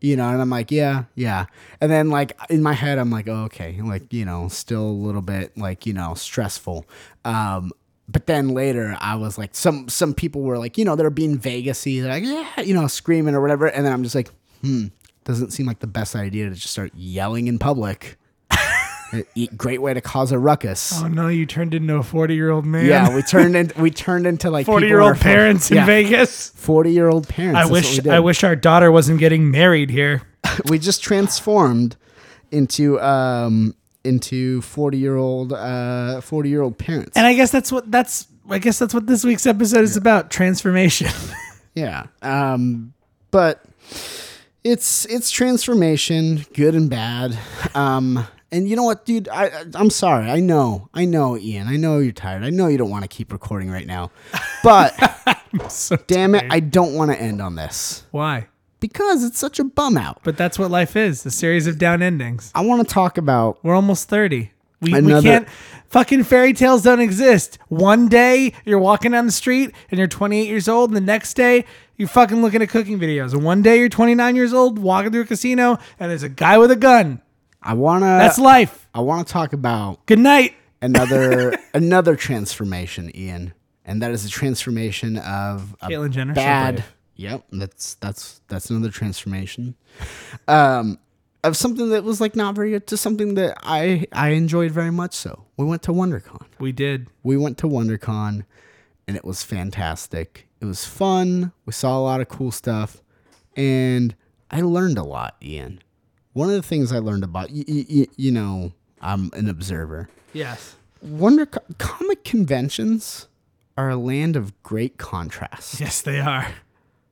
[0.00, 1.46] You know and i'm like yeah yeah.
[1.80, 5.00] And then like in my head i'm like oh, okay like you know still a
[5.06, 6.86] little bit like you know stressful.
[7.24, 7.72] Um
[8.10, 11.36] but then later i was like some some people were like you know they're being
[11.38, 13.66] vegasy they're like yeah you know screaming or whatever.
[13.66, 14.30] And then i'm just like
[14.62, 14.86] hmm
[15.28, 18.16] doesn't seem like the best idea to just start yelling in public
[19.56, 22.84] great way to cause a ruckus Oh no, you turned into a forty-year-old man.
[22.86, 26.50] yeah we turned into we turned into like forty-year-old are- parents in yeah, Vegas.
[26.50, 28.06] 40 year old parents I wish.
[28.06, 30.22] I wish our daughter wasn't getting married here.
[30.68, 31.96] we just transformed
[32.50, 33.74] into um
[34.04, 38.26] into 40 year old uh 40 year old parents And I guess that's what that's
[38.50, 41.08] I guess that's what this week's episode is about, transformation.
[41.74, 42.92] yeah um
[43.30, 43.62] but
[44.68, 47.38] it's it's transformation good and bad.
[47.74, 49.28] Um and you know what dude?
[49.28, 50.30] I I- i'm sorry.
[50.30, 50.88] I know.
[50.94, 51.68] I know ian.
[51.68, 52.42] I know you're tired.
[52.44, 54.10] I know you don't want to keep recording right now.
[54.62, 54.92] But
[55.68, 58.04] so damn it i don't want to end on this.
[58.10, 58.46] Why?
[58.80, 60.20] because it's such a bum out.
[60.22, 62.52] But that's what life is, a series of down endings.
[62.54, 64.52] i want to talk about We're almost 30.
[64.80, 65.48] We, we can't
[65.88, 67.58] fucking fairy tales don't exist.
[67.68, 71.34] One day you're walking down the street and you're 28 years old, and the next
[71.34, 71.64] day
[71.96, 73.32] you're fucking looking at cooking videos.
[73.32, 76.58] And one day you're 29 years old, walking through a casino, and there's a guy
[76.58, 77.20] with a gun.
[77.62, 78.88] i want to That's life.
[78.94, 80.54] i want to talk about Good night.
[80.80, 83.52] another another transformation, Ian,
[83.84, 86.74] and that is a transformation of a Caitlyn Jenner, so bad.
[86.76, 86.94] brave.
[87.16, 89.74] Yep, that's that's that's another transformation.
[90.46, 91.00] Um,
[91.44, 94.90] of something that was like not very good to something that I I enjoyed very
[94.90, 95.14] much.
[95.14, 96.46] So we went to WonderCon.
[96.58, 97.08] We did.
[97.22, 98.44] We went to WonderCon,
[99.06, 100.48] and it was fantastic.
[100.60, 101.52] It was fun.
[101.64, 103.02] We saw a lot of cool stuff,
[103.56, 104.14] and
[104.50, 105.80] I learned a lot, Ian.
[106.32, 110.08] One of the things I learned about you, you, you know, I'm an observer.
[110.32, 110.76] Yes.
[111.00, 113.28] Wonder comic conventions
[113.76, 115.80] are a land of great contrast.
[115.80, 116.48] Yes, they are.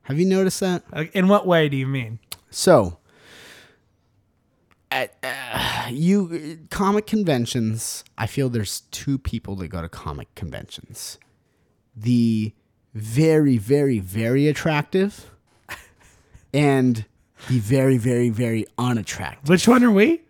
[0.03, 0.83] Have you noticed that?
[0.93, 2.19] Uh, In what way do you mean?
[2.51, 2.99] So,
[4.91, 11.19] at uh, you comic conventions, I feel there's two people that go to comic conventions.
[11.97, 12.53] The
[12.95, 15.31] very, very, very attractive,
[16.53, 17.05] and
[17.49, 19.49] the very, very, very unattractive.
[19.49, 20.23] Which one are we?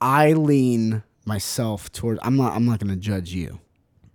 [0.00, 2.18] I lean myself toward.
[2.22, 2.54] I'm not.
[2.54, 3.60] I'm not going to judge you.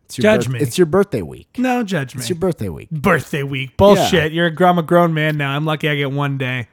[0.05, 0.59] It's your Judge birth- me.
[0.59, 1.57] It's your birthday week.
[1.57, 2.19] No, judge me.
[2.19, 2.91] It's your birthday week.
[2.91, 3.75] Birthday week.
[3.75, 4.33] Bullshit.
[4.33, 5.55] You're a, I'm a grown man now.
[5.55, 6.67] I'm lucky I get one day.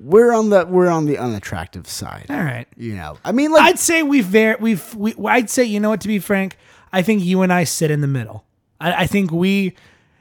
[0.00, 2.26] We're on the we're on the unattractive side.
[2.28, 2.66] All right.
[2.76, 3.16] You know.
[3.24, 6.08] I mean, like I'd say we've ver- we've we, I'd say you know what to
[6.08, 6.56] be frank,
[6.92, 8.44] I think you and I sit in the middle.
[8.80, 9.74] I, I think we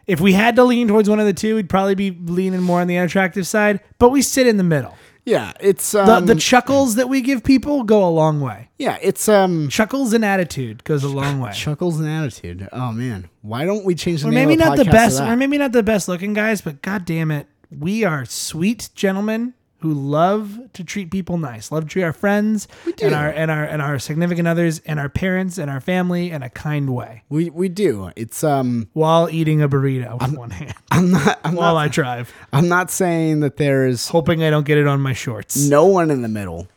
[0.06, 2.82] if we had to lean towards one of the two, we'd probably be leaning more
[2.82, 4.95] on the unattractive side, but we sit in the middle.
[5.26, 8.70] yeah, it's The, um, the chuckles that we give people go a long way.
[8.78, 11.52] yeah, it's um Chuckles and attitude goes a long way.
[11.54, 12.70] chuckles and attitude.
[12.72, 15.36] Oh man, why don't we change the Or name maybe of not the best, or
[15.36, 19.93] maybe not the best looking guys, but god damn it, we are sweet gentlemen who
[19.93, 22.69] love to treat people nice, love to treat our friends
[23.01, 26.41] and our and our and our significant others and our parents and our family in
[26.41, 28.10] a kind way we we do.
[28.15, 31.88] It's um while eating a burrito with one hand I'm not I'm while not I
[31.89, 35.68] drive, I'm not saying that there's hoping I don't get it on my shorts.
[35.68, 36.69] no one in the middle.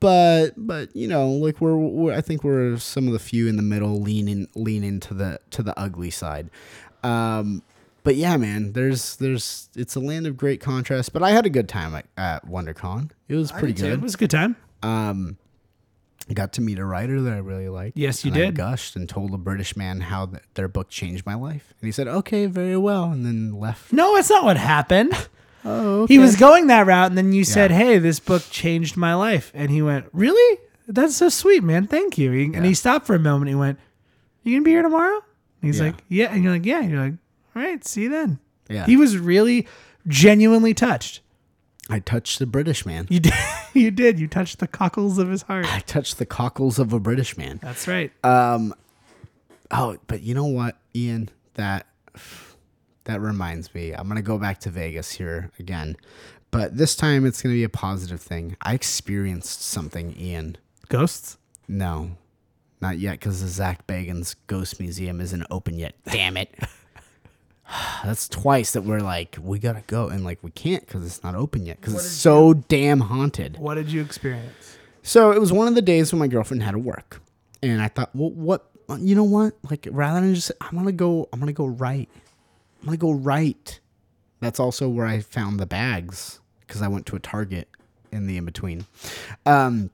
[0.00, 3.56] But but you know, like we're, we're I think we're some of the few in
[3.56, 6.48] the middle leaning leaning to the to the ugly side.
[7.02, 7.62] Um
[8.02, 11.12] but yeah, man, there's there's it's a land of great contrast.
[11.12, 13.10] But I had a good time at, at WonderCon.
[13.28, 13.92] It was pretty good.
[13.92, 14.56] It was a good time.
[14.82, 15.36] Um,
[16.28, 17.96] I got to meet a writer that I really liked.
[17.96, 18.54] Yes, you and I did.
[18.54, 21.92] gushed and told a British man how th- their book changed my life, and he
[21.92, 23.92] said, "Okay, very well," and then left.
[23.92, 25.12] No, that's not what happened.
[25.62, 29.12] Oh, He was going that route, and then you said, "Hey, this book changed my
[29.12, 30.58] life," and he went, "Really?
[30.88, 31.86] That's so sweet, man.
[31.86, 33.50] Thank you." He- And he stopped for a moment.
[33.50, 33.78] He went,
[34.42, 35.16] "You gonna be here tomorrow?"
[35.60, 35.84] And he's Yeah.
[35.84, 37.12] like, "Yeah," and you're like, "Yeah." And you're like,
[37.60, 37.84] "All right.
[37.84, 38.38] See you then.
[38.68, 38.86] Yeah.
[38.86, 39.66] He was really
[40.06, 41.20] genuinely touched.
[41.88, 43.06] I touched the British man.
[43.10, 43.34] You did.
[43.72, 44.18] You did.
[44.18, 45.64] You touched the cockles of his heart.
[45.72, 47.60] I touched the cockles of a British man.
[47.62, 48.10] That's right.
[48.24, 48.74] Um,
[49.70, 51.28] oh, but you know what, Ian?
[51.54, 51.86] That
[53.04, 53.92] that reminds me.
[53.92, 55.96] I'm gonna go back to Vegas here again,
[56.50, 58.56] but this time it's gonna be a positive thing.
[58.62, 60.56] I experienced something, Ian.
[60.88, 61.38] Ghosts.
[61.68, 62.16] No,
[62.80, 65.94] not yet, because the Zak Bagans Ghost Museum isn't open yet.
[66.10, 66.52] Damn it.
[68.04, 71.34] That's twice that we're like, we gotta go, and like we can't because it's not
[71.34, 73.58] open yet because it's so damn haunted.
[73.58, 74.78] What did you experience?
[75.02, 77.20] So it was one of the days when my girlfriend had to work,
[77.62, 78.66] and I thought, well, what?
[78.98, 79.54] You know what?
[79.70, 81.28] Like rather than just, I'm gonna go.
[81.32, 82.08] I'm gonna go right.
[82.80, 83.78] I'm gonna go right.
[84.40, 87.68] That's also where I found the bags because I went to a Target
[88.10, 88.86] in the in between.
[89.46, 89.90] Um,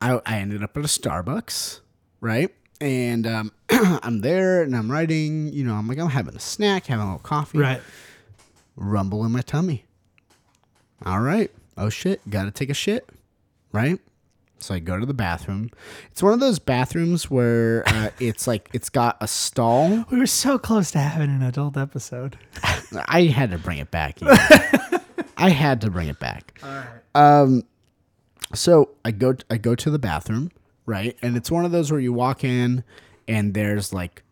[0.00, 1.80] I I ended up at a Starbucks,
[2.20, 2.54] right?
[2.80, 3.52] And um,
[4.02, 5.52] I'm there and I'm writing.
[5.52, 7.80] You know, I'm like I'm having a snack, having a little coffee Right.
[8.76, 9.84] rumble in my tummy.
[11.04, 11.50] All right.
[11.76, 13.08] Oh shit, got to take a shit,
[13.72, 13.98] right?
[14.58, 15.70] So I go to the bathroom.
[16.12, 20.04] It's one of those bathrooms where uh, it's like it's got a stall.
[20.10, 22.36] We were so close to having an adult episode.
[23.06, 24.22] I had to bring it back.
[24.22, 24.36] Ian.
[25.36, 26.60] I had to bring it back.
[26.62, 27.40] All right.
[27.40, 27.64] Um,
[28.54, 30.52] so I go I go to the bathroom,
[30.86, 31.16] right?
[31.22, 32.84] And it's one of those where you walk in
[33.28, 34.22] and there's like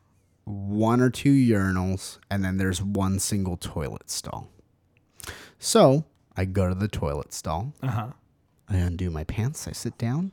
[0.45, 4.49] one or two urinals and then there's one single toilet stall.
[5.59, 6.05] So
[6.37, 7.75] I go to the toilet stall.
[7.83, 8.09] Uh huh.
[8.69, 9.67] I undo my pants.
[9.67, 10.33] I sit down,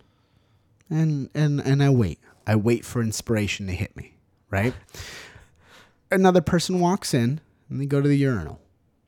[0.89, 2.19] and and and I wait.
[2.45, 4.13] I wait for inspiration to hit me.
[4.49, 4.73] Right.
[6.09, 8.61] Another person walks in, and they go to the urinal.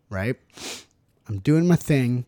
[0.09, 0.35] Right.
[1.27, 2.26] I'm doing my thing,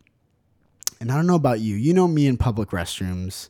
[1.00, 1.76] and I don't know about you.
[1.76, 3.50] You know me in public restrooms.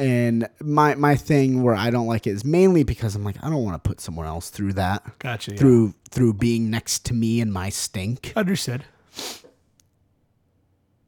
[0.00, 3.50] And my my thing where I don't like it is mainly because I'm like I
[3.50, 5.52] don't want to put someone else through that Gotcha.
[5.52, 5.58] yeah.
[5.58, 8.32] through through being next to me and my stink.
[8.34, 8.84] Understood.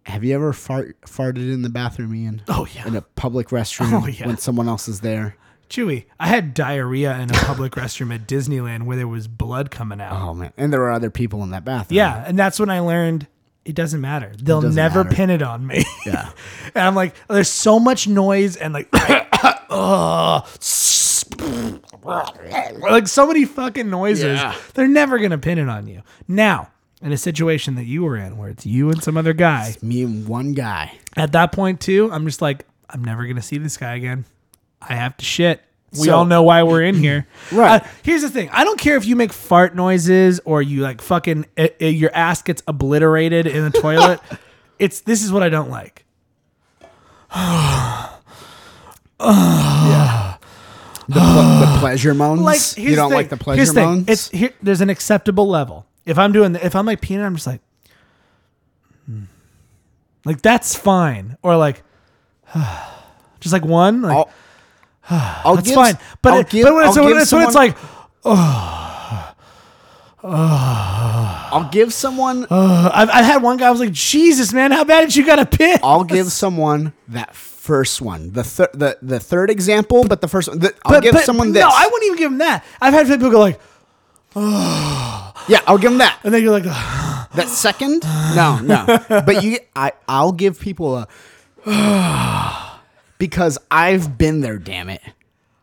[0.07, 2.43] Have you ever fart, farted in the bathroom, Ian?
[2.49, 2.87] Oh yeah.
[2.87, 4.27] In a public restroom Oh, yeah.
[4.27, 5.37] when someone else is there?
[5.71, 6.05] Chewy.
[6.21, 10.13] I had diarrhea in a public restroom at Disneyland where there was blood coming out.
[10.21, 10.53] Oh man!
[10.59, 11.97] And there were other people in that bathroom.
[11.97, 13.27] Yeah, and that's when I learned
[13.65, 14.33] it doesn't matter.
[14.37, 15.17] They'll doesn't never matter.
[15.17, 15.85] pin it on me.
[16.07, 16.31] Yeah.
[16.75, 18.89] and I'm like, there's so much noise and like,
[22.03, 24.41] like so many fucking noises.
[24.41, 24.55] Yeah.
[24.75, 26.03] They're never gonna pin it on you.
[26.27, 26.71] Now,
[27.01, 30.03] in a situation that you were in, where it's you and some other guy, Me
[30.03, 30.93] and one guy.
[31.17, 34.25] at that point too, I'm just like, I'm never gonna see this guy again.
[34.81, 35.63] I have to shit.
[35.93, 37.27] We So- all know why we're in here.
[37.53, 37.83] Right.
[37.83, 38.49] Uh, here's the thing.
[38.51, 42.11] I don't care if you make fart noises or you like fucking uh, uh, your
[42.15, 44.21] ass gets obliterated in the toilet.
[44.79, 46.07] it's this is what I don't like.
[51.09, 52.41] The, ple- the pleasure moans.
[52.41, 54.09] Like you don't the like the Here's pleasure the moans.
[54.09, 54.53] It's here.
[54.63, 55.87] There's an acceptable level.
[56.07, 57.61] If I'm doing, if I'm like peeing, I'm just like,
[59.07, 59.25] hmm.
[60.25, 61.37] like that's fine.
[61.43, 61.83] Or like,
[63.41, 64.03] just like one.
[64.03, 64.29] Like,
[65.11, 65.99] I'll, That's give- fine.
[66.23, 67.75] But, I'll it, give- but when, it's, when, it's, when it's someone-
[68.25, 69.35] like,
[70.25, 72.47] I'll give someone.
[72.51, 73.67] uh, I've, I've had one guy.
[73.67, 75.81] I was like, Jesus, man, how bad did you got a pit?
[75.83, 78.33] I'll give someone that first one.
[78.33, 78.71] The third.
[78.75, 80.61] The, the third example, but the first one.
[80.61, 81.63] The, I'll give someone this.
[81.63, 82.65] No, I wouldn't even give him that.
[82.81, 83.61] I've had people go like,
[84.37, 86.19] yeah, I'll give them that.
[86.25, 88.03] and then you're like, "Ugh." That second?
[88.37, 88.85] No, no.
[89.09, 91.09] But you, I, I'll give people a
[93.29, 94.59] because I've been there.
[94.59, 95.01] Damn it.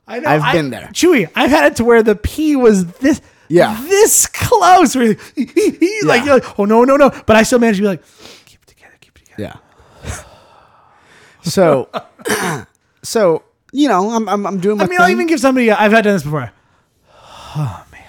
[0.07, 0.89] I know, I've I- been there.
[0.93, 3.19] Chewy, I've had it to where the pee was this,
[3.49, 3.77] Yeah.
[3.87, 4.95] this close.
[4.95, 6.25] Where he, he, he- like, Yeah.
[6.25, 7.09] you're like, oh no, no, no.
[7.25, 8.03] But I still managed to be like,
[8.45, 9.59] keep it together, keep it together.
[10.05, 10.13] Yeah.
[11.43, 11.89] So,
[13.03, 15.03] so you know, I'm I'm, I'm doing my I mean, thing.
[15.05, 15.69] I'll even give somebody.
[15.69, 16.51] Uh, I've had done this before.
[17.55, 18.01] Oh man.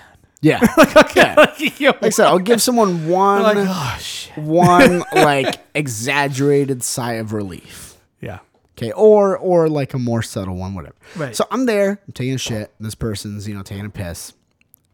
[0.43, 0.61] Yeah.
[0.97, 3.99] Okay, like, yo, Like I said, I'll give someone one like, oh
[4.37, 7.90] one like exaggerated sigh of relief.
[8.82, 10.94] Okay, or or like a more subtle one, whatever.
[11.16, 11.36] Right.
[11.36, 12.73] So I'm there, I'm taking a shit.
[12.81, 14.32] This person's you know taking a piss,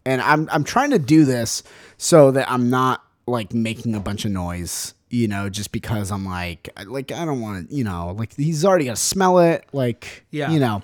[0.05, 1.63] and I'm I'm trying to do this
[1.97, 4.95] so that I'm not like making a bunch of noise.
[5.09, 7.75] You know, just because I'm like like I don't want to.
[7.77, 9.65] You know, like he's already gonna smell it.
[9.73, 10.51] Like Yeah.
[10.51, 10.83] you know.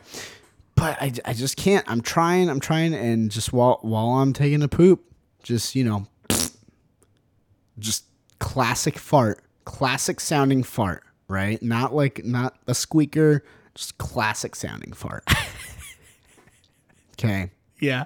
[0.77, 1.85] But I, I just can't.
[1.89, 2.49] I'm trying.
[2.49, 5.05] I'm trying, and just while while I'm taking a poop,
[5.43, 6.07] just you know,
[7.79, 8.05] just
[8.39, 11.63] classic fart, classic sounding fart, right?
[11.63, 13.45] Not like not a squeaker,
[13.75, 15.25] just classic sounding fart.
[17.13, 17.51] okay.
[17.81, 18.05] Yeah.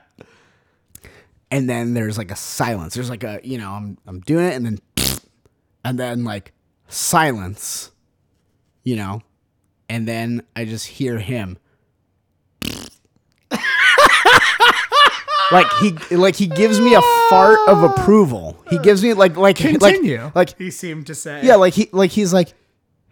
[1.51, 2.95] And then there's like a silence.
[2.95, 4.79] There's like a, you know, I'm I'm doing it and then
[5.85, 6.53] and then like
[6.89, 7.91] silence.
[8.85, 9.23] You know?
[9.89, 11.59] And then I just hear him.
[15.53, 18.57] like he like he gives me a fart of approval.
[18.71, 20.23] He gives me like like Continue.
[20.23, 21.45] like like he seemed to say.
[21.45, 22.55] yeah, like he like he's like,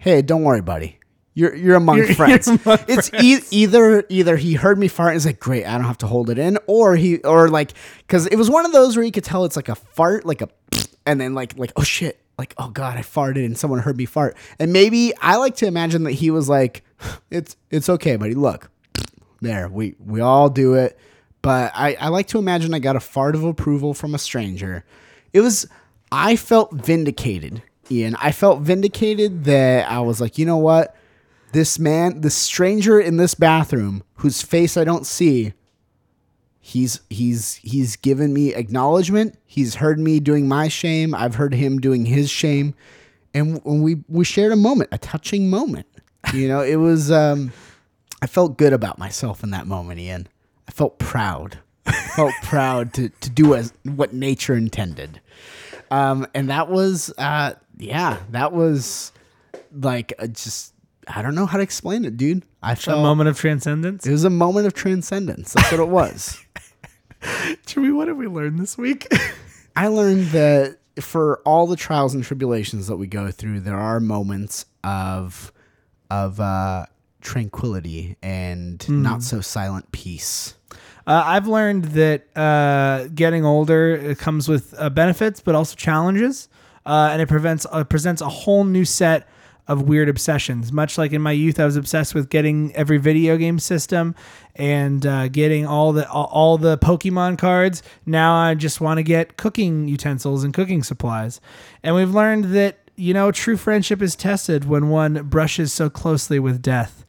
[0.05, 0.99] hey, don't worry, buddy.
[1.33, 2.47] You're you're among You're- friends.
[2.47, 5.73] you're among it's e- either either he heard me fart and is like, great, I
[5.73, 7.73] don't have to hold it in, or he or like
[8.07, 10.43] because it was one of those where you could tell it's like a fart, like
[10.43, 10.49] a,
[11.07, 14.05] and then like like oh shit, like oh god, I farted and someone heard me
[14.05, 16.85] fart, and maybe I like to imagine that he was like,
[17.31, 18.35] it's it's okay, buddy.
[18.35, 18.71] Look,
[19.41, 20.97] there we we all do it,
[21.43, 24.85] but I I like to imagine I got a fart of approval from a stranger.
[25.33, 25.67] It was
[26.13, 28.17] I felt vindicated, Ian.
[28.17, 30.95] I felt vindicated that I was like, you know what?
[31.53, 35.53] This man, the stranger in this bathroom whose face I don't see,
[36.61, 39.39] he's he's he's given me acknowledgement.
[39.47, 41.15] He's heard me doing my shame.
[41.15, 42.75] I've heard him doing his shame.
[43.33, 45.87] And when we we shared a moment, a touching moment.
[46.33, 47.53] You know, it was um
[48.21, 50.27] I felt good about myself in that moment, Ian.
[50.67, 51.59] I felt proud.
[51.87, 55.21] I felt proud to to do as what nature intended.
[55.91, 59.13] Um, and that was, uh, yeah, that was
[59.73, 60.73] like a just,
[61.09, 62.45] I don't know how to explain it, dude.
[62.63, 64.07] I A felt a moment of transcendence.
[64.07, 65.53] it was a moment of transcendence.
[65.53, 66.41] That's what it was.
[67.67, 69.07] Chewy, what did we learn this week?
[69.77, 73.99] I learned that for all the trials and tribulations that we go through, there are
[74.01, 75.53] moments of,
[76.11, 76.87] of, uh,
[77.21, 80.55] tranquility and not so silent peace.
[81.07, 86.49] Uh, I've learned that uh, getting older it comes with uh, benefits, but also challenges,
[86.87, 89.29] uh, and it prevents uh, presents a whole new set
[89.67, 90.73] of weird obsessions.
[90.73, 94.15] Much like in my youth, I was obsessed with getting every video game system
[94.57, 97.83] and uh, getting all the all, all the Pokemon cards.
[98.05, 101.41] Now I just want to get cooking utensils and cooking supplies,
[101.83, 106.39] and we've learned that you know true friendship is tested when one brushes so closely
[106.39, 107.05] with death.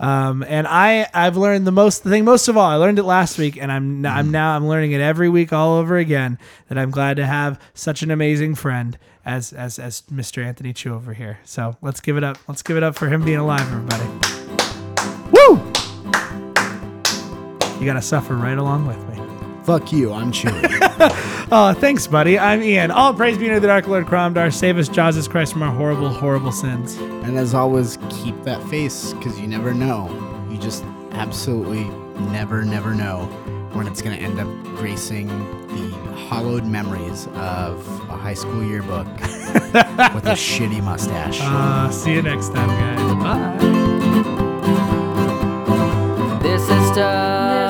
[0.00, 3.02] Um, and I I've learned the most the thing most of all I learned it
[3.02, 4.10] last week and I'm Mm.
[4.10, 7.60] I'm now I'm learning it every week all over again that I'm glad to have
[7.74, 8.96] such an amazing friend
[9.26, 10.42] as as as Mr.
[10.42, 11.38] Anthony Chu over here.
[11.44, 12.38] So let's give it up.
[12.48, 14.06] Let's give it up for him being alive, everybody.
[15.32, 15.56] Woo!
[17.78, 19.19] You gotta suffer right along with me.
[19.64, 21.26] Fuck you, I'm Chewy.
[21.52, 22.38] Oh, thanks, buddy.
[22.38, 22.92] I'm Ian.
[22.92, 24.54] All praise be to the Dark Lord Cromdar.
[24.54, 26.94] Save us, Jesus Christ, from our horrible, horrible sins.
[26.96, 30.06] and as always, keep that face because you never know.
[30.48, 31.84] You just absolutely
[32.30, 33.24] never, never know
[33.72, 34.46] when it's going to end up
[34.76, 35.26] gracing
[35.68, 35.90] the
[36.28, 39.06] hollowed memories of a high school yearbook
[40.14, 41.40] with a shitty mustache.
[41.42, 43.14] Uh, see you next time, guys.
[43.24, 43.56] Bye.
[46.44, 46.78] This is stuff.
[46.78, 47.69] This is stuff.